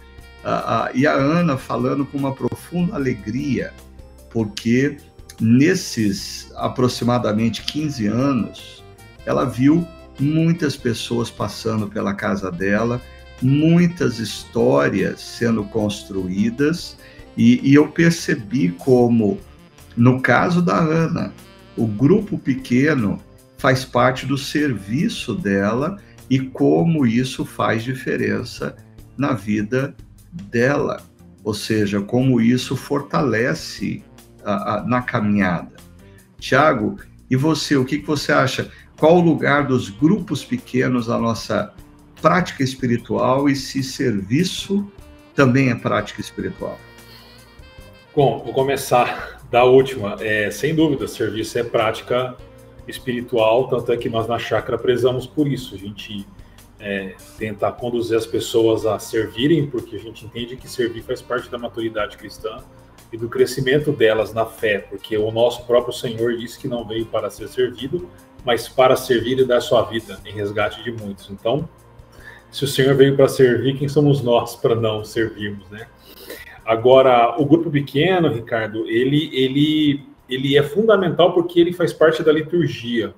e 0.94 1.08
a 1.08 1.14
Ana 1.14 1.58
falando 1.58 2.06
com 2.06 2.18
uma 2.18 2.34
profunda 2.34 2.96
alegria, 2.96 3.74
porque 4.30 4.98
nesses 5.40 6.52
aproximadamente 6.56 7.64
15 7.64 8.06
anos, 8.08 8.84
ela 9.26 9.46
viu 9.46 9.88
muitas 10.20 10.76
pessoas 10.76 11.30
passando 11.30 11.88
pela 11.88 12.14
casa 12.14 12.52
dela, 12.52 13.02
muitas 13.42 14.20
histórias 14.20 15.20
sendo 15.22 15.64
construídas 15.66 16.98
e, 17.38 17.60
e 17.68 17.74
eu 17.74 17.88
percebi 17.88 18.70
como, 18.70 19.40
no 19.96 20.22
caso 20.22 20.62
da 20.62 20.78
Ana, 20.78 21.34
o 21.76 21.88
grupo 21.88 22.38
pequeno 22.38 23.20
faz 23.58 23.86
parte 23.86 24.26
do 24.26 24.38
serviço 24.38 25.34
dela 25.34 25.98
e 26.30 26.40
como 26.40 27.06
isso 27.06 27.46
faz 27.46 27.84
diferença 27.84 28.76
na 29.18 29.34
vida 29.34 29.96
dela, 30.32 31.02
ou 31.44 31.54
seja, 31.54 32.02
como 32.02 32.40
isso 32.40 32.76
fortalece 32.76 34.04
a, 34.44 34.76
a, 34.76 34.84
na 34.84 35.02
caminhada. 35.02 35.76
Tiago, 36.40 36.98
e 37.30 37.36
você, 37.36 37.76
o 37.76 37.86
que, 37.86 38.00
que 38.00 38.08
você 38.08 38.32
acha? 38.32 38.70
Qual 38.98 39.18
o 39.18 39.22
lugar 39.22 39.68
dos 39.68 39.90
grupos 39.90 40.44
pequenos 40.44 41.08
na 41.08 41.18
nossa 41.18 41.74
prática 42.22 42.64
espiritual 42.64 43.50
e 43.50 43.56
se 43.56 43.84
serviço 43.84 44.86
também 45.36 45.70
é 45.70 45.76
prática 45.76 46.22
espiritual? 46.22 46.78
Bom, 48.16 48.42
vou 48.44 48.54
começar 48.54 49.42
da 49.50 49.64
última. 49.64 50.18
É, 50.20 50.52
sem 50.52 50.76
dúvida, 50.76 51.08
serviço 51.08 51.58
é 51.58 51.64
prática 51.64 52.36
espiritual, 52.88 53.68
tanto 53.68 53.92
é 53.92 53.98
que 53.98 54.10
nós 54.10 54.28
na 54.28 54.38
chácara 54.38 54.78
prezamos 54.78 55.26
por 55.26 55.48
isso. 55.48 55.76
A 55.76 55.78
gente 55.78 56.26
é, 56.80 57.16
tenta 57.38 57.72
conduzir 57.72 58.18
as 58.18 58.26
pessoas 58.26 58.86
a 58.86 59.00
servirem, 59.00 59.68
porque 59.68 59.96
a 59.96 60.00
gente 60.00 60.26
entende 60.26 60.56
que 60.58 60.68
servir 60.68 61.04
faz 61.04 61.22
parte 61.22 61.50
da 61.50 61.58
maturidade 61.58 62.18
cristã 62.18 62.58
e 63.12 63.18
do 63.18 63.28
crescimento 63.30 63.92
delas 63.92 64.34
na 64.34 64.46
fé, 64.46 64.80
porque 64.80 65.18
o 65.18 65.32
nosso 65.32 65.66
próprio 65.66 65.94
Senhor 65.94 66.36
disse 66.38 66.58
que 66.58 66.68
não 66.68 66.88
veio 66.88 67.06
para 67.06 67.30
ser 67.30 67.48
servido, 67.50 68.10
mas 68.44 68.68
para 68.68 68.96
servir 68.96 69.38
e 69.40 69.46
dar 69.46 69.62
sua 69.62 69.84
vida 69.84 70.20
em 70.26 70.34
resgate 70.34 70.82
de 70.84 70.92
muitos. 70.92 71.30
Então, 71.30 71.68
se 72.52 72.66
o 72.66 72.68
Senhor 72.68 72.94
veio 72.96 73.16
para 73.16 73.28
servir, 73.28 73.78
quem 73.78 73.88
somos 73.88 74.22
nós 74.22 74.56
para 74.56 74.76
não 74.76 75.04
servirmos, 75.04 75.70
né? 75.70 75.88
Agora, 76.66 77.36
o 77.40 77.46
grupo 77.46 77.72
pequeno, 77.72 78.32
Ricardo, 78.32 78.88
ele, 78.88 79.30
ele, 79.34 80.04
ele 80.30 80.58
é 80.58 80.64
fundamental 80.64 81.34
porque 81.34 81.60
ele 81.60 81.74
faz 81.74 81.92
parte 81.92 82.22
da 82.24 82.32
liturgia. 82.32 83.14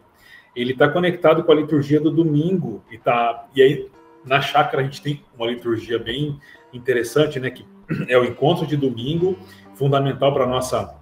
Ele 0.55 0.71
está 0.71 0.87
conectado 0.87 1.43
com 1.43 1.51
a 1.51 1.55
liturgia 1.55 1.99
do 1.99 2.11
domingo 2.11 2.83
e 2.91 2.97
tá 2.97 3.47
e 3.55 3.61
aí 3.61 3.89
na 4.23 4.39
chácara 4.39 4.81
a 4.81 4.85
gente 4.85 5.01
tem 5.01 5.21
uma 5.37 5.47
liturgia 5.47 5.99
bem 5.99 6.39
interessante, 6.71 7.39
né? 7.39 7.49
Que 7.49 7.65
é 8.07 8.17
o 8.17 8.23
encontro 8.23 8.65
de 8.65 8.77
domingo, 8.77 9.37
fundamental 9.75 10.33
para 10.33 10.45
nossa 10.45 10.95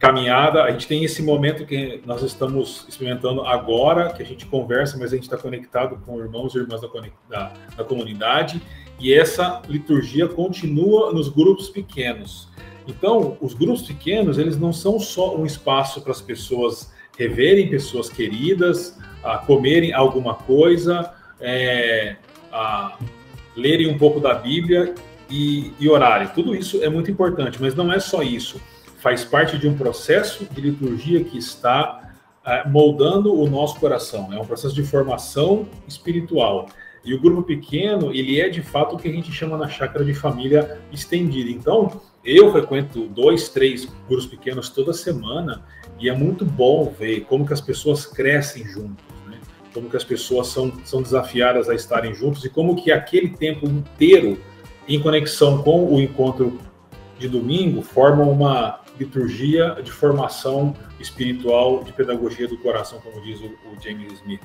caminhada. 0.00 0.64
A 0.64 0.70
gente 0.70 0.88
tem 0.88 1.04
esse 1.04 1.22
momento 1.22 1.66
que 1.66 2.00
nós 2.06 2.22
estamos 2.22 2.86
experimentando 2.88 3.42
agora, 3.42 4.10
que 4.12 4.22
a 4.22 4.26
gente 4.26 4.46
conversa, 4.46 4.96
mas 4.98 5.12
a 5.12 5.14
gente 5.14 5.24
está 5.24 5.36
conectado 5.36 6.00
com 6.04 6.18
irmãos 6.18 6.54
e 6.54 6.58
irmãs 6.58 6.80
da, 6.80 6.88
da, 7.28 7.52
da 7.76 7.84
comunidade, 7.84 8.60
e 8.98 9.12
essa 9.12 9.60
liturgia 9.68 10.26
continua 10.26 11.12
nos 11.12 11.28
grupos 11.28 11.68
pequenos. 11.68 12.48
Então, 12.88 13.36
os 13.40 13.52
grupos 13.52 13.82
pequenos, 13.82 14.38
eles 14.38 14.58
não 14.58 14.72
são 14.72 14.98
só 14.98 15.36
um 15.36 15.44
espaço 15.44 16.00
para 16.00 16.12
as 16.12 16.20
pessoas 16.20 16.92
reverem 17.16 17.68
pessoas 17.68 18.08
queridas, 18.08 18.98
a 19.22 19.36
comerem 19.36 19.92
alguma 19.92 20.34
coisa, 20.34 21.12
é, 21.38 22.16
a 22.50 22.96
lerem 23.54 23.88
um 23.88 23.98
pouco 23.98 24.18
da 24.18 24.32
Bíblia 24.32 24.94
e, 25.28 25.72
e 25.78 25.88
orarem. 25.88 26.28
Tudo 26.28 26.54
isso 26.54 26.82
é 26.82 26.88
muito 26.88 27.10
importante, 27.10 27.60
mas 27.60 27.74
não 27.74 27.92
é 27.92 28.00
só 28.00 28.22
isso 28.22 28.58
faz 29.00 29.24
parte 29.24 29.58
de 29.58 29.66
um 29.66 29.76
processo 29.76 30.44
de 30.44 30.60
liturgia 30.60 31.24
que 31.24 31.38
está 31.38 32.12
uh, 32.44 32.68
moldando 32.68 33.34
o 33.34 33.48
nosso 33.48 33.80
coração. 33.80 34.32
É 34.32 34.38
um 34.38 34.44
processo 34.44 34.74
de 34.74 34.82
formação 34.82 35.66
espiritual. 35.88 36.66
E 37.02 37.14
o 37.14 37.20
grupo 37.20 37.42
pequeno, 37.42 38.12
ele 38.12 38.38
é 38.38 38.48
de 38.48 38.62
fato 38.62 38.94
o 38.94 38.98
que 38.98 39.08
a 39.08 39.12
gente 39.12 39.32
chama 39.32 39.56
na 39.56 39.68
chácara 39.68 40.04
de 40.04 40.12
família 40.12 40.78
estendida. 40.92 41.50
Então, 41.50 42.00
eu 42.22 42.52
frequento 42.52 43.06
dois, 43.06 43.48
três 43.48 43.86
grupos 44.06 44.26
pequenos 44.26 44.68
toda 44.68 44.92
semana 44.92 45.64
e 45.98 46.10
é 46.10 46.14
muito 46.14 46.44
bom 46.44 46.92
ver 46.98 47.22
como 47.22 47.46
que 47.46 47.54
as 47.54 47.60
pessoas 47.60 48.04
crescem 48.04 48.64
juntos, 48.64 49.04
né? 49.26 49.38
como 49.72 49.88
que 49.88 49.96
as 49.96 50.04
pessoas 50.04 50.48
são, 50.48 50.70
são 50.84 51.00
desafiadas 51.00 51.70
a 51.70 51.74
estarem 51.74 52.12
juntos 52.12 52.44
e 52.44 52.50
como 52.50 52.76
que 52.76 52.92
aquele 52.92 53.30
tempo 53.30 53.66
inteiro 53.66 54.38
em 54.86 55.00
conexão 55.00 55.62
com 55.62 55.86
o 55.86 55.98
encontro 55.98 56.58
de 57.18 57.28
domingo 57.28 57.80
formam 57.80 58.30
uma 58.30 58.80
liturgia 59.00 59.80
de 59.82 59.90
formação 59.90 60.76
espiritual, 61.00 61.82
de 61.82 61.92
pedagogia 61.92 62.46
do 62.46 62.58
coração, 62.58 63.00
como 63.00 63.20
diz 63.22 63.40
o, 63.40 63.46
o 63.46 63.82
James 63.82 64.12
Smith. 64.12 64.42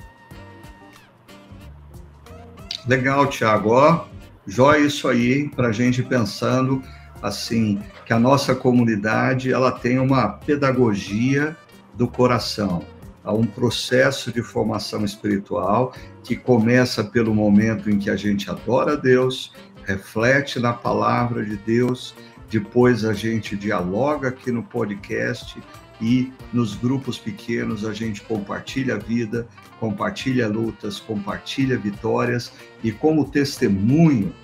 Legal, 2.88 3.26
Tiago. 3.26 4.06
Jóia 4.46 4.86
isso 4.86 5.08
aí 5.08 5.48
para 5.50 5.68
a 5.68 5.72
gente 5.72 6.02
pensando 6.02 6.82
assim 7.20 7.82
que 8.06 8.12
a 8.12 8.18
nossa 8.18 8.54
comunidade 8.54 9.52
ela 9.52 9.72
tem 9.72 9.98
uma 9.98 10.28
pedagogia 10.28 11.56
do 11.94 12.06
coração, 12.06 12.84
um 13.24 13.44
processo 13.44 14.30
de 14.30 14.40
formação 14.40 15.04
espiritual 15.04 15.92
que 16.22 16.36
começa 16.36 17.02
pelo 17.02 17.34
momento 17.34 17.90
em 17.90 17.98
que 17.98 18.08
a 18.08 18.16
gente 18.16 18.48
adora 18.48 18.92
a 18.92 18.96
Deus, 18.96 19.52
reflete 19.84 20.60
na 20.60 20.72
palavra 20.72 21.44
de 21.44 21.56
Deus 21.56 22.14
depois 22.50 23.04
a 23.04 23.12
gente 23.12 23.56
dialoga 23.56 24.28
aqui 24.28 24.50
no 24.50 24.62
podcast 24.62 25.60
e 26.00 26.32
nos 26.52 26.74
grupos 26.74 27.18
pequenos 27.18 27.84
a 27.84 27.92
gente 27.92 28.20
compartilha 28.22 28.94
a 28.94 28.98
vida, 28.98 29.46
compartilha 29.80 30.46
lutas, 30.46 31.00
compartilha 31.00 31.78
vitórias 31.78 32.52
e 32.82 32.92
como 32.92 33.30
testemunho 33.30 34.34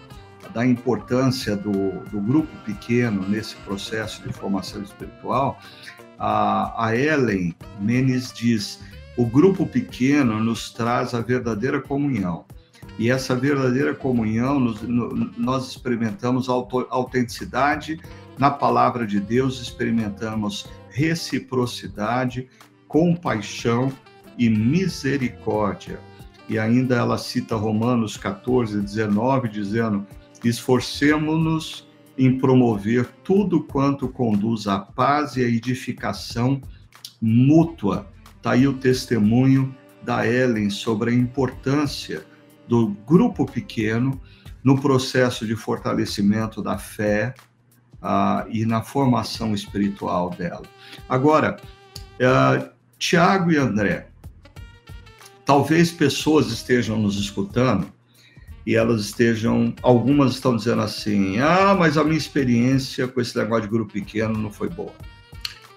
da 0.52 0.66
importância 0.66 1.56
do, 1.56 2.00
do 2.10 2.20
grupo 2.20 2.54
pequeno 2.64 3.26
nesse 3.28 3.56
processo 3.56 4.22
de 4.22 4.32
formação 4.32 4.82
espiritual, 4.82 5.58
a, 6.18 6.86
a 6.88 6.96
Ellen 6.96 7.54
Menes 7.80 8.32
diz: 8.32 8.80
o 9.16 9.26
grupo 9.26 9.66
pequeno 9.66 10.42
nos 10.42 10.70
traz 10.70 11.14
a 11.14 11.20
verdadeira 11.20 11.80
comunhão. 11.80 12.44
E 13.02 13.10
essa 13.10 13.34
verdadeira 13.34 13.92
comunhão, 13.96 14.60
nós 15.36 15.66
experimentamos 15.66 16.48
autenticidade 16.48 18.00
na 18.38 18.48
palavra 18.48 19.04
de 19.04 19.18
Deus, 19.18 19.60
experimentamos 19.60 20.68
reciprocidade, 20.88 22.48
compaixão 22.86 23.92
e 24.38 24.48
misericórdia. 24.48 25.98
E 26.48 26.60
ainda 26.60 26.94
ela 26.94 27.18
cita 27.18 27.56
Romanos 27.56 28.16
14, 28.16 28.80
19, 28.80 29.48
dizendo: 29.48 30.06
esforcemos-nos 30.44 31.88
em 32.16 32.38
promover 32.38 33.06
tudo 33.24 33.64
quanto 33.64 34.06
conduz 34.06 34.68
à 34.68 34.78
paz 34.78 35.34
e 35.36 35.44
à 35.44 35.48
edificação 35.48 36.60
mútua. 37.20 38.06
Está 38.36 38.52
aí 38.52 38.68
o 38.68 38.74
testemunho 38.74 39.74
da 40.04 40.24
Ellen 40.24 40.70
sobre 40.70 41.10
a 41.10 41.14
importância 41.14 42.30
do 42.68 42.88
grupo 43.06 43.46
pequeno 43.46 44.20
no 44.62 44.80
processo 44.80 45.46
de 45.46 45.56
fortalecimento 45.56 46.62
da 46.62 46.78
fé 46.78 47.34
uh, 48.00 48.48
e 48.48 48.64
na 48.64 48.82
formação 48.82 49.54
espiritual 49.54 50.30
dela. 50.30 50.62
Agora, 51.08 51.58
uh, 52.14 52.70
Tiago 52.98 53.50
e 53.50 53.56
André, 53.56 54.08
talvez 55.44 55.90
pessoas 55.90 56.50
estejam 56.50 56.96
nos 56.96 57.18
escutando 57.18 57.92
e 58.64 58.76
elas 58.76 59.00
estejam, 59.00 59.74
algumas 59.82 60.34
estão 60.34 60.56
dizendo 60.56 60.82
assim, 60.82 61.40
ah, 61.40 61.74
mas 61.76 61.98
a 61.98 62.04
minha 62.04 62.16
experiência 62.16 63.08
com 63.08 63.20
esse 63.20 63.36
negócio 63.36 63.64
de 63.64 63.68
grupo 63.68 63.92
pequeno 63.92 64.38
não 64.38 64.50
foi 64.50 64.68
boa. 64.68 64.92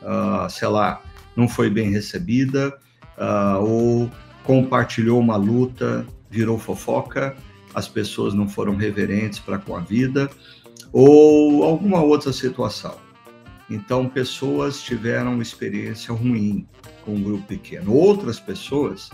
Uh, 0.01 0.47
sei 0.49 0.67
lá, 0.67 1.01
não 1.35 1.47
foi 1.47 1.67
bem 1.67 1.89
recebida, 1.89 2.77
uh, 3.17 3.59
ou 3.59 4.11
compartilhou 4.43 5.19
uma 5.19 5.35
luta 5.35 6.05
virou 6.35 6.59
fofoca, 6.59 7.37
as 7.73 7.87
pessoas 7.87 8.33
não 8.33 8.47
foram 8.49 8.75
reverentes 8.75 9.39
para 9.39 9.57
com 9.57 9.73
a 9.73 9.79
vida, 9.79 10.29
ou 10.91 11.63
alguma 11.63 12.01
outra 12.01 12.33
situação. 12.33 12.97
Então, 13.69 14.09
pessoas 14.09 14.81
tiveram 14.83 15.41
experiência 15.41 16.13
ruim 16.13 16.67
com 17.03 17.15
um 17.15 17.23
grupo 17.23 17.47
pequeno. 17.47 17.93
Outras 17.93 18.39
pessoas 18.39 19.09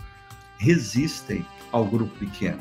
resistem 0.58 1.46
ao 1.72 1.86
grupo 1.86 2.12
pequeno. 2.18 2.60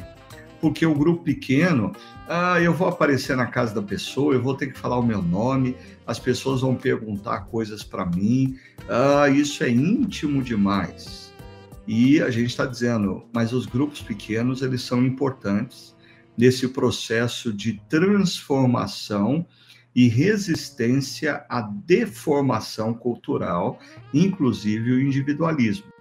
Porque 0.60 0.84
o 0.84 0.94
grupo 0.94 1.24
pequeno, 1.24 1.92
ah, 2.28 2.60
eu 2.60 2.74
vou 2.74 2.86
aparecer 2.86 3.34
na 3.34 3.46
casa 3.46 3.74
da 3.74 3.82
pessoa, 3.82 4.34
eu 4.34 4.42
vou 4.42 4.54
ter 4.54 4.66
que 4.66 4.78
falar 4.78 4.98
o 4.98 5.02
meu 5.02 5.22
nome, 5.22 5.74
as 6.06 6.18
pessoas 6.18 6.60
vão 6.60 6.76
perguntar 6.76 7.46
coisas 7.46 7.82
para 7.82 8.04
mim, 8.04 8.58
ah, 8.88 9.28
isso 9.30 9.64
é 9.64 9.70
íntimo 9.70 10.42
demais. 10.42 11.29
E 11.92 12.22
a 12.22 12.30
gente 12.30 12.50
está 12.50 12.64
dizendo, 12.64 13.24
mas 13.34 13.52
os 13.52 13.66
grupos 13.66 14.00
pequenos 14.00 14.62
eles 14.62 14.80
são 14.80 15.04
importantes 15.04 15.92
nesse 16.38 16.68
processo 16.68 17.52
de 17.52 17.82
transformação 17.88 19.44
e 19.92 20.06
resistência 20.06 21.44
à 21.48 21.60
deformação 21.60 22.94
cultural, 22.94 23.80
inclusive 24.14 24.92
o 24.92 25.00
individualismo. 25.00 25.92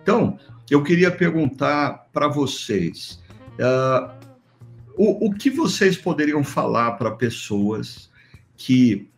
Então, 0.00 0.38
eu 0.70 0.80
queria 0.80 1.10
perguntar 1.10 2.08
para 2.12 2.28
vocês, 2.28 3.20
uh, 3.54 4.14
o, 4.96 5.26
o, 5.26 5.34
que 5.34 5.50
vocês 5.50 5.96
poderiam 5.96 6.44
falar 6.44 6.92
para 6.92 7.10
pessoas 7.10 8.12
que 8.56 9.10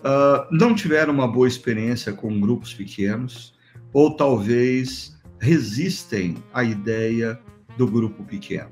uh, 0.00 0.46
não 0.50 0.74
tiveram 0.74 1.14
uma 1.14 1.26
boa 1.26 1.48
experiência 1.48 2.12
com 2.12 2.38
grupos 2.38 2.74
pequenos, 2.74 3.54
ou 3.90 4.14
talvez 4.14 5.15
resistem 5.38 6.36
à 6.52 6.62
ideia 6.62 7.38
do 7.76 7.86
grupo 7.86 8.24
pequeno. 8.24 8.70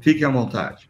Fiquem 0.00 0.24
à 0.24 0.30
vontade. 0.30 0.88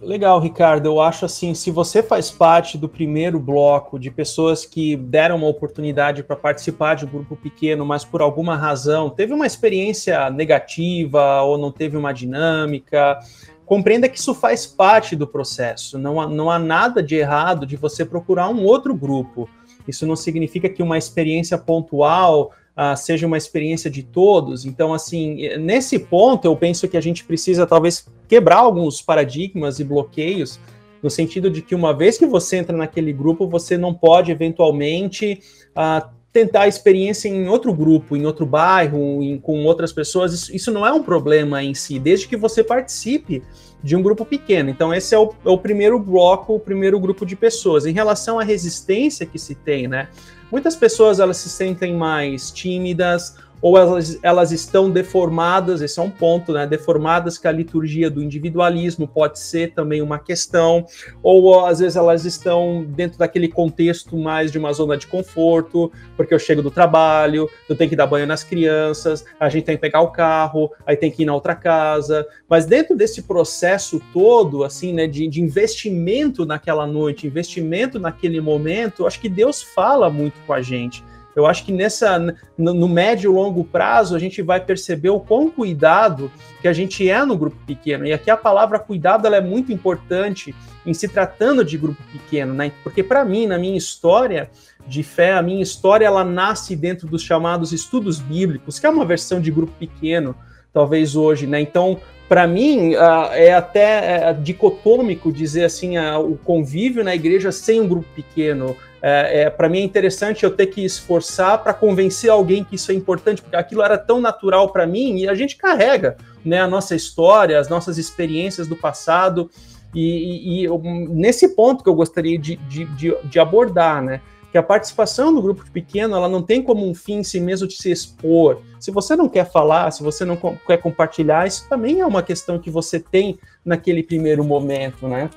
Legal, 0.00 0.38
Ricardo. 0.38 0.86
Eu 0.86 1.00
acho 1.00 1.24
assim, 1.24 1.54
se 1.54 1.70
você 1.70 2.02
faz 2.02 2.30
parte 2.30 2.78
do 2.78 2.88
primeiro 2.88 3.40
bloco 3.40 3.98
de 3.98 4.10
pessoas 4.10 4.64
que 4.64 4.96
deram 4.96 5.36
uma 5.36 5.48
oportunidade 5.48 6.22
para 6.22 6.36
participar 6.36 6.94
de 6.94 7.04
um 7.04 7.08
grupo 7.08 7.36
pequeno, 7.36 7.84
mas 7.84 8.04
por 8.04 8.22
alguma 8.22 8.56
razão 8.56 9.10
teve 9.10 9.32
uma 9.32 9.46
experiência 9.46 10.30
negativa 10.30 11.42
ou 11.42 11.58
não 11.58 11.72
teve 11.72 11.96
uma 11.96 12.12
dinâmica, 12.12 13.18
compreenda 13.66 14.08
que 14.08 14.18
isso 14.18 14.34
faz 14.34 14.66
parte 14.66 15.16
do 15.16 15.26
processo. 15.26 15.98
Não 15.98 16.20
há, 16.20 16.28
não 16.28 16.48
há 16.48 16.58
nada 16.58 17.02
de 17.02 17.16
errado 17.16 17.66
de 17.66 17.76
você 17.76 18.04
procurar 18.04 18.48
um 18.48 18.64
outro 18.64 18.94
grupo. 18.94 19.50
Isso 19.86 20.06
não 20.06 20.14
significa 20.14 20.68
que 20.68 20.82
uma 20.82 20.96
experiência 20.96 21.58
pontual 21.58 22.52
uh, 22.78 22.96
seja 22.96 23.26
uma 23.26 23.36
experiência 23.36 23.90
de 23.90 24.04
todos. 24.04 24.64
Então, 24.64 24.94
assim, 24.94 25.56
nesse 25.58 25.98
ponto, 25.98 26.44
eu 26.44 26.54
penso 26.54 26.86
que 26.86 26.96
a 26.96 27.00
gente 27.00 27.24
precisa 27.24 27.66
talvez 27.66 28.06
quebrar 28.28 28.58
alguns 28.58 29.02
paradigmas 29.02 29.80
e 29.80 29.84
bloqueios, 29.84 30.60
no 31.02 31.10
sentido 31.10 31.50
de 31.50 31.60
que 31.60 31.74
uma 31.74 31.92
vez 31.92 32.16
que 32.16 32.26
você 32.26 32.56
entra 32.56 32.76
naquele 32.76 33.12
grupo, 33.12 33.48
você 33.48 33.76
não 33.76 33.92
pode 33.92 34.30
eventualmente 34.30 35.40
uh, 35.70 36.08
tentar 36.32 36.62
a 36.62 36.68
experiência 36.68 37.28
em 37.28 37.48
outro 37.48 37.72
grupo, 37.72 38.16
em 38.16 38.26
outro 38.26 38.44
bairro, 38.44 39.22
em, 39.22 39.38
com 39.38 39.64
outras 39.64 39.92
pessoas. 39.92 40.32
Isso, 40.32 40.54
isso, 40.54 40.70
não 40.70 40.86
é 40.86 40.92
um 40.92 41.02
problema 41.02 41.62
em 41.62 41.74
si, 41.74 41.98
desde 41.98 42.28
que 42.28 42.36
você 42.36 42.62
participe 42.62 43.42
de 43.82 43.96
um 43.96 44.02
grupo 44.02 44.24
pequeno. 44.24 44.70
Então, 44.70 44.92
esse 44.92 45.14
é 45.14 45.18
o, 45.18 45.32
é 45.44 45.48
o 45.48 45.58
primeiro 45.58 45.98
bloco, 45.98 46.54
o 46.54 46.60
primeiro 46.60 46.98
grupo 47.00 47.24
de 47.24 47.34
pessoas. 47.34 47.86
Em 47.86 47.92
relação 47.92 48.38
à 48.38 48.44
resistência 48.44 49.24
que 49.24 49.38
se 49.38 49.54
tem, 49.54 49.88
né? 49.88 50.08
Muitas 50.50 50.74
pessoas 50.74 51.20
elas 51.20 51.36
se 51.36 51.48
sentem 51.48 51.94
mais 51.94 52.50
tímidas 52.50 53.36
ou 53.60 53.76
elas, 53.76 54.18
elas 54.22 54.52
estão 54.52 54.90
deformadas, 54.90 55.82
esse 55.82 55.98
é 55.98 56.02
um 56.02 56.10
ponto, 56.10 56.52
né? 56.52 56.66
Deformadas 56.66 57.38
que 57.38 57.48
a 57.48 57.52
liturgia 57.52 58.10
do 58.10 58.22
individualismo 58.22 59.06
pode 59.06 59.38
ser 59.38 59.72
também 59.72 60.00
uma 60.00 60.18
questão, 60.18 60.86
ou 61.22 61.66
às 61.66 61.80
vezes 61.80 61.96
elas 61.96 62.24
estão 62.24 62.84
dentro 62.88 63.18
daquele 63.18 63.48
contexto 63.48 64.16
mais 64.16 64.52
de 64.52 64.58
uma 64.58 64.72
zona 64.72 64.96
de 64.96 65.06
conforto, 65.06 65.90
porque 66.16 66.32
eu 66.32 66.38
chego 66.38 66.62
do 66.62 66.70
trabalho, 66.70 67.48
eu 67.68 67.76
tenho 67.76 67.90
que 67.90 67.96
dar 67.96 68.06
banho 68.06 68.26
nas 68.26 68.44
crianças, 68.44 69.24
a 69.38 69.48
gente 69.48 69.64
tem 69.64 69.76
que 69.76 69.80
pegar 69.80 70.00
o 70.00 70.10
carro, 70.10 70.70
aí 70.86 70.96
tem 70.96 71.10
que 71.10 71.22
ir 71.22 71.26
na 71.26 71.34
outra 71.34 71.54
casa, 71.54 72.26
mas 72.48 72.66
dentro 72.66 72.96
desse 72.96 73.22
processo 73.22 74.00
todo, 74.12 74.64
assim, 74.64 74.92
né, 74.92 75.06
de, 75.06 75.26
de 75.26 75.40
investimento 75.40 76.46
naquela 76.46 76.86
noite, 76.86 77.26
investimento 77.26 77.98
naquele 77.98 78.40
momento, 78.40 79.06
acho 79.06 79.20
que 79.20 79.28
Deus 79.28 79.62
fala 79.62 80.08
muito 80.08 80.34
com 80.46 80.52
a 80.52 80.62
gente. 80.62 81.02
Eu 81.38 81.46
acho 81.46 81.64
que 81.64 81.72
nessa 81.72 82.18
no, 82.56 82.74
no 82.74 82.88
médio 82.88 83.30
e 83.30 83.34
longo 83.34 83.64
prazo 83.64 84.14
a 84.14 84.18
gente 84.18 84.42
vai 84.42 84.60
perceber 84.60 85.10
o 85.10 85.20
quão 85.20 85.50
cuidado 85.50 86.30
que 86.60 86.68
a 86.68 86.72
gente 86.72 87.08
é 87.08 87.24
no 87.24 87.36
grupo 87.36 87.56
pequeno. 87.66 88.06
E 88.06 88.12
aqui 88.12 88.30
a 88.30 88.36
palavra 88.36 88.78
cuidado 88.78 89.26
ela 89.26 89.36
é 89.36 89.40
muito 89.40 89.72
importante 89.72 90.54
em 90.84 90.94
se 90.94 91.08
tratando 91.08 91.64
de 91.64 91.76
grupo 91.76 92.02
pequeno, 92.12 92.54
né? 92.54 92.72
Porque 92.82 93.02
para 93.02 93.24
mim, 93.24 93.46
na 93.46 93.58
minha 93.58 93.76
história 93.76 94.50
de 94.86 95.02
fé, 95.02 95.34
a 95.34 95.42
minha 95.42 95.62
história 95.62 96.06
ela 96.06 96.24
nasce 96.24 96.74
dentro 96.74 97.06
dos 97.06 97.22
chamados 97.22 97.72
estudos 97.72 98.18
bíblicos, 98.18 98.78
que 98.78 98.86
é 98.86 98.90
uma 98.90 99.04
versão 99.04 99.40
de 99.40 99.50
grupo 99.50 99.72
pequeno, 99.78 100.34
talvez 100.72 101.14
hoje, 101.14 101.46
né? 101.46 101.60
Então, 101.60 102.00
para 102.28 102.46
mim, 102.46 102.94
uh, 102.94 103.32
é 103.32 103.54
até 103.54 104.30
uh, 104.30 104.42
dicotômico 104.42 105.32
dizer 105.32 105.64
assim, 105.64 105.98
uh, 105.98 106.20
o 106.20 106.36
convívio 106.36 107.02
na 107.02 107.14
igreja 107.14 107.50
sem 107.50 107.80
um 107.80 107.88
grupo 107.88 108.06
pequeno. 108.14 108.76
É, 109.00 109.42
é 109.42 109.50
para 109.50 109.68
mim 109.68 109.78
é 109.78 109.82
interessante 109.82 110.44
eu 110.44 110.50
ter 110.50 110.66
que 110.66 110.84
esforçar 110.84 111.62
para 111.62 111.72
convencer 111.72 112.30
alguém 112.30 112.64
que 112.64 112.74
isso 112.74 112.90
é 112.90 112.94
importante, 112.94 113.40
porque 113.40 113.56
aquilo 113.56 113.82
era 113.82 113.96
tão 113.96 114.20
natural 114.20 114.70
para 114.70 114.86
mim 114.86 115.18
e 115.18 115.28
a 115.28 115.34
gente 115.34 115.56
carrega 115.56 116.16
né, 116.44 116.60
a 116.60 116.66
nossa 116.66 116.94
história, 116.94 117.58
as 117.58 117.68
nossas 117.68 117.98
experiências 117.98 118.66
do 118.66 118.76
passado. 118.76 119.50
E, 119.94 120.62
e, 120.62 120.66
e 120.66 120.78
nesse 121.08 121.54
ponto 121.54 121.82
que 121.82 121.88
eu 121.88 121.94
gostaria 121.94 122.38
de, 122.38 122.56
de, 122.56 122.84
de, 122.84 123.16
de, 123.24 123.38
abordar, 123.38 124.02
né? 124.02 124.20
Que 124.50 124.58
a 124.58 124.62
participação 124.62 125.30
no 125.30 125.42
grupo 125.42 125.64
pequeno 125.70 126.16
ela 126.16 126.28
não 126.28 126.42
tem 126.42 126.62
como 126.62 126.88
um 126.88 126.94
fim 126.94 127.18
em 127.18 127.24
si 127.24 127.38
mesmo 127.40 127.66
de 127.66 127.74
se 127.74 127.90
expor. 127.90 128.60
Se 128.80 128.90
você 128.90 129.14
não 129.14 129.28
quer 129.28 129.50
falar, 129.50 129.90
se 129.90 130.02
você 130.02 130.24
não 130.24 130.36
quer 130.36 130.78
compartilhar, 130.78 131.46
isso 131.46 131.68
também 131.68 132.00
é 132.00 132.06
uma 132.06 132.22
questão 132.22 132.58
que 132.58 132.70
você 132.70 132.98
tem 132.98 133.38
naquele 133.64 134.02
primeiro 134.02 134.42
momento, 134.42 135.06
né? 135.06 135.30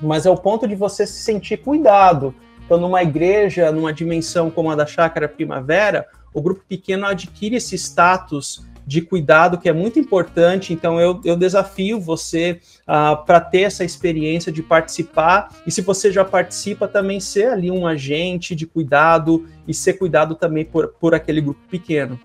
Mas 0.00 0.26
é 0.26 0.30
o 0.30 0.36
ponto 0.36 0.66
de 0.66 0.74
você 0.74 1.06
se 1.06 1.22
sentir 1.22 1.58
cuidado 1.58 2.34
então, 2.66 2.80
numa 2.80 3.00
igreja, 3.00 3.70
numa 3.70 3.92
dimensão 3.92 4.50
como 4.50 4.70
a 4.72 4.74
da 4.74 4.84
Chácara 4.84 5.28
Primavera, 5.28 6.04
o 6.34 6.42
grupo 6.42 6.62
pequeno 6.68 7.06
adquire 7.06 7.54
esse 7.54 7.76
status 7.76 8.66
de 8.84 9.00
cuidado 9.00 9.58
que 9.58 9.68
é 9.68 9.72
muito 9.72 10.00
importante. 10.00 10.72
Então, 10.72 11.00
eu, 11.00 11.20
eu 11.24 11.36
desafio 11.36 12.00
você 12.00 12.60
uh, 12.82 13.24
para 13.24 13.40
ter 13.40 13.62
essa 13.62 13.84
experiência 13.84 14.50
de 14.50 14.64
participar. 14.64 15.48
E 15.64 15.70
se 15.70 15.80
você 15.80 16.10
já 16.10 16.24
participa, 16.24 16.88
também 16.88 17.20
ser 17.20 17.46
ali 17.46 17.70
um 17.70 17.86
agente 17.86 18.54
de 18.56 18.66
cuidado 18.66 19.46
e 19.66 19.72
ser 19.72 19.94
cuidado 19.94 20.34
também 20.34 20.64
por, 20.64 20.88
por 20.88 21.14
aquele 21.14 21.40
grupo 21.40 21.60
pequeno. 21.70 22.18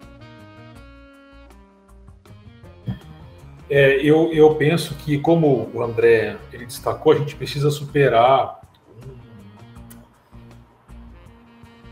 É, 3.70 3.98
eu, 4.02 4.34
eu 4.34 4.56
penso 4.56 4.96
que, 4.96 5.20
como 5.20 5.70
o 5.72 5.84
André 5.84 6.36
ele 6.52 6.66
destacou, 6.66 7.14
a 7.14 7.16
gente 7.16 7.36
precisa 7.36 7.70
superar 7.70 8.61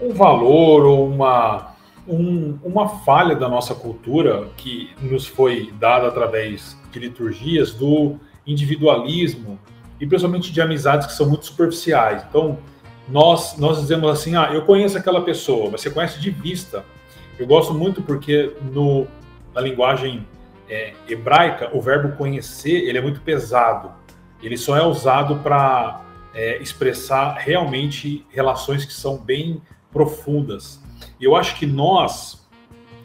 um 0.02 0.14
valor 0.14 0.86
ou 0.86 1.08
uma, 1.08 1.76
um, 2.08 2.58
uma 2.64 2.90
falha 2.90 3.36
da 3.36 3.50
nossa 3.50 3.76
cultura 3.76 4.48
que 4.58 4.92
nos 5.02 5.28
foi 5.28 5.74
dada 5.80 6.08
através 6.08 6.78
de 6.92 7.00
liturgias 7.00 7.74
do 7.74 8.18
individualismo 8.46 9.60
e 10.00 10.08
principalmente 10.08 10.52
de 10.52 10.62
amizades 10.62 11.08
que 11.08 11.14
são 11.14 11.28
muito 11.28 11.46
superficiais. 11.46 12.24
Então, 12.30 12.58
nós, 13.08 13.58
nós 13.58 13.80
dizemos 13.80 14.10
assim, 14.10 14.36
ah, 14.36 14.50
eu 14.54 14.62
conheço 14.64 14.98
aquela 14.98 15.22
pessoa, 15.22 15.70
mas 15.72 15.82
você 15.82 15.90
conhece 15.90 16.20
de 16.20 16.30
vista. 16.30 16.86
Eu 17.38 17.48
gosto 17.48 17.74
muito 17.74 18.02
porque 18.02 18.54
no, 18.72 19.08
na 19.54 19.62
linguagem 19.62 20.26
é, 20.70 20.94
hebraica, 21.08 21.70
o 21.74 21.82
verbo 21.82 22.16
conhecer, 22.16 22.88
ele 22.88 22.98
é 22.98 23.02
muito 23.02 23.20
pesado. 23.22 23.92
Ele 24.42 24.58
só 24.58 24.78
é 24.78 24.86
usado 24.86 25.38
para 25.38 26.02
é, 26.34 26.62
expressar 26.62 27.34
realmente 27.34 28.26
relações 28.30 28.86
que 28.86 28.94
são 28.94 29.18
bem 29.18 29.62
profundas. 29.92 30.80
Eu 31.20 31.36
acho 31.36 31.58
que 31.58 31.66
nós, 31.66 32.48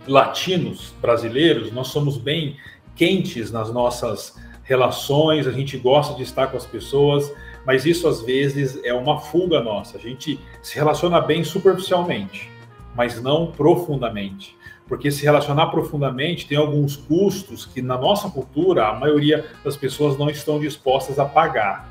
latinos, 0.06 0.94
brasileiros, 1.00 1.72
nós 1.72 1.88
somos 1.88 2.16
bem 2.16 2.56
quentes 2.94 3.50
nas 3.50 3.72
nossas 3.72 4.36
relações, 4.62 5.46
a 5.46 5.52
gente 5.52 5.76
gosta 5.76 6.14
de 6.14 6.22
estar 6.22 6.46
com 6.46 6.56
as 6.56 6.66
pessoas, 6.66 7.32
mas 7.66 7.84
isso 7.84 8.08
às 8.08 8.22
vezes 8.22 8.80
é 8.82 8.92
uma 8.92 9.20
fuga 9.20 9.60
nossa. 9.60 9.96
A 9.96 10.00
gente 10.00 10.38
se 10.62 10.74
relaciona 10.74 11.20
bem 11.20 11.44
superficialmente, 11.44 12.50
mas 12.94 13.20
não 13.20 13.52
profundamente. 13.52 14.56
Porque 14.86 15.10
se 15.10 15.22
relacionar 15.22 15.68
profundamente 15.68 16.46
tem 16.46 16.58
alguns 16.58 16.94
custos 16.96 17.64
que 17.64 17.80
na 17.80 17.96
nossa 17.96 18.28
cultura 18.28 18.88
a 18.88 18.94
maioria 18.94 19.46
das 19.64 19.76
pessoas 19.76 20.18
não 20.18 20.28
estão 20.28 20.60
dispostas 20.60 21.18
a 21.18 21.24
pagar. 21.24 21.88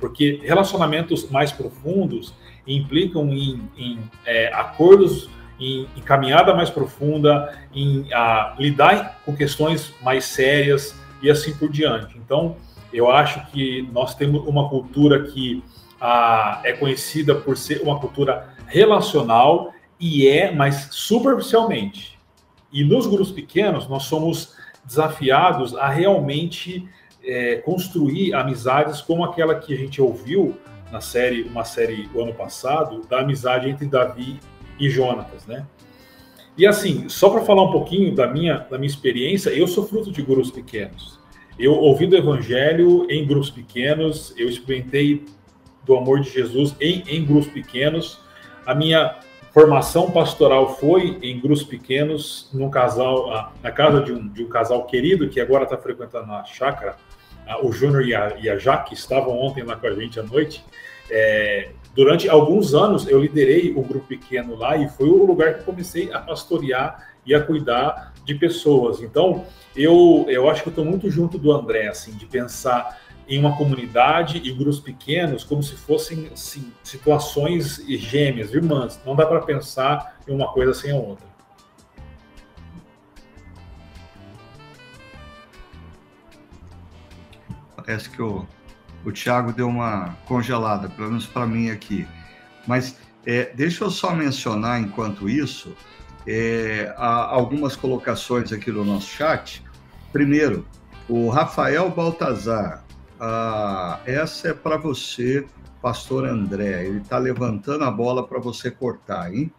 Porque 0.00 0.40
relacionamentos 0.42 1.28
mais 1.30 1.52
profundos 1.52 2.34
implicam 2.66 3.28
em, 3.30 3.62
em 3.76 3.98
é, 4.24 4.52
acordos, 4.52 5.28
em, 5.58 5.86
em, 5.96 6.00
caminhada 6.00 6.54
mais 6.54 6.70
profunda, 6.70 7.58
em 7.74 8.06
a, 8.12 8.54
lidar 8.58 9.20
com 9.24 9.34
questões 9.36 9.92
mais 10.02 10.24
sérias 10.24 10.94
e 11.22 11.30
assim 11.30 11.54
por 11.54 11.70
diante. 11.70 12.18
Então, 12.18 12.56
eu 12.92 13.10
acho 13.10 13.44
que 13.46 13.88
nós 13.92 14.14
temos 14.14 14.46
uma 14.46 14.68
cultura 14.68 15.24
que 15.24 15.62
a, 16.00 16.60
é 16.64 16.72
conhecida 16.72 17.34
por 17.34 17.56
ser 17.56 17.80
uma 17.82 17.98
cultura 17.98 18.54
relacional 18.66 19.72
e 19.98 20.26
é, 20.26 20.52
mas 20.52 20.88
superficialmente. 20.90 22.18
E 22.72 22.82
nos 22.82 23.06
grupos 23.06 23.30
pequenos, 23.30 23.86
nós 23.88 24.04
somos 24.04 24.56
desafiados 24.84 25.76
a 25.76 25.88
realmente 25.88 26.88
é, 27.24 27.56
construir 27.56 28.34
amizades 28.34 29.00
como 29.00 29.24
aquela 29.24 29.54
que 29.54 29.72
a 29.72 29.76
gente 29.76 30.02
ouviu 30.02 30.56
na 30.92 31.00
série, 31.00 31.42
uma 31.42 31.64
série 31.64 32.08
o 32.14 32.22
ano 32.22 32.34
passado, 32.34 33.00
da 33.08 33.20
amizade 33.20 33.68
entre 33.68 33.86
Davi 33.86 34.38
e 34.78 34.90
Jonatas, 34.90 35.46
né? 35.46 35.66
E 36.56 36.66
assim, 36.66 37.08
só 37.08 37.30
para 37.30 37.40
falar 37.40 37.62
um 37.62 37.72
pouquinho 37.72 38.14
da 38.14 38.26
minha, 38.26 38.58
da 38.70 38.76
minha 38.76 38.88
experiência, 38.88 39.48
eu 39.48 39.66
sou 39.66 39.88
fruto 39.88 40.12
de 40.12 40.20
grupos 40.20 40.50
pequenos. 40.50 41.18
Eu 41.58 41.72
ouvi 41.72 42.06
do 42.06 42.14
evangelho 42.14 43.06
em 43.10 43.26
grupos 43.26 43.48
pequenos, 43.48 44.34
eu 44.36 44.46
experimentei 44.46 45.24
do 45.82 45.96
amor 45.96 46.20
de 46.20 46.28
Jesus 46.28 46.76
em, 46.78 47.02
em 47.08 47.24
grupos 47.24 47.50
pequenos. 47.50 48.20
A 48.66 48.74
minha 48.74 49.16
formação 49.50 50.10
pastoral 50.10 50.76
foi 50.76 51.18
em 51.22 51.40
grupos 51.40 51.62
pequenos, 51.62 52.50
num 52.52 52.68
casal, 52.68 53.50
na 53.62 53.70
casa 53.70 54.02
de 54.02 54.12
um, 54.12 54.28
de 54.28 54.44
um 54.44 54.48
casal 54.48 54.84
querido 54.84 55.30
que 55.30 55.40
agora 55.40 55.64
está 55.64 55.78
frequentando 55.78 56.30
a 56.32 56.44
chácara 56.44 56.96
o 57.62 57.72
Júnior 57.72 58.06
e 58.06 58.14
a, 58.14 58.36
e 58.40 58.48
a 58.48 58.58
Jaque 58.58 58.94
estavam 58.94 59.38
ontem 59.38 59.62
lá 59.62 59.76
com 59.76 59.86
a 59.86 59.94
gente 59.94 60.18
à 60.18 60.22
noite. 60.22 60.64
É, 61.10 61.70
durante 61.94 62.28
alguns 62.28 62.74
anos 62.74 63.06
eu 63.06 63.20
liderei 63.20 63.72
o 63.72 63.82
grupo 63.82 64.06
pequeno 64.06 64.54
lá 64.56 64.76
e 64.76 64.88
foi 64.88 65.08
o 65.08 65.24
lugar 65.24 65.58
que 65.58 65.64
comecei 65.64 66.12
a 66.12 66.18
pastorear 66.18 67.12
e 67.24 67.34
a 67.34 67.40
cuidar 67.40 68.12
de 68.24 68.34
pessoas. 68.34 69.00
Então, 69.00 69.44
eu, 69.76 70.24
eu 70.28 70.48
acho 70.48 70.62
que 70.62 70.68
estou 70.68 70.84
muito 70.84 71.10
junto 71.10 71.38
do 71.38 71.52
André, 71.52 71.88
assim, 71.88 72.12
de 72.12 72.26
pensar 72.26 73.00
em 73.28 73.38
uma 73.38 73.56
comunidade 73.56 74.40
e 74.44 74.52
grupos 74.52 74.80
pequenos 74.80 75.44
como 75.44 75.62
se 75.62 75.76
fossem 75.76 76.28
assim, 76.32 76.72
situações 76.82 77.82
gêmeas, 77.86 78.52
irmãs. 78.52 79.00
Não 79.06 79.14
dá 79.14 79.24
para 79.26 79.40
pensar 79.40 80.18
em 80.26 80.34
uma 80.34 80.52
coisa 80.52 80.74
sem 80.74 80.90
a 80.90 80.96
outra. 80.96 81.31
Parece 87.84 88.08
que 88.10 88.22
o, 88.22 88.46
o 89.04 89.12
Thiago 89.12 89.52
deu 89.52 89.68
uma 89.68 90.16
congelada, 90.26 90.88
pelo 90.88 91.08
menos 91.08 91.26
para 91.26 91.46
mim 91.46 91.70
aqui. 91.70 92.06
Mas 92.66 92.96
é, 93.26 93.52
deixa 93.54 93.84
eu 93.84 93.90
só 93.90 94.14
mencionar, 94.14 94.80
enquanto 94.80 95.28
isso, 95.28 95.74
é, 96.26 96.92
algumas 96.96 97.76
colocações 97.76 98.52
aqui 98.52 98.70
no 98.70 98.84
nosso 98.84 99.08
chat. 99.08 99.64
Primeiro, 100.12 100.66
o 101.08 101.28
Rafael 101.28 101.90
Baltazar. 101.90 102.84
Ah, 103.18 104.00
essa 104.04 104.48
é 104.48 104.54
para 104.54 104.76
você, 104.76 105.46
pastor 105.80 106.24
André. 106.24 106.84
Ele 106.86 106.98
está 106.98 107.18
levantando 107.18 107.84
a 107.84 107.90
bola 107.90 108.26
para 108.26 108.40
você 108.40 108.70
cortar, 108.70 109.32
hein? 109.32 109.52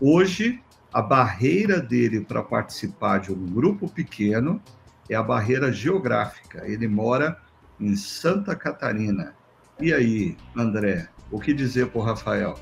Hoje, 0.00 0.60
a 0.92 1.02
barreira 1.02 1.80
dele 1.80 2.20
para 2.20 2.42
participar 2.42 3.18
de 3.18 3.32
um 3.32 3.46
grupo 3.46 3.88
pequeno 3.88 4.60
é 5.08 5.14
a 5.14 5.22
barreira 5.22 5.72
geográfica. 5.72 6.62
Ele 6.66 6.88
mora 6.88 7.36
em 7.80 7.96
Santa 7.96 8.54
Catarina. 8.54 9.34
E 9.80 9.92
aí, 9.92 10.36
André, 10.56 11.08
o 11.30 11.40
que 11.40 11.52
dizer 11.52 11.88
para 11.88 12.00
o 12.00 12.04
Rafael? 12.04 12.54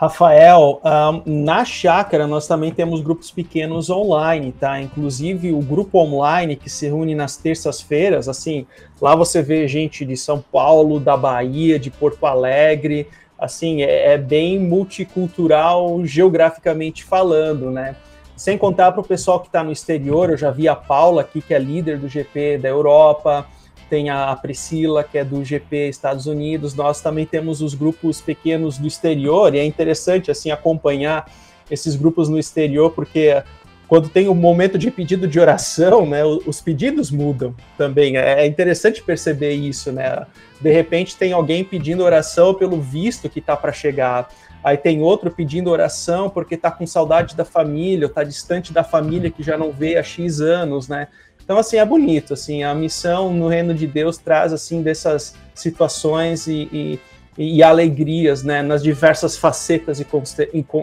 Rafael, 0.00 0.80
um, 0.84 1.44
na 1.44 1.64
chácara 1.64 2.24
nós 2.24 2.46
também 2.46 2.72
temos 2.72 3.00
grupos 3.00 3.32
pequenos 3.32 3.90
online, 3.90 4.52
tá? 4.52 4.80
Inclusive 4.80 5.50
o 5.50 5.60
grupo 5.60 5.98
online 5.98 6.54
que 6.54 6.70
se 6.70 6.86
reúne 6.86 7.16
nas 7.16 7.36
terças-feiras, 7.36 8.28
assim, 8.28 8.64
lá 9.00 9.16
você 9.16 9.42
vê 9.42 9.66
gente 9.66 10.04
de 10.04 10.16
São 10.16 10.40
Paulo, 10.40 11.00
da 11.00 11.16
Bahia, 11.16 11.80
de 11.80 11.90
Porto 11.90 12.26
Alegre, 12.26 13.08
assim, 13.36 13.82
é, 13.82 14.12
é 14.12 14.16
bem 14.18 14.60
multicultural 14.60 16.04
geograficamente 16.04 17.02
falando, 17.02 17.68
né? 17.68 17.96
Sem 18.36 18.56
contar 18.56 18.92
para 18.92 19.00
o 19.00 19.04
pessoal 19.04 19.40
que 19.40 19.48
está 19.48 19.64
no 19.64 19.72
exterior, 19.72 20.30
eu 20.30 20.36
já 20.36 20.52
vi 20.52 20.68
a 20.68 20.76
Paula 20.76 21.22
aqui, 21.22 21.42
que 21.42 21.52
é 21.52 21.58
líder 21.58 21.98
do 21.98 22.08
GP 22.08 22.58
da 22.58 22.68
Europa, 22.68 23.48
tem 23.88 24.10
a 24.10 24.34
Priscila, 24.36 25.02
que 25.02 25.18
é 25.18 25.24
do 25.24 25.44
GP 25.44 25.88
Estados 25.88 26.26
Unidos, 26.26 26.74
nós 26.74 27.00
também 27.00 27.26
temos 27.26 27.60
os 27.60 27.74
grupos 27.74 28.20
pequenos 28.20 28.78
do 28.78 28.86
exterior, 28.86 29.54
e 29.54 29.58
é 29.58 29.64
interessante 29.64 30.30
assim 30.30 30.50
acompanhar 30.50 31.30
esses 31.70 31.96
grupos 31.96 32.28
no 32.28 32.38
exterior, 32.38 32.90
porque 32.90 33.42
quando 33.88 34.10
tem 34.10 34.28
o 34.28 34.32
um 34.32 34.34
momento 34.34 34.76
de 34.76 34.90
pedido 34.90 35.26
de 35.26 35.40
oração, 35.40 36.06
né, 36.06 36.22
os 36.24 36.60
pedidos 36.60 37.10
mudam 37.10 37.54
também. 37.76 38.18
É, 38.18 38.42
é 38.42 38.46
interessante 38.46 39.02
perceber 39.02 39.52
isso, 39.54 39.90
né? 39.90 40.26
De 40.60 40.70
repente 40.70 41.16
tem 41.16 41.32
alguém 41.32 41.64
pedindo 41.64 42.04
oração 42.04 42.52
pelo 42.52 42.80
visto 42.80 43.30
que 43.30 43.38
está 43.38 43.56
para 43.56 43.72
chegar. 43.72 44.28
Aí 44.62 44.76
tem 44.76 45.00
outro 45.00 45.30
pedindo 45.30 45.70
oração 45.70 46.28
porque 46.28 46.54
está 46.54 46.70
com 46.70 46.86
saudade 46.86 47.34
da 47.34 47.46
família, 47.46 48.06
ou 48.06 48.10
está 48.10 48.22
distante 48.22 48.74
da 48.74 48.84
família 48.84 49.30
que 49.30 49.42
já 49.42 49.56
não 49.56 49.72
vê 49.72 49.96
há 49.96 50.02
X 50.02 50.40
anos, 50.42 50.86
né? 50.86 51.08
Então, 51.48 51.56
assim, 51.56 51.78
é 51.78 51.86
bonito, 51.86 52.34
assim, 52.34 52.62
a 52.62 52.74
missão 52.74 53.32
no 53.32 53.48
reino 53.48 53.72
de 53.72 53.86
Deus 53.86 54.18
traz, 54.18 54.52
assim, 54.52 54.82
dessas 54.82 55.34
situações 55.54 56.46
e, 56.46 56.68
e, 56.70 57.56
e 57.56 57.62
alegrias, 57.62 58.42
né, 58.42 58.60
nas 58.60 58.82
diversas 58.82 59.34
facetas 59.34 59.98
e, 59.98 60.06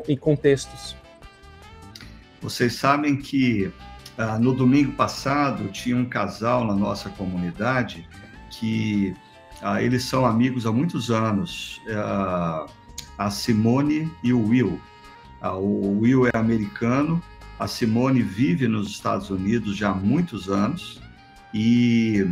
e 0.08 0.18
contextos. 0.18 0.96
Vocês 2.42 2.74
sabem 2.74 3.16
que 3.16 3.72
ah, 4.18 4.40
no 4.40 4.56
domingo 4.56 4.94
passado 4.94 5.68
tinha 5.68 5.96
um 5.96 6.06
casal 6.06 6.66
na 6.66 6.74
nossa 6.74 7.10
comunidade 7.10 8.10
que 8.50 9.14
ah, 9.62 9.84
eles 9.84 10.04
são 10.06 10.26
amigos 10.26 10.66
há 10.66 10.72
muitos 10.72 11.12
anos, 11.12 11.80
ah, 11.92 12.66
a 13.20 13.30
Simone 13.30 14.12
e 14.24 14.34
o 14.34 14.48
Will. 14.48 14.82
Ah, 15.40 15.56
o 15.56 16.00
Will 16.00 16.26
é 16.26 16.32
americano 16.34 17.22
a 17.60 17.68
Simone 17.68 18.22
vive 18.22 18.68
nos 18.68 18.90
Estados 18.90 19.30
Unidos 19.30 19.76
já 19.78 19.90
há 19.90 19.94
muitos 19.94 20.50
anos 20.50 21.02
e 21.54 22.26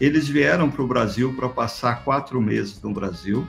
eles 0.00 0.26
vieram 0.26 0.70
para 0.70 0.82
o 0.82 0.88
Brasil 0.88 1.34
para 1.34 1.48
passar 1.48 2.02
quatro 2.02 2.40
meses 2.40 2.80
no 2.80 2.92
Brasil, 2.92 3.46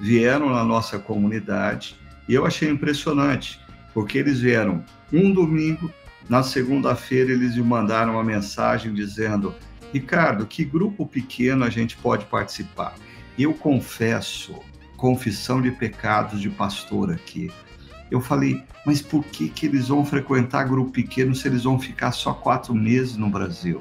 vieram 0.00 0.48
na 0.48 0.64
nossa 0.64 0.98
comunidade 0.98 1.96
e 2.26 2.34
eu 2.34 2.46
achei 2.46 2.70
impressionante, 2.70 3.60
porque 3.92 4.16
eles 4.16 4.40
vieram 4.40 4.82
um 5.12 5.32
domingo, 5.32 5.92
na 6.28 6.42
segunda-feira 6.42 7.32
eles 7.32 7.56
me 7.56 7.62
mandaram 7.62 8.12
uma 8.12 8.24
mensagem 8.24 8.94
dizendo: 8.94 9.54
Ricardo, 9.92 10.46
que 10.46 10.64
grupo 10.64 11.06
pequeno 11.06 11.64
a 11.64 11.70
gente 11.70 11.96
pode 11.96 12.24
participar? 12.26 12.94
Eu 13.38 13.52
confesso, 13.52 14.54
confissão 14.96 15.60
de 15.60 15.70
pecados 15.70 16.40
de 16.40 16.48
pastor 16.48 17.10
aqui 17.10 17.50
eu 18.10 18.20
falei, 18.20 18.64
mas 18.84 19.00
por 19.00 19.24
que, 19.24 19.48
que 19.48 19.66
eles 19.66 19.88
vão 19.88 20.04
frequentar 20.04 20.64
grupo 20.64 20.90
pequeno 20.90 21.34
se 21.34 21.46
eles 21.46 21.64
vão 21.64 21.78
ficar 21.78 22.12
só 22.12 22.32
quatro 22.32 22.74
meses 22.74 23.16
no 23.16 23.28
Brasil? 23.28 23.80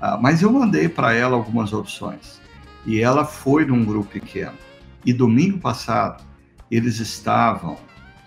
Ah, 0.00 0.18
mas 0.20 0.42
eu 0.42 0.52
mandei 0.52 0.88
para 0.88 1.12
ela 1.12 1.36
algumas 1.36 1.72
opções. 1.72 2.40
E 2.86 3.00
ela 3.00 3.24
foi 3.24 3.64
num 3.64 3.84
grupo 3.84 4.10
pequeno. 4.10 4.56
E 5.04 5.12
domingo 5.12 5.58
passado, 5.58 6.24
eles 6.70 6.98
estavam 6.98 7.76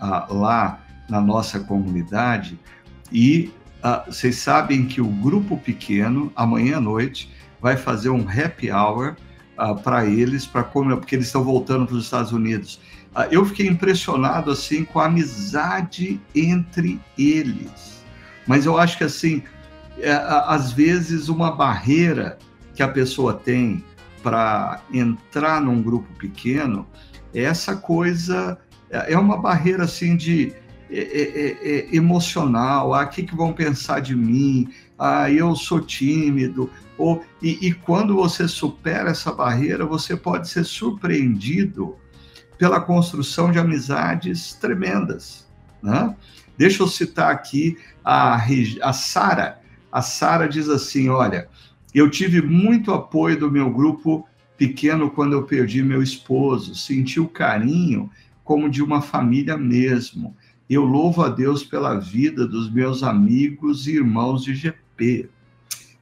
ah, 0.00 0.26
lá 0.30 0.80
na 1.08 1.20
nossa 1.20 1.58
comunidade 1.60 2.58
e 3.12 3.50
ah, 3.82 4.04
vocês 4.06 4.36
sabem 4.36 4.86
que 4.86 5.00
o 5.00 5.06
grupo 5.06 5.56
pequeno, 5.56 6.30
amanhã 6.36 6.76
à 6.76 6.80
noite, 6.80 7.32
vai 7.60 7.76
fazer 7.76 8.10
um 8.10 8.26
happy 8.28 8.70
hour 8.70 9.16
ah, 9.56 9.74
para 9.74 10.06
eles, 10.06 10.46
para 10.46 10.62
porque 10.62 11.14
eles 11.14 11.26
estão 11.26 11.42
voltando 11.42 11.86
para 11.86 11.96
os 11.96 12.04
Estados 12.04 12.32
Unidos. 12.32 12.80
Ah, 13.14 13.26
eu 13.30 13.44
fiquei 13.44 13.66
impressionado 13.66 14.50
assim 14.50 14.84
com 14.84 15.00
a 15.00 15.06
amizade 15.06 16.20
entre 16.34 17.00
eles. 17.18 18.04
Mas 18.46 18.66
eu 18.66 18.78
acho 18.78 18.96
que 18.96 19.04
assim, 19.04 19.42
é, 19.98 20.12
às 20.46 20.72
vezes 20.72 21.28
uma 21.28 21.50
barreira 21.50 22.38
que 22.74 22.82
a 22.82 22.88
pessoa 22.88 23.34
tem 23.34 23.84
para 24.22 24.80
entrar 24.92 25.60
num 25.60 25.82
grupo 25.82 26.12
pequeno 26.14 26.86
é 27.34 27.42
essa 27.42 27.74
coisa 27.76 28.58
é, 28.90 29.14
é 29.14 29.18
uma 29.18 29.36
barreira 29.36 29.84
assim 29.84 30.16
de 30.16 30.52
é, 30.90 30.98
é, 30.98 31.58
é, 31.62 31.96
emocional. 31.96 32.92
Ah, 32.92 33.04
o 33.04 33.08
que, 33.08 33.22
que 33.22 33.36
vão 33.36 33.52
pensar 33.52 34.00
de 34.00 34.16
mim? 34.16 34.68
Ah, 34.98 35.30
eu 35.30 35.54
sou 35.54 35.80
tímido. 35.80 36.68
Ou, 36.98 37.24
e, 37.40 37.68
e 37.68 37.72
quando 37.72 38.16
você 38.16 38.48
supera 38.48 39.10
essa 39.10 39.32
barreira, 39.32 39.86
você 39.86 40.16
pode 40.16 40.48
ser 40.48 40.64
surpreendido 40.64 41.96
pela 42.60 42.78
construção 42.78 43.50
de 43.50 43.58
amizades 43.58 44.52
tremendas. 44.52 45.48
Né? 45.82 46.14
Deixa 46.58 46.82
eu 46.82 46.86
citar 46.86 47.32
aqui 47.32 47.78
a, 48.04 48.38
a 48.82 48.92
Sara. 48.92 49.58
A 49.90 50.02
Sara 50.02 50.46
diz 50.46 50.68
assim: 50.68 51.08
Olha, 51.08 51.48
eu 51.94 52.10
tive 52.10 52.42
muito 52.42 52.92
apoio 52.92 53.40
do 53.40 53.50
meu 53.50 53.70
grupo 53.70 54.28
pequeno 54.58 55.10
quando 55.10 55.32
eu 55.32 55.44
perdi 55.44 55.82
meu 55.82 56.02
esposo, 56.02 56.74
senti 56.74 57.18
o 57.18 57.26
carinho 57.26 58.10
como 58.44 58.68
de 58.68 58.82
uma 58.82 59.00
família 59.00 59.56
mesmo. 59.56 60.36
Eu 60.68 60.84
louvo 60.84 61.22
a 61.22 61.30
Deus 61.30 61.64
pela 61.64 61.98
vida 61.98 62.46
dos 62.46 62.70
meus 62.70 63.02
amigos 63.02 63.86
e 63.86 63.92
irmãos 63.92 64.44
de 64.44 64.54
GP. 64.54 65.30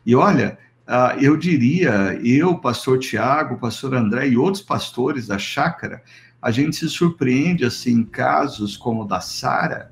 E 0.05 0.15
olha, 0.17 0.59
ah, 0.89 1.15
eu 1.21 1.37
diria, 1.37 2.19
eu, 2.25 2.59
pastor 2.59 2.99
Tiago, 2.99 3.59
pastor 3.59 3.95
André 3.95 4.29
e 4.29 4.37
outros 4.37 4.63
pastores 4.63 5.29
da 5.29 5.39
chácara, 5.39 6.03
a 6.41 6.51
gente 6.51 6.77
se 6.77 6.89
surpreende 6.89 7.65
assim 7.65 7.93
em 7.93 8.05
casos 8.05 8.77
como 8.77 9.03
o 9.03 9.07
da 9.07 9.21
Sara, 9.21 9.91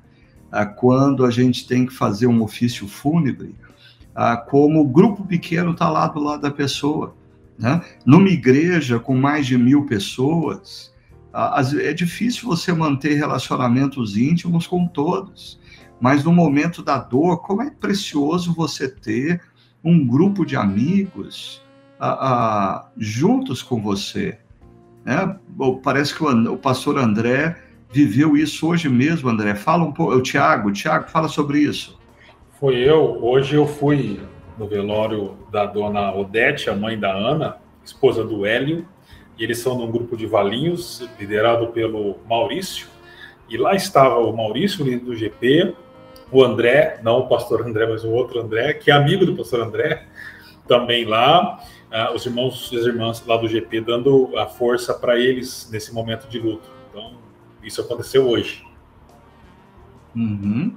ah, 0.51 0.65
quando 0.65 1.25
a 1.25 1.31
gente 1.31 1.67
tem 1.67 1.85
que 1.85 1.93
fazer 1.93 2.27
um 2.27 2.41
ofício 2.41 2.87
fúnebre, 2.87 3.55
ah, 4.15 4.37
como 4.37 4.81
o 4.81 4.87
grupo 4.87 5.25
pequeno 5.25 5.71
está 5.71 5.89
lá 5.89 6.07
do 6.07 6.19
lado 6.19 6.41
da 6.41 6.51
pessoa. 6.51 7.15
Né? 7.59 7.81
Numa 8.05 8.29
igreja 8.29 8.99
com 8.99 9.15
mais 9.15 9.45
de 9.45 9.57
mil 9.57 9.85
pessoas, 9.85 10.93
ah, 11.33 11.61
é 11.81 11.93
difícil 11.93 12.47
você 12.47 12.71
manter 12.71 13.15
relacionamentos 13.15 14.15
íntimos 14.15 14.65
com 14.65 14.87
todos, 14.87 15.59
mas 15.99 16.23
no 16.23 16.31
momento 16.31 16.81
da 16.81 16.97
dor, 16.97 17.41
como 17.41 17.61
é 17.61 17.69
precioso 17.69 18.53
você 18.53 18.87
ter 18.87 19.41
um 19.83 20.05
grupo 20.05 20.45
de 20.45 20.55
amigos 20.55 21.61
juntos 22.97 23.63
com 23.63 23.81
você, 23.81 24.37
né? 25.07 25.39
Parece 25.81 26.13
que 26.13 26.21
o, 26.21 26.57
pastor 26.57 26.97
André 26.97 27.55
viveu 27.89 28.35
isso 28.35 28.67
hoje 28.67 28.89
mesmo, 28.89 29.29
André. 29.29 29.55
Fala 29.55 29.85
um 29.85 29.93
pouco, 29.93 30.13
o 30.13 30.21
Tiago, 30.21 30.71
Tiago, 30.73 31.09
fala 31.09 31.29
sobre 31.29 31.59
isso. 31.59 31.97
Foi 32.59 32.75
eu. 32.75 33.23
Hoje 33.23 33.55
eu 33.55 33.65
fui 33.65 34.19
no 34.57 34.67
velório 34.67 35.37
da 35.49 35.65
dona 35.65 36.13
Odete, 36.13 36.69
a 36.69 36.75
mãe 36.75 36.99
da 36.99 37.13
Ana, 37.13 37.57
esposa 37.85 38.23
do 38.23 38.45
Hélio, 38.45 38.85
e 39.37 39.43
eles 39.43 39.59
são 39.59 39.77
num 39.77 39.89
grupo 39.89 40.17
de 40.17 40.25
valinhos, 40.25 41.07
liderado 41.17 41.67
pelo 41.67 42.17
Maurício, 42.27 42.87
e 43.47 43.55
lá 43.55 43.75
estava 43.75 44.17
o 44.17 44.35
Maurício, 44.35 44.83
líder 44.83 45.05
do 45.05 45.15
GP, 45.15 45.73
o 46.31 46.43
André, 46.43 46.99
não 47.01 47.19
o 47.19 47.27
pastor 47.27 47.65
André, 47.65 47.85
mas 47.87 48.03
o 48.03 48.09
outro 48.09 48.41
André, 48.41 48.73
que 48.73 48.91
é 48.91 48.93
amigo 48.93 49.25
do 49.25 49.35
pastor 49.35 49.61
André, 49.61 50.05
também 50.67 51.05
lá, 51.05 51.59
uh, 51.97 52.13
os 52.13 52.25
irmãos 52.25 52.69
e 52.71 52.77
as 52.77 52.85
irmãs 52.85 53.23
lá 53.25 53.37
do 53.37 53.47
GP 53.47 53.81
dando 53.81 54.37
a 54.37 54.45
força 54.45 54.93
para 54.93 55.19
eles 55.19 55.69
nesse 55.71 55.93
momento 55.93 56.27
de 56.27 56.39
luto. 56.39 56.69
Então, 56.89 57.17
isso 57.63 57.81
aconteceu 57.81 58.27
hoje. 58.27 58.63
Uhum. 60.15 60.75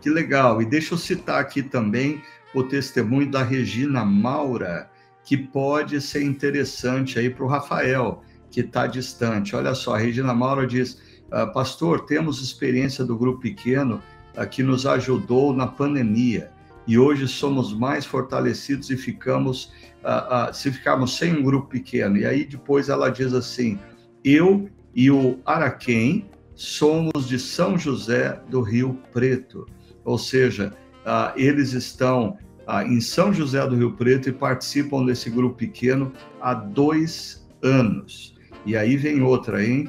Que 0.00 0.10
legal. 0.10 0.62
E 0.62 0.64
deixa 0.64 0.94
eu 0.94 0.98
citar 0.98 1.40
aqui 1.40 1.62
também 1.62 2.22
o 2.54 2.62
testemunho 2.62 3.30
da 3.30 3.42
Regina 3.42 4.04
Maura, 4.04 4.90
que 5.24 5.36
pode 5.36 6.00
ser 6.00 6.22
interessante 6.22 7.18
aí 7.18 7.30
para 7.30 7.44
o 7.44 7.48
Rafael, 7.48 8.22
que 8.50 8.60
está 8.60 8.86
distante. 8.86 9.54
Olha 9.54 9.74
só, 9.74 9.94
a 9.94 9.98
Regina 9.98 10.34
Maura 10.34 10.66
diz: 10.66 11.00
ah, 11.30 11.46
Pastor, 11.46 12.06
temos 12.06 12.42
experiência 12.42 13.04
do 13.04 13.16
grupo 13.16 13.40
pequeno 13.40 14.02
uh, 14.36 14.48
que 14.48 14.62
nos 14.62 14.86
ajudou 14.86 15.52
na 15.54 15.66
pandemia 15.66 16.50
e 16.86 16.98
hoje 16.98 17.28
somos 17.28 17.72
mais 17.72 18.04
fortalecidos 18.04 18.90
e 18.90 18.96
ficamos, 18.96 19.72
uh, 20.04 20.52
se 20.54 20.70
ficarmos 20.70 21.16
sem 21.16 21.36
um 21.36 21.42
grupo 21.42 21.68
pequeno. 21.68 22.16
E 22.16 22.26
aí 22.26 22.44
depois 22.44 22.88
ela 22.88 23.10
diz 23.10 23.32
assim: 23.32 23.78
Eu 24.24 24.68
e 24.94 25.10
o 25.10 25.38
Araquém 25.44 26.28
somos 26.54 27.28
de 27.28 27.38
São 27.38 27.78
José 27.78 28.40
do 28.48 28.60
Rio 28.60 28.98
Preto, 29.12 29.66
ou 30.04 30.18
seja, 30.18 30.72
eles 31.34 31.72
estão 31.72 32.36
em 32.86 33.00
São 33.00 33.32
José 33.32 33.66
do 33.66 33.76
Rio 33.76 33.92
Preto 33.92 34.28
e 34.28 34.32
participam 34.32 35.04
desse 35.04 35.30
grupo 35.30 35.56
pequeno 35.56 36.12
há 36.40 36.52
dois 36.52 37.48
anos. 37.62 38.36
E 38.66 38.76
aí 38.76 38.96
vem 38.96 39.22
outra, 39.22 39.64
hein? 39.64 39.88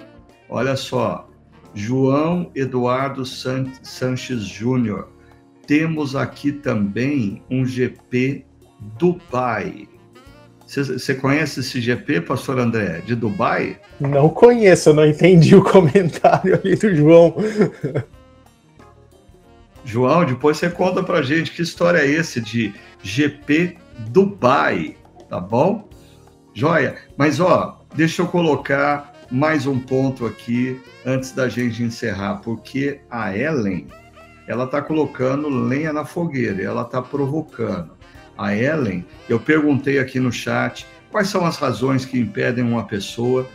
Olha 0.49 0.76
só, 0.76 1.30
João 1.74 2.51
Eduardo 2.55 3.26
San 3.26 3.66
Sanches 3.84 4.41
Júnior. 4.41 5.09
Temos 5.66 6.16
aqui 6.16 6.51
também 6.51 7.41
um 7.49 7.66
GP 7.66 8.45
Dubai. 8.97 9.88
Você 10.72 11.13
conhece 11.15 11.59
esse 11.59 11.82
GP, 11.82 12.22
pastor 12.22 12.57
André, 12.57 13.01
de 13.05 13.13
Dubai? 13.13 13.78
Não 13.99 14.30
conheço, 14.30 14.89
eu 14.89 14.93
não 14.93 15.05
entendi 15.05 15.53
o 15.53 15.61
comentário 15.69 16.55
ali 16.55 16.78
do 16.78 16.95
João. 16.95 17.36
João, 19.84 20.24
depois 20.24 20.55
você 20.55 20.69
conta 20.69 21.03
pra 21.03 21.22
gente 21.22 21.51
que 21.51 21.61
história 21.61 21.97
é 21.99 22.07
esse 22.07 22.39
de 22.39 22.74
GP 23.03 23.76
Dubai, 24.11 24.95
tá 25.30 25.41
bom? 25.41 25.89
Joia. 26.53 26.95
Mas 27.17 27.41
ó, 27.41 27.82
deixa 27.93 28.22
eu 28.22 28.28
colocar 28.28 29.13
mais 29.30 29.67
um 29.67 29.78
ponto 29.78 30.26
aqui 30.26 30.80
antes 31.05 31.34
da 31.34 31.49
gente 31.49 31.84
encerrar, 31.84 32.36
porque 32.36 33.01
a 33.09 33.36
Ellen, 33.36 33.88
ela 34.47 34.65
tá 34.65 34.82
colocando 34.82 35.49
lenha 35.49 35.91
na 35.91 36.05
fogueira, 36.05 36.63
ela 36.63 36.86
tá 36.86 37.01
provocando. 37.01 38.01
A 38.38 38.56
Ellen, 38.56 39.06
eu 39.30 39.40
perguntei 39.40 40.00
aqui 40.00 40.20
no 40.20 40.32
chat 40.32 40.86
quais 41.12 41.28
são 41.28 41.46
as 41.46 41.58
razões 41.58 42.06
que 42.06 42.20
impedem 42.20 42.64
uma 42.64 42.86
pessoa 42.86 43.48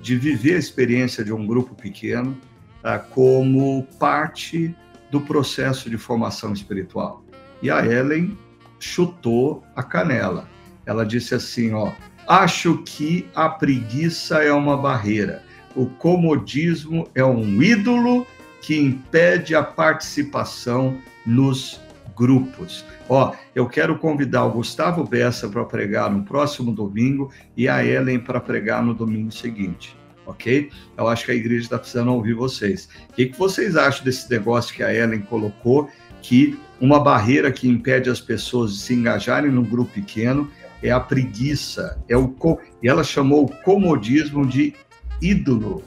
de 0.00 0.16
viver 0.16 0.54
a 0.54 0.58
experiência 0.58 1.24
de 1.24 1.32
um 1.32 1.46
grupo 1.46 1.74
pequeno 1.74 2.36
tá, 2.82 2.98
como 2.98 3.86
parte 3.98 4.74
do 5.10 5.20
processo 5.20 5.88
de 5.88 5.96
formação 5.96 6.52
espiritual. 6.52 7.24
E 7.62 7.70
a 7.70 7.84
Ellen 7.84 8.36
chutou 8.78 9.64
a 9.74 9.82
canela. 9.82 10.48
Ela 10.84 11.04
disse 11.04 11.34
assim, 11.34 11.72
ó, 11.72 11.92
acho 12.28 12.78
que 12.84 13.28
a 13.34 13.48
preguiça 13.48 14.42
é 14.42 14.52
uma 14.52 14.76
barreira. 14.76 15.42
O 15.74 15.86
comodismo 15.86 17.08
é 17.14 17.24
um 17.24 17.62
ídolo 17.62 18.26
que 18.62 18.76
impede 18.76 19.54
a 19.54 19.62
participação 19.62 20.98
nos 21.24 21.80
grupos. 22.16 22.84
Ó, 23.08 23.32
eu 23.54 23.68
quero 23.68 23.98
convidar 23.98 24.44
o 24.44 24.52
Gustavo 24.52 25.04
Bessa 25.04 25.48
para 25.48 25.64
pregar 25.64 26.10
no 26.10 26.24
próximo 26.24 26.72
domingo 26.72 27.30
e 27.56 27.68
a 27.68 27.84
Ellen 27.84 28.18
para 28.18 28.40
pregar 28.40 28.82
no 28.82 28.94
domingo 28.94 29.30
seguinte 29.30 29.96
ok? 30.26 30.70
Eu 30.96 31.08
acho 31.08 31.24
que 31.24 31.30
a 31.30 31.34
igreja 31.34 31.62
está 31.62 31.78
precisando 31.78 32.12
ouvir 32.12 32.34
vocês. 32.34 32.88
O 33.08 33.12
que, 33.12 33.26
que 33.26 33.38
vocês 33.38 33.76
acham 33.76 34.04
desse 34.04 34.28
negócio 34.28 34.74
que 34.74 34.82
a 34.82 34.92
Ellen 34.92 35.20
colocou, 35.20 35.88
que 36.20 36.58
uma 36.80 36.98
barreira 36.98 37.50
que 37.52 37.68
impede 37.68 38.10
as 38.10 38.20
pessoas 38.20 38.72
de 38.72 38.78
se 38.80 38.94
engajarem 38.94 39.50
num 39.50 39.64
grupo 39.64 39.92
pequeno 39.92 40.50
é 40.82 40.90
a 40.90 41.00
preguiça, 41.00 41.98
é 42.08 42.16
o 42.16 42.34
e 42.82 42.88
ela 42.88 43.02
chamou 43.02 43.44
o 43.44 43.48
comodismo 43.62 44.44
de 44.44 44.74
ídolo. 45.22 45.82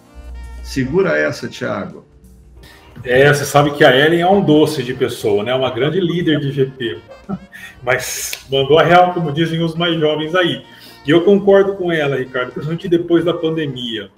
Segura 0.63 1.17
essa, 1.17 1.47
Thiago. 1.47 2.08
É, 3.03 3.33
você 3.33 3.45
sabe 3.45 3.71
que 3.71 3.83
a 3.83 3.95
Ellen 3.95 4.21
é 4.21 4.29
um 4.29 4.43
doce 4.43 4.83
de 4.83 4.93
pessoa, 4.93 5.43
né? 5.43 5.53
Uma 5.53 5.71
grande 5.71 5.99
líder 5.99 6.39
de 6.39 6.51
GP. 6.51 6.99
Mas 7.81 8.45
mandou 8.51 8.77
a 8.77 8.83
real, 8.83 9.13
como 9.13 9.31
dizem 9.31 9.61
os 9.61 9.75
mais 9.75 9.97
jovens 9.99 10.35
aí. 10.35 10.63
E 11.05 11.11
eu 11.11 11.23
concordo 11.23 11.75
com 11.75 11.91
ela, 11.91 12.17
Ricardo, 12.17 12.51
principalmente 12.51 12.89
depois 12.89 13.23
da 13.23 13.33
pandemia. 13.33 14.11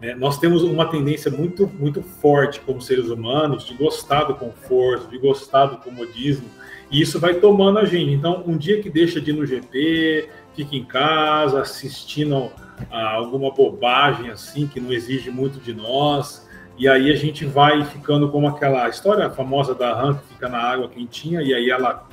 Né? 0.00 0.14
Nós 0.14 0.38
temos 0.38 0.62
uma 0.62 0.86
tendência 0.86 1.30
muito, 1.30 1.70
muito 1.78 2.02
forte 2.02 2.60
como 2.60 2.80
seres 2.80 3.08
humanos 3.08 3.66
de 3.66 3.74
gostar 3.74 4.24
do 4.24 4.34
conforto, 4.34 5.08
de 5.10 5.18
gostar 5.18 5.66
do 5.66 5.76
comodismo, 5.78 6.48
e 6.90 7.00
isso 7.00 7.18
vai 7.18 7.34
tomando 7.34 7.78
a 7.78 7.84
gente. 7.84 8.12
Então, 8.12 8.42
um 8.46 8.56
dia 8.56 8.80
que 8.80 8.88
deixa 8.88 9.20
de 9.20 9.30
ir 9.30 9.34
no 9.34 9.44
GP, 9.44 10.28
fica 10.54 10.76
em 10.76 10.84
casa 10.84 11.60
assistindo 11.60 12.50
a 12.90 13.10
alguma 13.10 13.50
bobagem 13.50 14.30
assim 14.30 14.66
que 14.66 14.80
não 14.80 14.92
exige 14.92 15.30
muito 15.30 15.58
de 15.58 15.74
nós, 15.74 16.45
e 16.78 16.88
aí 16.88 17.10
a 17.10 17.16
gente 17.16 17.44
vai 17.44 17.84
ficando 17.84 18.28
como 18.28 18.48
aquela 18.48 18.88
história 18.88 19.30
famosa 19.30 19.74
da 19.74 19.94
rã 19.94 20.14
que 20.14 20.34
fica 20.34 20.48
na 20.48 20.58
água 20.58 20.88
quentinha 20.88 21.42
e 21.42 21.54
aí 21.54 21.70
ela 21.70 22.06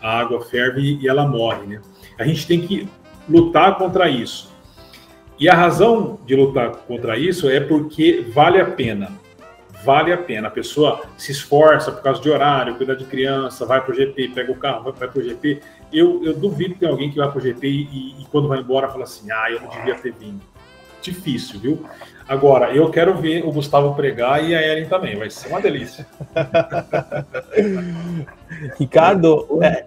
a 0.00 0.18
água 0.18 0.40
ferve 0.40 0.98
e 1.00 1.08
ela 1.08 1.26
morre, 1.26 1.66
né? 1.66 1.80
A 2.18 2.24
gente 2.24 2.46
tem 2.46 2.60
que 2.60 2.88
lutar 3.28 3.76
contra 3.76 4.08
isso. 4.08 4.50
E 5.38 5.48
a 5.48 5.54
razão 5.54 6.18
de 6.26 6.34
lutar 6.34 6.70
contra 6.70 7.18
isso 7.18 7.48
é 7.48 7.60
porque 7.60 8.26
vale 8.32 8.60
a 8.60 8.64
pena. 8.64 9.12
Vale 9.82 10.12
a 10.12 10.18
pena. 10.18 10.48
A 10.48 10.50
pessoa 10.50 11.02
se 11.16 11.32
esforça 11.32 11.90
por 11.90 12.02
causa 12.02 12.20
de 12.20 12.28
horário, 12.28 12.74
cuida 12.74 12.94
de 12.94 13.04
criança, 13.04 13.64
vai 13.64 13.80
para 13.80 13.92
o 13.92 13.94
GP, 13.94 14.28
pega 14.28 14.52
o 14.52 14.56
carro, 14.56 14.92
vai 14.92 14.92
para 14.92 15.18
o 15.18 15.22
GP. 15.22 15.60
Eu, 15.92 16.22
eu 16.24 16.34
duvido 16.34 16.74
que 16.74 16.80
tem 16.80 16.88
alguém 16.88 17.10
que 17.10 17.16
vai 17.16 17.28
para 17.28 17.38
o 17.38 17.40
GP 17.40 17.66
e, 17.66 18.20
e, 18.20 18.26
quando 18.30 18.48
vai 18.48 18.58
embora 18.58 18.88
fala 18.88 19.04
assim: 19.04 19.30
ah, 19.30 19.50
eu 19.50 19.60
não 19.62 19.68
devia 19.70 19.94
ter 19.94 20.12
vindo. 20.12 20.40
Difícil, 21.00 21.60
viu? 21.60 21.86
Agora, 22.28 22.74
eu 22.74 22.90
quero 22.90 23.16
ver 23.16 23.44
o 23.44 23.50
Gustavo 23.50 23.94
pregar 23.94 24.48
e 24.48 24.54
a 24.54 24.62
Ellen 24.62 24.88
também, 24.88 25.16
vai 25.16 25.30
ser 25.30 25.48
uma 25.48 25.60
delícia. 25.60 26.06
Ricardo, 28.78 29.58
é, 29.62 29.84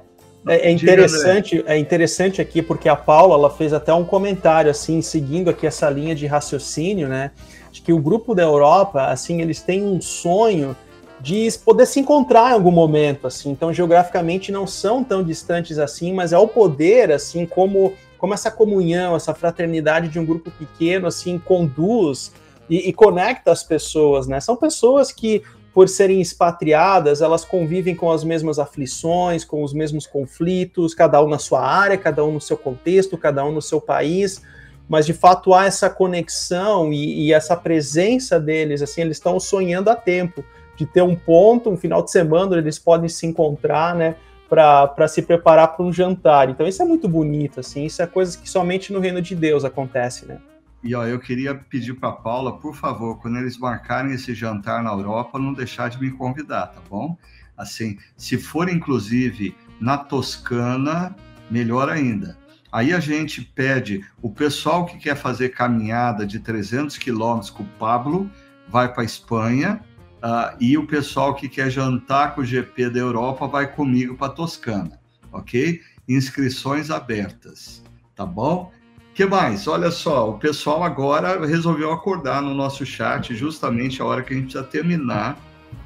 é, 0.47 0.68
é, 0.68 0.72
interessante, 0.72 1.64
é 1.66 1.78
interessante 1.78 2.41
aqui 2.41 2.61
porque 2.61 2.89
a 2.89 2.95
Paula 2.95 3.36
ela 3.36 3.49
fez 3.49 3.72
até 3.72 3.93
um 3.93 4.03
comentário 4.03 4.70
assim, 4.70 5.01
seguindo 5.01 5.49
aqui 5.49 5.66
essa 5.66 5.89
linha 5.89 6.14
de 6.14 6.26
raciocínio, 6.26 7.07
né? 7.07 7.32
De 7.72 7.82
que 7.82 7.93
o 7.93 7.99
grupo 7.99 8.36
da 8.36 8.43
Europa, 8.43 9.05
assim, 9.05 9.41
eles 9.41 9.61
têm 9.61 9.84
um 9.84 10.01
sonho 10.01 10.76
de 11.22 11.47
poder 11.64 11.86
se 11.86 12.01
encontrar 12.01 12.51
em 12.51 12.53
algum 12.53 12.72
momento, 12.72 13.26
assim. 13.26 13.51
Então, 13.51 13.72
geograficamente 13.72 14.51
não 14.51 14.68
são 14.68 15.01
tão 15.01 15.24
distantes 15.24 15.80
assim, 15.80 16.14
mas 16.14 16.34
é 16.34 16.38
o 16.38 16.47
poder, 16.47 17.09
assim, 17.09 17.45
como 17.45 17.93
como 18.24 18.34
essa 18.34 18.49
comunhão, 18.49 19.17
essa 19.17 19.34
fraternidade 19.34 20.07
de 20.07 20.17
um 20.17 20.26
grupo 20.26 20.49
pequeno, 20.49 21.07
assim, 21.07 21.38
conduz 21.38 22.32
e, 22.69 22.88
e 22.88 22.93
conecta 22.93 23.51
as 23.51 23.65
pessoas, 23.65 24.28
né? 24.28 24.39
São 24.39 24.55
pessoas 24.55 25.11
que 25.11 25.43
por 25.74 25.89
serem 25.89 26.21
expatriadas, 26.21 27.21
elas 27.21 27.43
convivem 27.43 27.93
com 27.93 28.09
as 28.09 28.24
mesmas 28.24 28.59
aflições, 28.59 29.43
com 29.43 29.61
os 29.61 29.74
mesmos 29.74 30.07
conflitos, 30.07 30.95
cada 30.95 31.21
um 31.21 31.28
na 31.28 31.38
sua 31.38 31.67
área, 31.67 31.97
cada 31.97 32.24
um 32.24 32.32
no 32.32 32.39
seu 32.39 32.55
contexto, 32.55 33.17
cada 33.17 33.43
um 33.43 33.51
no 33.51 33.61
seu 33.61 33.82
país, 33.82 34.41
mas 34.88 35.05
de 35.05 35.11
fato 35.11 35.53
há 35.53 35.65
essa 35.65 35.89
conexão 35.89 36.93
e, 36.93 37.26
e 37.26 37.34
essa 37.34 37.57
presença 37.57 38.39
deles, 38.39 38.82
assim, 38.82 39.01
eles 39.01 39.17
estão 39.17 39.38
sonhando 39.38 39.89
a 39.89 39.97
tempo 39.97 40.45
de 40.78 40.86
ter 40.86 41.01
um 41.01 41.13
ponto, 41.13 41.69
um 41.69 41.76
final 41.76 42.01
de 42.01 42.09
semana, 42.09 42.57
eles 42.57 42.80
podem 42.80 43.09
se 43.09 43.28
encontrar, 43.28 43.93
né, 43.93 44.15
para 44.53 45.07
se 45.07 45.21
preparar 45.23 45.69
para 45.69 45.83
um 45.83 45.91
jantar. 45.91 46.49
Então 46.49 46.67
isso 46.67 46.81
é 46.81 46.85
muito 46.85 47.07
bonito, 47.07 47.59
assim, 47.59 47.85
isso 47.85 48.01
é 48.01 48.07
coisa 48.07 48.37
que 48.37 48.47
somente 48.47 48.93
no 48.93 48.99
reino 48.99 49.21
de 49.21 49.35
Deus 49.35 49.65
acontece, 49.65 50.25
né? 50.25 50.37
E 50.83 50.93
ó, 50.93 51.05
eu 51.05 51.19
queria 51.19 51.55
pedir 51.55 51.93
para 51.93 52.11
Paula, 52.11 52.57
por 52.57 52.75
favor, 52.75 53.19
quando 53.19 53.37
eles 53.37 53.57
marcarem 53.57 54.13
esse 54.13 54.35
jantar 54.35 54.83
na 54.83 54.91
Europa, 54.91 55.39
não 55.39 55.53
deixar 55.53 55.89
de 55.89 55.99
me 55.99 56.11
convidar, 56.11 56.67
tá 56.67 56.81
bom? 56.89 57.17
Assim, 57.57 57.97
se 58.17 58.37
for 58.37 58.69
inclusive 58.69 59.55
na 59.79 59.97
Toscana, 59.97 61.15
melhor 61.49 61.89
ainda. 61.89 62.37
Aí 62.71 62.93
a 62.93 62.99
gente 62.99 63.41
pede 63.41 64.03
o 64.21 64.29
pessoal 64.29 64.85
que 64.85 64.97
quer 64.97 65.15
fazer 65.15 65.49
caminhada 65.49 66.25
de 66.25 66.39
300 66.39 66.97
quilômetros 66.97 67.49
com 67.49 67.63
o 67.63 67.67
Pablo 67.79 68.29
vai 68.67 68.91
para 68.91 69.03
Espanha 69.03 69.81
uh, 70.24 70.55
e 70.59 70.78
o 70.78 70.88
pessoal 70.88 71.36
que 71.36 71.49
quer 71.49 71.69
jantar 71.69 72.34
com 72.34 72.41
o 72.41 72.45
GP 72.45 72.89
da 72.89 72.99
Europa 72.99 73.47
vai 73.47 73.67
comigo 73.67 74.15
para 74.15 74.32
Toscana, 74.32 74.99
ok? 75.32 75.82
inscrições 76.07 76.91
abertas, 76.91 77.84
tá 78.15 78.26
bom? 78.26 78.71
que 79.13 79.26
mais? 79.26 79.67
Olha 79.67 79.91
só, 79.91 80.32
o 80.32 80.39
pessoal 80.39 80.84
agora 80.84 81.45
resolveu 81.45 81.91
acordar 81.91 82.41
no 82.41 82.53
nosso 82.53 82.86
chat 82.86 83.36
justamente 83.36 84.01
a 84.01 84.05
hora 84.05 84.24
que 84.24 84.34
a 84.34 84.36
gente 84.36 84.45
precisa 84.45 84.63
terminar 84.63 85.38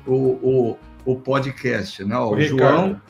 o, 0.06 0.16
o, 0.16 0.78
o 1.06 1.16
podcast, 1.18 2.04
né? 2.06 2.18
O, 2.18 2.32
o 2.32 2.42
João, 2.42 3.02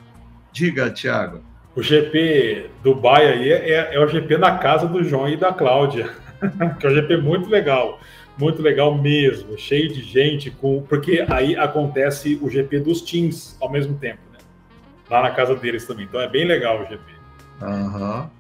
diga, 0.52 0.90
Tiago. 0.90 1.44
O 1.76 1.84
GP 1.84 2.72
Dubai 2.84 3.28
aí 3.28 3.52
é, 3.52 3.94
é, 3.94 4.00
o 4.00 4.08
GP 4.08 4.38
na 4.38 4.58
casa 4.58 4.88
do 4.88 5.04
João 5.04 5.30
e 5.30 5.38
da 5.38 5.54
Cláudia, 5.54 6.10
que 6.80 6.88
é 6.88 6.90
um 6.90 6.96
GP 6.96 7.18
muito 7.18 7.48
legal, 7.48 8.00
muito 8.38 8.62
legal 8.62 8.96
mesmo, 8.98 9.58
cheio 9.58 9.92
de 9.92 10.02
gente, 10.02 10.52
com 10.52 10.82
porque 10.84 11.26
aí 11.30 11.56
acontece 11.56 12.38
o 12.42 12.50
GP 12.50 12.80
dos 12.82 13.02
teams 13.02 13.58
ao 13.60 13.72
mesmo 13.72 13.98
tempo, 13.98 14.20
né? 14.32 14.40
Lá 15.10 15.24
na 15.24 15.32
casa 15.32 15.56
deles 15.56 15.86
também, 15.86 16.06
então 16.06 16.20
é 16.22 16.28
bem 16.28 16.46
legal 16.46 16.82
o 16.82 16.86
GP. 16.86 17.04
Aham. 17.62 18.22
Uhum. 18.22 18.38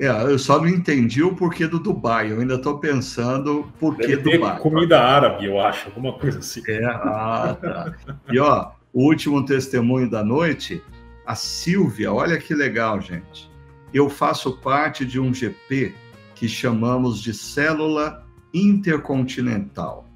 É, 0.00 0.08
eu 0.22 0.38
só 0.38 0.58
não 0.58 0.66
entendi 0.66 1.22
o 1.22 1.36
porquê 1.36 1.66
do 1.66 1.78
Dubai. 1.78 2.32
Eu 2.32 2.40
ainda 2.40 2.54
estou 2.54 2.78
pensando 2.78 3.70
por 3.78 3.98
que 3.98 4.16
Dubai. 4.16 4.58
Comida 4.58 4.98
árabe, 4.98 5.44
eu 5.44 5.60
acho, 5.60 5.88
alguma 5.88 6.14
coisa 6.14 6.38
assim. 6.38 6.62
É, 6.66 6.86
ah, 6.86 7.54
tá. 7.60 7.94
E 8.32 8.38
ó, 8.38 8.70
o 8.94 9.04
último 9.04 9.44
testemunho 9.44 10.08
da 10.08 10.24
noite, 10.24 10.82
a 11.26 11.34
Silvia, 11.34 12.10
olha 12.10 12.38
que 12.38 12.54
legal, 12.54 12.98
gente. 12.98 13.50
Eu 13.92 14.08
faço 14.08 14.56
parte 14.56 15.04
de 15.04 15.20
um 15.20 15.34
GP 15.34 15.94
que 16.34 16.48
chamamos 16.48 17.20
de 17.20 17.34
célula 17.34 18.24
intercontinental. 18.52 20.06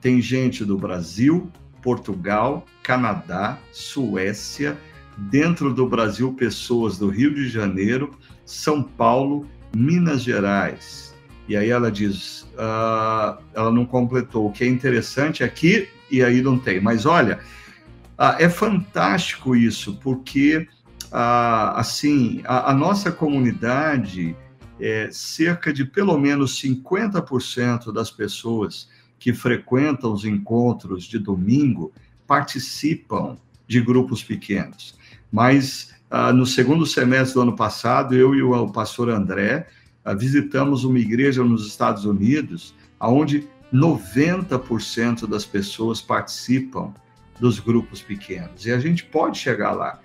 Tem 0.00 0.20
gente 0.20 0.64
do 0.64 0.76
Brasil, 0.76 1.50
Portugal, 1.82 2.64
Canadá, 2.82 3.58
Suécia, 3.72 4.76
dentro 5.16 5.72
do 5.72 5.86
Brasil, 5.86 6.32
pessoas 6.32 6.98
do 6.98 7.08
Rio 7.08 7.34
de 7.34 7.48
Janeiro, 7.48 8.16
São 8.44 8.82
Paulo, 8.82 9.46
Minas 9.74 10.22
Gerais. 10.22 11.14
E 11.48 11.56
aí 11.56 11.70
ela 11.70 11.90
diz, 11.90 12.42
uh, 12.54 13.38
ela 13.52 13.70
não 13.70 13.84
completou. 13.84 14.46
O 14.46 14.52
que 14.52 14.64
é 14.64 14.66
interessante 14.66 15.42
aqui, 15.42 15.88
e 16.10 16.22
aí 16.22 16.40
não 16.40 16.58
tem. 16.58 16.80
Mas 16.80 17.04
olha, 17.04 17.40
uh, 18.18 18.36
é 18.38 18.48
fantástico 18.48 19.56
isso, 19.56 19.98
porque 20.02 20.68
uh, 21.06 21.74
assim 21.74 22.42
a, 22.44 22.70
a, 22.70 22.74
nossa 22.74 23.10
comunidade, 23.10 24.36
é, 24.82 25.08
cerca 25.12 25.72
de 25.72 25.84
pelo 25.84 26.18
menos 26.18 26.60
50% 26.60 27.92
das 27.92 28.10
pessoas 28.10 28.88
que 29.16 29.32
frequentam 29.32 30.12
os 30.12 30.24
encontros 30.24 31.04
de 31.04 31.20
domingo 31.20 31.92
participam 32.26 33.38
de 33.68 33.80
grupos 33.80 34.24
pequenos. 34.24 34.98
Mas 35.30 35.94
ah, 36.10 36.32
no 36.32 36.44
segundo 36.44 36.84
semestre 36.84 37.34
do 37.34 37.42
ano 37.42 37.54
passado, 37.54 38.12
eu 38.16 38.34
e 38.34 38.42
o 38.42 38.68
pastor 38.72 39.08
André 39.08 39.68
ah, 40.04 40.14
visitamos 40.14 40.82
uma 40.82 40.98
igreja 40.98 41.44
nos 41.44 41.64
Estados 41.64 42.04
Unidos, 42.04 42.74
onde 43.00 43.48
90% 43.72 45.28
das 45.28 45.44
pessoas 45.44 46.02
participam 46.02 46.92
dos 47.38 47.60
grupos 47.60 48.02
pequenos. 48.02 48.66
E 48.66 48.72
a 48.72 48.80
gente 48.80 49.04
pode 49.04 49.38
chegar 49.38 49.72
lá, 49.72 50.00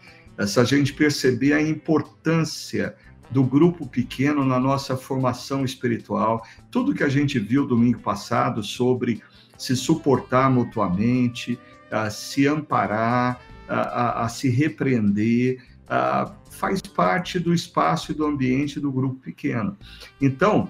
se 0.45 0.59
a 0.59 0.63
gente 0.63 0.93
perceber 0.93 1.53
a 1.53 1.61
importância 1.61 2.95
do 3.29 3.43
grupo 3.43 3.87
pequeno 3.87 4.45
na 4.45 4.59
nossa 4.59 4.95
formação 4.95 5.65
espiritual, 5.65 6.45
tudo 6.71 6.93
que 6.93 7.03
a 7.03 7.09
gente 7.09 7.39
viu 7.39 7.67
domingo 7.67 7.99
passado 7.99 8.63
sobre 8.63 9.21
se 9.57 9.75
suportar 9.75 10.49
mutuamente, 10.49 11.59
ah, 11.91 12.09
se 12.09 12.47
amparar, 12.47 13.39
a, 13.67 14.23
a 14.23 14.29
se 14.29 14.49
repreender, 14.49 15.61
a, 15.87 16.31
faz 16.51 16.81
parte 16.81 17.39
do 17.39 17.53
espaço 17.53 18.11
e 18.11 18.15
do 18.15 18.25
ambiente 18.25 18.79
do 18.79 18.91
grupo 18.91 19.15
pequeno. 19.19 19.77
Então, 20.21 20.69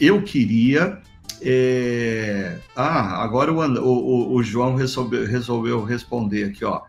eu 0.00 0.22
queria. 0.22 1.00
É... 1.42 2.58
Ah, 2.74 3.22
agora 3.22 3.52
o, 3.52 3.58
o, 3.82 4.34
o 4.34 4.42
João 4.42 4.76
resolveu, 4.76 5.26
resolveu, 5.26 5.84
responder 5.84 6.44
aqui, 6.44 6.64
ó. 6.64 6.82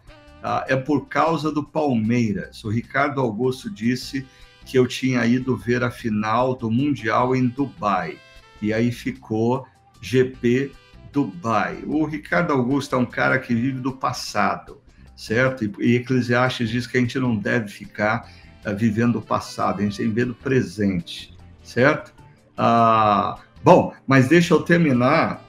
Ah, 0.43 0.63
é 0.67 0.75
por 0.75 1.07
causa 1.07 1.51
do 1.51 1.63
Palmeiras. 1.63 2.63
O 2.63 2.69
Ricardo 2.69 3.19
Augusto 3.19 3.69
disse 3.69 4.25
que 4.65 4.77
eu 4.77 4.87
tinha 4.87 5.25
ido 5.25 5.55
ver 5.55 5.83
a 5.83 5.91
final 5.91 6.55
do 6.55 6.71
Mundial 6.71 7.35
em 7.35 7.47
Dubai. 7.47 8.17
E 8.61 8.73
aí 8.73 8.91
ficou 8.91 9.67
GP 10.01 10.71
Dubai. 11.11 11.83
O 11.85 12.05
Ricardo 12.05 12.51
Augusto 12.51 12.95
é 12.95 12.97
um 12.97 13.05
cara 13.05 13.37
que 13.39 13.53
vive 13.53 13.79
do 13.79 13.93
passado 13.93 14.83
certo? 15.15 15.63
E, 15.81 15.95
Eclesiastes 15.95 16.69
diz 16.69 16.85
que 16.85 16.97
a 16.97 17.01
gente 17.01 17.17
não 17.17 17.35
deve 17.35 17.69
ficar 17.69 18.29
uh, 18.65 18.75
vivendo 18.75 19.17
o 19.17 19.21
passado, 19.21 19.79
a 19.79 19.83
gente 19.83 19.97
tem 19.97 20.07
que 20.07 20.13
viver 20.13 20.29
o 20.29 20.35
presente, 20.35 21.35
certo? 21.63 22.13
Ah, 22.57 23.37
bom, 23.63 23.93
mas 24.05 24.27
deixa 24.27 24.53
eu 24.53 24.61
terminar 24.61 25.43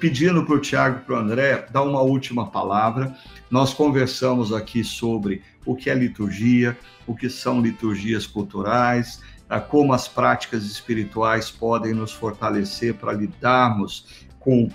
pedindo 0.00 0.44
para 0.44 0.54
o 0.54 0.60
Tiago 0.60 0.98
e 0.98 1.04
para 1.04 1.14
o 1.14 1.18
André 1.18 1.66
dar 1.70 1.82
uma 1.82 2.02
última 2.02 2.50
palavra. 2.50 3.16
Nós 3.50 3.72
conversamos 3.72 4.52
aqui 4.52 4.82
sobre 4.82 5.42
o 5.64 5.76
que 5.76 5.88
é 5.88 5.94
liturgia, 5.94 6.76
o 7.06 7.14
que 7.14 7.28
são 7.30 7.60
liturgias 7.60 8.26
culturais, 8.26 9.20
ah, 9.48 9.60
como 9.60 9.92
as 9.92 10.08
práticas 10.08 10.64
espirituais 10.64 11.50
podem 11.50 11.92
nos 11.92 12.12
fortalecer 12.12 12.94
para 12.94 13.12
lidarmos 13.12 14.24
com 14.40 14.68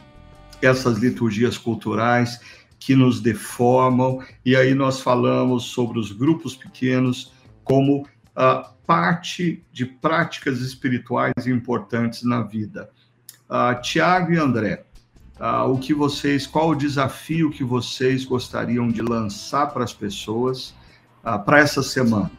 essas 0.62 0.98
liturgias 0.98 1.58
culturais 1.58 2.40
que 2.80 2.96
nos 2.96 3.20
deformam, 3.20 4.24
e 4.46 4.56
aí 4.56 4.74
nós 4.74 5.02
falamos 5.02 5.66
sobre 5.66 6.00
os 6.00 6.12
grupos 6.12 6.56
pequenos 6.56 7.34
como 7.64 8.04
uh, 8.04 8.70
parte 8.86 9.66
de 9.74 9.86
práticas 9.86 10.62
espirituais 10.62 11.48
importantes 11.48 12.24
na 12.24 12.42
vida. 12.42 12.90
Uh, 13.50 13.82
Tiago 13.82 14.34
e 14.34 14.38
André, 14.38 14.84
uh, 15.40 15.72
o 15.72 15.80
que 15.80 15.94
vocês, 15.94 16.46
qual 16.46 16.70
o 16.70 16.76
desafio 16.76 17.50
que 17.50 17.64
vocês 17.64 18.26
gostariam 18.26 18.90
de 18.90 19.02
lançar 19.02 19.68
para 19.68 19.86
as 19.86 19.94
pessoas 19.94 20.76
uh, 21.24 21.40
para 21.46 21.60
essa 21.60 21.82
semana, 21.82 22.30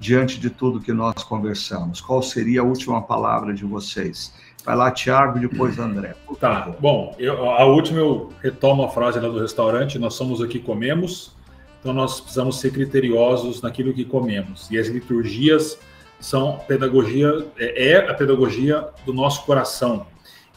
diante 0.00 0.40
de 0.40 0.48
tudo 0.48 0.80
que 0.80 0.92
nós 0.92 1.22
conversamos? 1.22 2.00
Qual 2.00 2.22
seria 2.22 2.62
a 2.62 2.64
última 2.64 3.02
palavra 3.02 3.52
de 3.52 3.62
vocês? 3.62 4.32
Vai 4.64 4.74
lá, 4.74 4.90
Thiago, 4.90 5.38
depois 5.38 5.78
André. 5.78 6.14
Tá, 6.40 6.74
bom, 6.80 7.14
eu, 7.18 7.50
a 7.50 7.66
última 7.66 7.98
eu 7.98 8.32
retomo 8.42 8.84
a 8.84 8.88
frase 8.88 9.20
lá 9.20 9.28
do 9.28 9.38
restaurante, 9.38 9.98
nós 9.98 10.14
somos 10.14 10.40
o 10.40 10.48
que 10.48 10.58
comemos, 10.58 11.36
então 11.78 11.92
nós 11.92 12.20
precisamos 12.20 12.58
ser 12.58 12.72
criteriosos 12.72 13.60
naquilo 13.60 13.92
que 13.92 14.06
comemos. 14.06 14.70
E 14.70 14.78
as 14.78 14.88
liturgias 14.88 15.78
são 16.18 16.58
pedagogia, 16.66 17.46
é, 17.58 17.90
é 17.90 18.10
a 18.10 18.14
pedagogia 18.14 18.88
do 19.04 19.12
nosso 19.12 19.44
coração. 19.44 20.06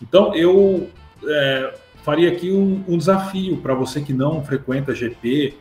Então 0.02 0.36
eu 0.36 0.90
é, 1.26 1.74
faria 2.04 2.32
aqui 2.32 2.52
um, 2.52 2.84
um 2.88 2.98
desafio 2.98 3.58
para 3.58 3.74
você 3.74 4.02
que 4.02 4.14
não 4.14 4.44
frequenta 4.44 4.94
GP 4.94 5.56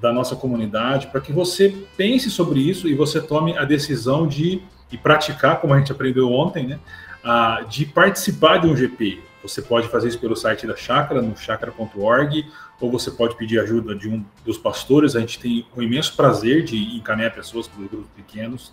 da 0.00 0.12
nossa 0.12 0.36
comunidade, 0.36 1.06
para 1.06 1.20
que 1.20 1.32
você 1.32 1.74
pense 1.96 2.30
sobre 2.30 2.60
isso 2.60 2.88
e 2.88 2.94
você 2.94 3.20
tome 3.20 3.56
a 3.56 3.64
decisão 3.64 4.26
de 4.26 4.62
e 4.92 4.98
praticar, 4.98 5.60
como 5.60 5.74
a 5.74 5.78
gente 5.78 5.90
aprendeu 5.90 6.30
ontem, 6.30 6.66
né? 6.66 6.78
ah, 7.24 7.64
de 7.68 7.86
participar 7.86 8.58
de 8.58 8.66
um 8.66 8.76
GP. 8.76 9.20
Você 9.42 9.60
pode 9.60 9.88
fazer 9.88 10.08
isso 10.08 10.18
pelo 10.18 10.36
site 10.36 10.66
da 10.66 10.76
Chácara, 10.76 11.20
no 11.20 11.36
chakra.org, 11.36 12.46
ou 12.80 12.90
você 12.90 13.10
pode 13.10 13.36
pedir 13.36 13.58
ajuda 13.58 13.94
de 13.94 14.08
um 14.08 14.24
dos 14.44 14.58
pastores. 14.58 15.16
A 15.16 15.20
gente 15.20 15.38
tem 15.38 15.66
o 15.74 15.82
imenso 15.82 16.14
prazer 16.14 16.64
de 16.64 16.96
encaminhar 16.96 17.32
pessoas 17.32 17.66
para 17.66 17.82
os 17.82 17.88
grupos 17.88 18.10
pequenos. 18.14 18.72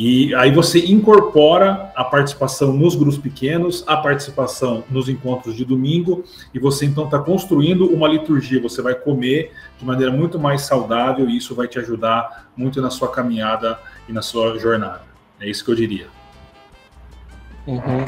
E 0.00 0.32
aí 0.36 0.52
você 0.52 0.78
incorpora 0.78 1.90
a 1.96 2.04
participação 2.04 2.72
nos 2.72 2.94
grupos 2.94 3.18
pequenos, 3.18 3.82
a 3.84 3.96
participação 3.96 4.84
nos 4.88 5.08
encontros 5.08 5.56
de 5.56 5.64
domingo, 5.64 6.22
e 6.54 6.58
você 6.60 6.86
então 6.86 7.06
está 7.06 7.18
construindo 7.18 7.92
uma 7.92 8.06
liturgia. 8.06 8.62
Você 8.62 8.80
vai 8.80 8.94
comer 8.94 9.50
de 9.76 9.84
maneira 9.84 10.12
muito 10.12 10.38
mais 10.38 10.62
saudável 10.62 11.28
e 11.28 11.36
isso 11.36 11.52
vai 11.52 11.66
te 11.66 11.80
ajudar 11.80 12.48
muito 12.56 12.80
na 12.80 12.90
sua 12.90 13.10
caminhada 13.10 13.76
e 14.08 14.12
na 14.12 14.22
sua 14.22 14.56
jornada. 14.56 15.02
É 15.40 15.50
isso 15.50 15.64
que 15.64 15.70
eu 15.72 15.74
diria. 15.74 16.06
Uhum. 17.66 18.06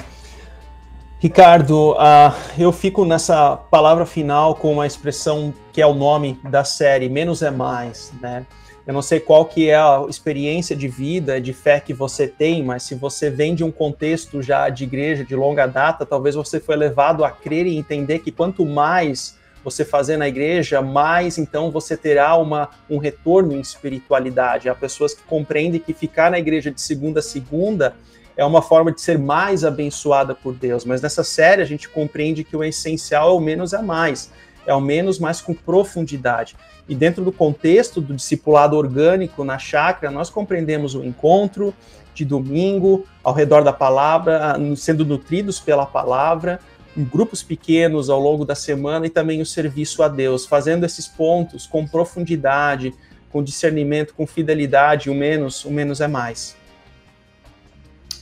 Ricardo, 1.19 1.95
uh, 1.95 2.33
eu 2.57 2.71
fico 2.71 3.05
nessa 3.05 3.57
palavra 3.57 4.07
final 4.07 4.55
com 4.55 4.73
uma 4.75 4.87
expressão 4.87 5.53
que 5.73 5.83
é 5.83 5.87
o 5.87 5.93
nome 5.93 6.39
da 6.45 6.63
série, 6.63 7.09
menos 7.09 7.43
é 7.43 7.51
mais, 7.51 8.13
né? 8.23 8.47
Eu 8.91 8.95
não 8.95 9.03
sei 9.03 9.21
qual 9.21 9.45
que 9.45 9.71
é 9.71 9.77
a 9.77 10.05
experiência 10.09 10.75
de 10.75 10.89
vida, 10.89 11.41
de 11.41 11.53
fé 11.53 11.79
que 11.79 11.95
você 11.95 12.27
tem, 12.27 12.61
mas 12.61 12.83
se 12.83 12.97
você 12.97 13.31
vem 13.31 13.55
de 13.55 13.63
um 13.63 13.71
contexto 13.71 14.43
já 14.43 14.69
de 14.69 14.83
igreja 14.83 15.25
de 15.25 15.37
longa 15.37 15.65
data, 15.65 16.05
talvez 16.05 16.35
você 16.35 16.59
foi 16.59 16.75
levado 16.75 17.25
a 17.25 17.31
crer 17.31 17.69
e 17.69 17.77
entender 17.77 18.19
que 18.19 18.33
quanto 18.33 18.67
mais 18.67 19.39
você 19.63 19.85
fazer 19.85 20.17
na 20.17 20.27
igreja, 20.27 20.83
mais 20.83 21.39
então 21.39 21.71
você 21.71 21.97
terá 21.97 22.37
uma, 22.37 22.69
um 22.91 22.99
retorno 22.99 23.53
em 23.53 23.61
espiritualidade. 23.61 24.69
Há 24.69 24.75
pessoas 24.75 25.15
que 25.15 25.23
compreendem 25.23 25.79
que 25.79 25.95
ficar 25.95 26.29
na 26.29 26.41
igreja 26.41 26.69
de 26.69 26.81
segunda 26.81 27.21
a 27.21 27.23
segunda 27.23 27.95
é 28.37 28.45
uma 28.45 28.61
forma 28.61 28.91
de 28.91 29.01
ser 29.01 29.21
mais 29.21 29.65
abençoada 29.65 30.35
por 30.35 30.53
Deus. 30.53 30.85
Mas 30.85 31.01
nessa 31.01 31.23
série 31.23 31.63
a 31.63 31.65
gente 31.65 31.89
compreende 31.89 32.43
que 32.43 32.57
o 32.57 32.65
essencial 32.65 33.29
é 33.29 33.33
o 33.35 33.39
menos 33.39 33.73
é 33.73 33.81
mais. 33.81 34.33
é 34.67 34.73
ao 34.73 34.81
menos, 34.81 35.17
mas 35.21 35.41
com 35.41 35.55
profundidade. 35.55 36.57
E 36.91 36.95
dentro 36.97 37.25
do 37.25 37.31
contexto 37.31 38.01
do 38.01 38.17
discipulado 38.17 38.77
orgânico 38.77 39.45
na 39.45 39.61
chácara, 39.61 40.13
nós 40.13 40.29
compreendemos 40.29 40.97
o 40.97 41.05
encontro 41.05 41.73
de 42.13 42.25
domingo 42.25 43.07
ao 43.23 43.33
redor 43.33 43.63
da 43.63 43.73
palavra, 43.73 44.57
sendo 44.77 45.05
nutridos 45.05 45.61
pela 45.61 45.87
palavra, 45.87 46.59
em 46.97 47.05
grupos 47.05 47.45
pequenos 47.45 48.11
ao 48.11 48.19
longo 48.19 48.45
da 48.45 48.57
semana 48.57 49.07
e 49.07 49.09
também 49.09 49.41
o 49.41 49.47
serviço 49.47 50.03
a 50.03 50.09
Deus, 50.09 50.45
fazendo 50.45 50.85
esses 50.85 51.07
pontos 51.07 51.65
com 51.65 51.87
profundidade, 51.87 52.93
com 53.31 53.41
discernimento, 53.41 54.13
com 54.13 54.27
fidelidade, 54.27 55.09
o 55.09 55.15
menos, 55.15 55.65
o 55.65 55.71
menos 55.71 56.01
é 56.01 56.09
mais. 56.09 56.57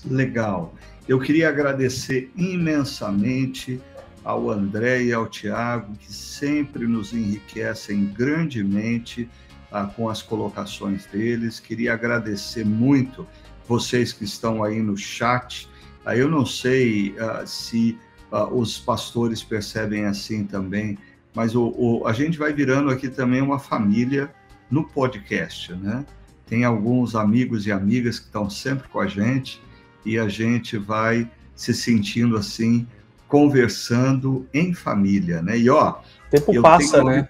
Legal. 0.05 0.75
Eu 1.09 1.19
queria 1.19 1.49
agradecer 1.49 2.31
imensamente 2.37 3.81
ao 4.29 4.51
André 4.51 5.05
e 5.05 5.13
ao 5.15 5.27
Tiago, 5.27 5.97
que 5.97 6.13
sempre 6.13 6.87
nos 6.87 7.15
enriquecem 7.15 8.05
grandemente 8.05 9.27
ah, 9.73 9.87
com 9.87 10.07
as 10.07 10.21
colocações 10.21 11.07
deles. 11.07 11.59
Queria 11.59 11.95
agradecer 11.95 12.63
muito 12.63 13.27
vocês 13.67 14.13
que 14.13 14.25
estão 14.25 14.63
aí 14.63 14.83
no 14.83 14.99
chat. 14.99 15.67
Ah, 16.05 16.15
eu 16.15 16.29
não 16.29 16.45
sei 16.45 17.17
ah, 17.19 17.47
se 17.47 17.99
ah, 18.31 18.45
os 18.53 18.79
pastores 18.79 19.43
percebem 19.43 20.05
assim 20.05 20.45
também, 20.45 20.99
mas 21.35 21.55
o, 21.55 21.73
o, 21.75 22.07
a 22.07 22.13
gente 22.13 22.37
vai 22.37 22.53
virando 22.53 22.91
aqui 22.91 23.09
também 23.09 23.41
uma 23.41 23.59
família 23.59 24.31
no 24.71 24.85
podcast, 24.85 25.73
né? 25.73 26.05
Tem 26.45 26.67
alguns 26.67 27.15
amigos 27.15 27.67
e 27.67 27.73
amigas 27.73 28.19
que 28.19 28.27
estão 28.27 28.51
sempre 28.51 28.89
com 28.89 29.01
a 29.01 29.07
gente 29.07 29.59
e 30.05 30.19
a 30.19 30.29
gente 30.29 30.77
vai 30.77 31.27
se 31.55 31.73
sentindo 31.73 32.37
assim, 32.37 32.87
conversando 33.29 34.49
em 34.53 34.73
família, 34.75 35.43
né? 35.43 35.57
E 35.57 35.71
ó, 35.71 35.91
o 35.93 36.31
tempo 36.31 36.63
passa, 36.63 37.05
né? 37.05 37.29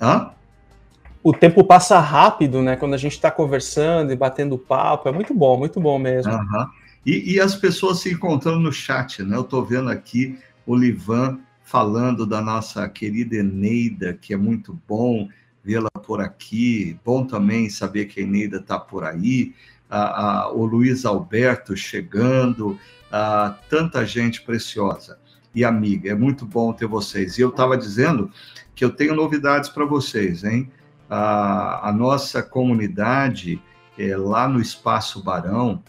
Hã? 0.00 0.30
O 1.22 1.32
tempo 1.32 1.62
passa 1.62 2.00
rápido, 2.00 2.62
né? 2.62 2.74
Quando 2.76 2.94
a 2.94 2.98
gente 2.98 3.12
está 3.12 3.30
conversando 3.30 4.12
e 4.12 4.16
batendo 4.16 4.56
papo, 4.56 5.08
é 5.08 5.12
muito 5.12 5.34
bom, 5.34 5.58
muito 5.58 5.78
bom 5.78 5.98
mesmo. 5.98 6.32
Uhum. 6.32 6.66
E, 7.04 7.34
e, 7.34 7.40
as 7.40 7.54
pessoas 7.54 8.00
se 8.00 8.12
encontrando 8.12 8.60
no 8.60 8.72
chat, 8.72 9.22
né? 9.22 9.36
Eu 9.36 9.42
estou 9.42 9.64
vendo 9.64 9.90
aqui 9.90 10.38
o 10.66 10.74
Livan 10.74 11.38
falando 11.62 12.26
da 12.26 12.40
nossa 12.40 12.88
querida 12.88 13.36
Eneida, 13.36 14.14
que 14.14 14.32
é 14.32 14.36
muito 14.36 14.78
bom 14.88 15.28
vê-la 15.62 15.90
por 15.90 16.20
aqui. 16.20 16.98
Bom 17.04 17.26
também 17.26 17.68
saber 17.68 18.06
que 18.06 18.20
a 18.20 18.22
Eneida 18.22 18.56
está 18.56 18.78
por 18.78 19.04
aí. 19.04 19.54
Ah, 19.90 20.44
ah, 20.44 20.52
o 20.52 20.64
Luiz 20.64 21.04
Alberto 21.04 21.76
chegando, 21.76 22.78
ah, 23.10 23.56
tanta 23.68 24.04
gente 24.06 24.42
preciosa 24.42 25.18
e 25.54 25.64
amiga. 25.64 26.10
É 26.10 26.14
muito 26.14 26.44
bom 26.44 26.72
ter 26.72 26.86
vocês. 26.86 27.38
E 27.38 27.40
eu 27.40 27.48
estava 27.48 27.76
dizendo 27.76 28.30
que 28.74 28.84
eu 28.84 28.90
tenho 28.90 29.14
novidades 29.14 29.68
para 29.68 29.84
vocês, 29.84 30.44
hein? 30.44 30.70
A, 31.08 31.88
a 31.88 31.92
nossa 31.92 32.42
comunidade 32.42 33.60
é, 33.98 34.16
lá 34.16 34.46
no 34.46 34.60
Espaço 34.60 35.22
Barão 35.22 35.82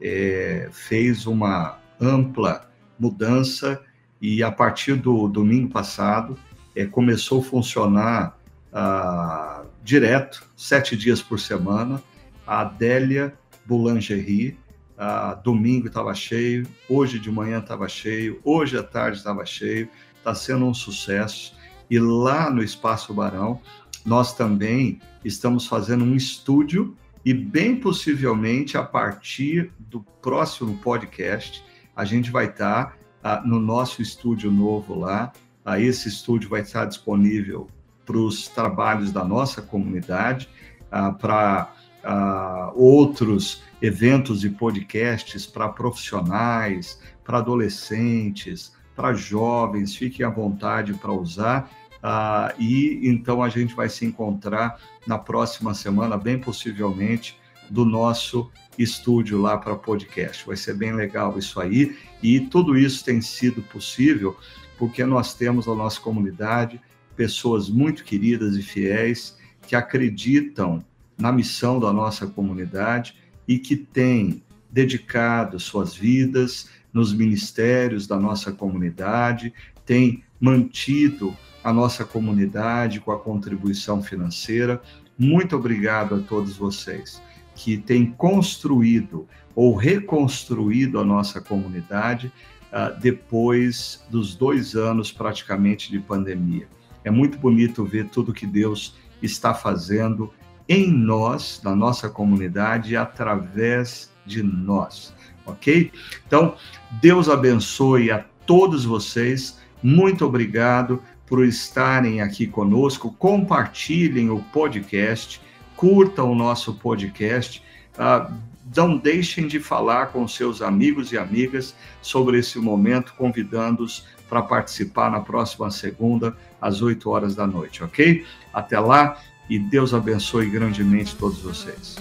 é, 0.00 0.68
fez 0.72 1.26
uma 1.26 1.78
ampla 2.00 2.68
mudança 2.98 3.80
e 4.20 4.42
a 4.42 4.50
partir 4.50 4.94
do 4.94 5.28
domingo 5.28 5.68
passado 5.68 6.36
é, 6.74 6.86
começou 6.86 7.40
a 7.40 7.44
funcionar 7.44 8.38
ah, 8.72 9.64
direto, 9.84 10.44
sete 10.56 10.96
dias 10.96 11.22
por 11.22 11.38
semana. 11.38 12.02
A 12.46 12.62
Adélia 12.62 13.34
Boulangerie, 13.66 14.58
ah, 14.96 15.34
domingo 15.34 15.86
estava 15.86 16.14
cheio, 16.14 16.66
hoje 16.88 17.18
de 17.18 17.30
manhã 17.30 17.58
estava 17.58 17.88
cheio, 17.88 18.40
hoje 18.44 18.76
à 18.76 18.82
tarde 18.82 19.18
estava 19.18 19.44
cheio, 19.44 19.88
está 20.16 20.34
sendo 20.34 20.64
um 20.64 20.74
sucesso. 20.74 21.56
E 21.90 21.98
lá 21.98 22.50
no 22.50 22.62
Espaço 22.62 23.12
Barão, 23.12 23.60
nós 24.04 24.34
também 24.34 25.00
estamos 25.24 25.66
fazendo 25.66 26.04
um 26.04 26.14
estúdio 26.14 26.96
e 27.24 27.32
bem 27.32 27.76
possivelmente 27.76 28.76
a 28.76 28.82
partir 28.82 29.72
do 29.78 30.00
próximo 30.20 30.76
podcast 30.78 31.64
a 31.94 32.04
gente 32.04 32.30
vai 32.30 32.46
estar 32.46 32.86
tá, 32.86 32.96
ah, 33.22 33.42
no 33.44 33.60
nosso 33.60 34.02
estúdio 34.02 34.50
novo 34.50 34.98
lá. 34.98 35.32
Ah, 35.64 35.78
esse 35.78 36.08
estúdio 36.08 36.48
vai 36.48 36.62
estar 36.62 36.86
disponível 36.86 37.68
para 38.04 38.16
os 38.16 38.48
trabalhos 38.48 39.12
da 39.12 39.24
nossa 39.24 39.62
comunidade, 39.62 40.48
ah, 40.90 41.12
para 41.12 41.72
ah, 42.04 42.72
outros 42.74 43.62
eventos 43.80 44.44
e 44.44 44.50
podcasts 44.50 45.46
para 45.46 45.68
profissionais, 45.68 47.00
para 47.24 47.38
adolescentes, 47.38 48.72
para 48.94 49.14
jovens, 49.14 49.96
fiquem 49.96 50.24
à 50.24 50.30
vontade 50.30 50.94
para 50.94 51.12
usar. 51.12 51.70
Ah, 52.02 52.52
e 52.58 53.00
então 53.02 53.42
a 53.42 53.48
gente 53.48 53.74
vai 53.74 53.88
se 53.88 54.04
encontrar 54.04 54.78
na 55.06 55.18
próxima 55.18 55.72
semana, 55.74 56.16
bem 56.16 56.38
possivelmente, 56.38 57.40
do 57.70 57.84
nosso 57.84 58.50
estúdio 58.78 59.40
lá 59.40 59.56
para 59.56 59.76
podcast. 59.76 60.46
Vai 60.46 60.56
ser 60.56 60.74
bem 60.74 60.92
legal 60.92 61.38
isso 61.38 61.60
aí. 61.60 61.96
E 62.22 62.40
tudo 62.40 62.76
isso 62.76 63.04
tem 63.04 63.20
sido 63.20 63.62
possível 63.62 64.36
porque 64.76 65.04
nós 65.04 65.34
temos 65.34 65.68
a 65.68 65.74
nossa 65.74 66.00
comunidade 66.00 66.80
pessoas 67.16 67.68
muito 67.68 68.04
queridas 68.04 68.56
e 68.56 68.62
fiéis 68.62 69.38
que 69.66 69.76
acreditam 69.76 70.84
na 71.18 71.32
missão 71.32 71.78
da 71.78 71.92
nossa 71.92 72.26
comunidade 72.26 73.14
e 73.46 73.58
que 73.58 73.76
têm 73.76 74.42
dedicado 74.70 75.60
suas 75.60 75.94
vidas 75.94 76.70
nos 76.92 77.12
ministérios 77.12 78.06
da 78.06 78.18
nossa 78.18 78.52
comunidade, 78.52 79.52
têm 79.84 80.22
mantido 80.40 81.36
a 81.62 81.72
nossa 81.72 82.04
comunidade 82.04 83.00
com 83.00 83.12
a 83.12 83.18
contribuição 83.18 84.02
financeira. 84.02 84.82
Muito 85.18 85.56
obrigado 85.56 86.14
a 86.14 86.18
todos 86.20 86.56
vocês 86.56 87.20
que 87.54 87.76
têm 87.76 88.06
construído 88.06 89.26
ou 89.54 89.74
reconstruído 89.76 90.98
a 90.98 91.04
nossa 91.04 91.40
comunidade 91.40 92.32
uh, 92.72 92.98
depois 93.00 94.02
dos 94.10 94.34
dois 94.34 94.74
anos 94.74 95.12
praticamente 95.12 95.90
de 95.90 95.98
pandemia. 95.98 96.66
É 97.04 97.10
muito 97.10 97.38
bonito 97.38 97.84
ver 97.84 98.08
tudo 98.08 98.32
que 98.32 98.46
Deus 98.46 98.96
está 99.20 99.54
fazendo 99.54 100.32
em 100.68 100.90
nós, 100.90 101.60
na 101.64 101.74
nossa 101.74 102.08
comunidade, 102.08 102.96
através 102.96 104.10
de 104.24 104.42
nós, 104.42 105.14
ok? 105.44 105.90
Então, 106.26 106.54
Deus 107.00 107.28
abençoe 107.28 108.10
a 108.10 108.24
todos 108.46 108.84
vocês. 108.84 109.58
Muito 109.82 110.24
obrigado 110.24 111.02
por 111.26 111.44
estarem 111.44 112.20
aqui 112.20 112.46
conosco. 112.46 113.14
Compartilhem 113.18 114.30
o 114.30 114.40
podcast, 114.52 115.40
curtam 115.76 116.30
o 116.30 116.34
nosso 116.34 116.74
podcast. 116.74 117.62
Uh, 117.94 118.32
não 118.74 118.96
deixem 118.96 119.46
de 119.46 119.60
falar 119.60 120.06
com 120.06 120.26
seus 120.26 120.62
amigos 120.62 121.12
e 121.12 121.18
amigas 121.18 121.74
sobre 122.00 122.38
esse 122.38 122.58
momento, 122.58 123.14
convidando-os 123.16 124.06
para 124.28 124.40
participar 124.40 125.10
na 125.10 125.20
próxima 125.20 125.70
segunda, 125.70 126.34
às 126.60 126.80
8 126.80 127.10
horas 127.10 127.34
da 127.34 127.46
noite, 127.46 127.84
ok? 127.84 128.24
Até 128.52 128.80
lá 128.80 129.18
e 129.48 129.58
Deus 129.58 129.92
abençoe 129.92 130.48
grandemente 130.48 131.14
todos 131.16 131.38
vocês. 131.40 131.96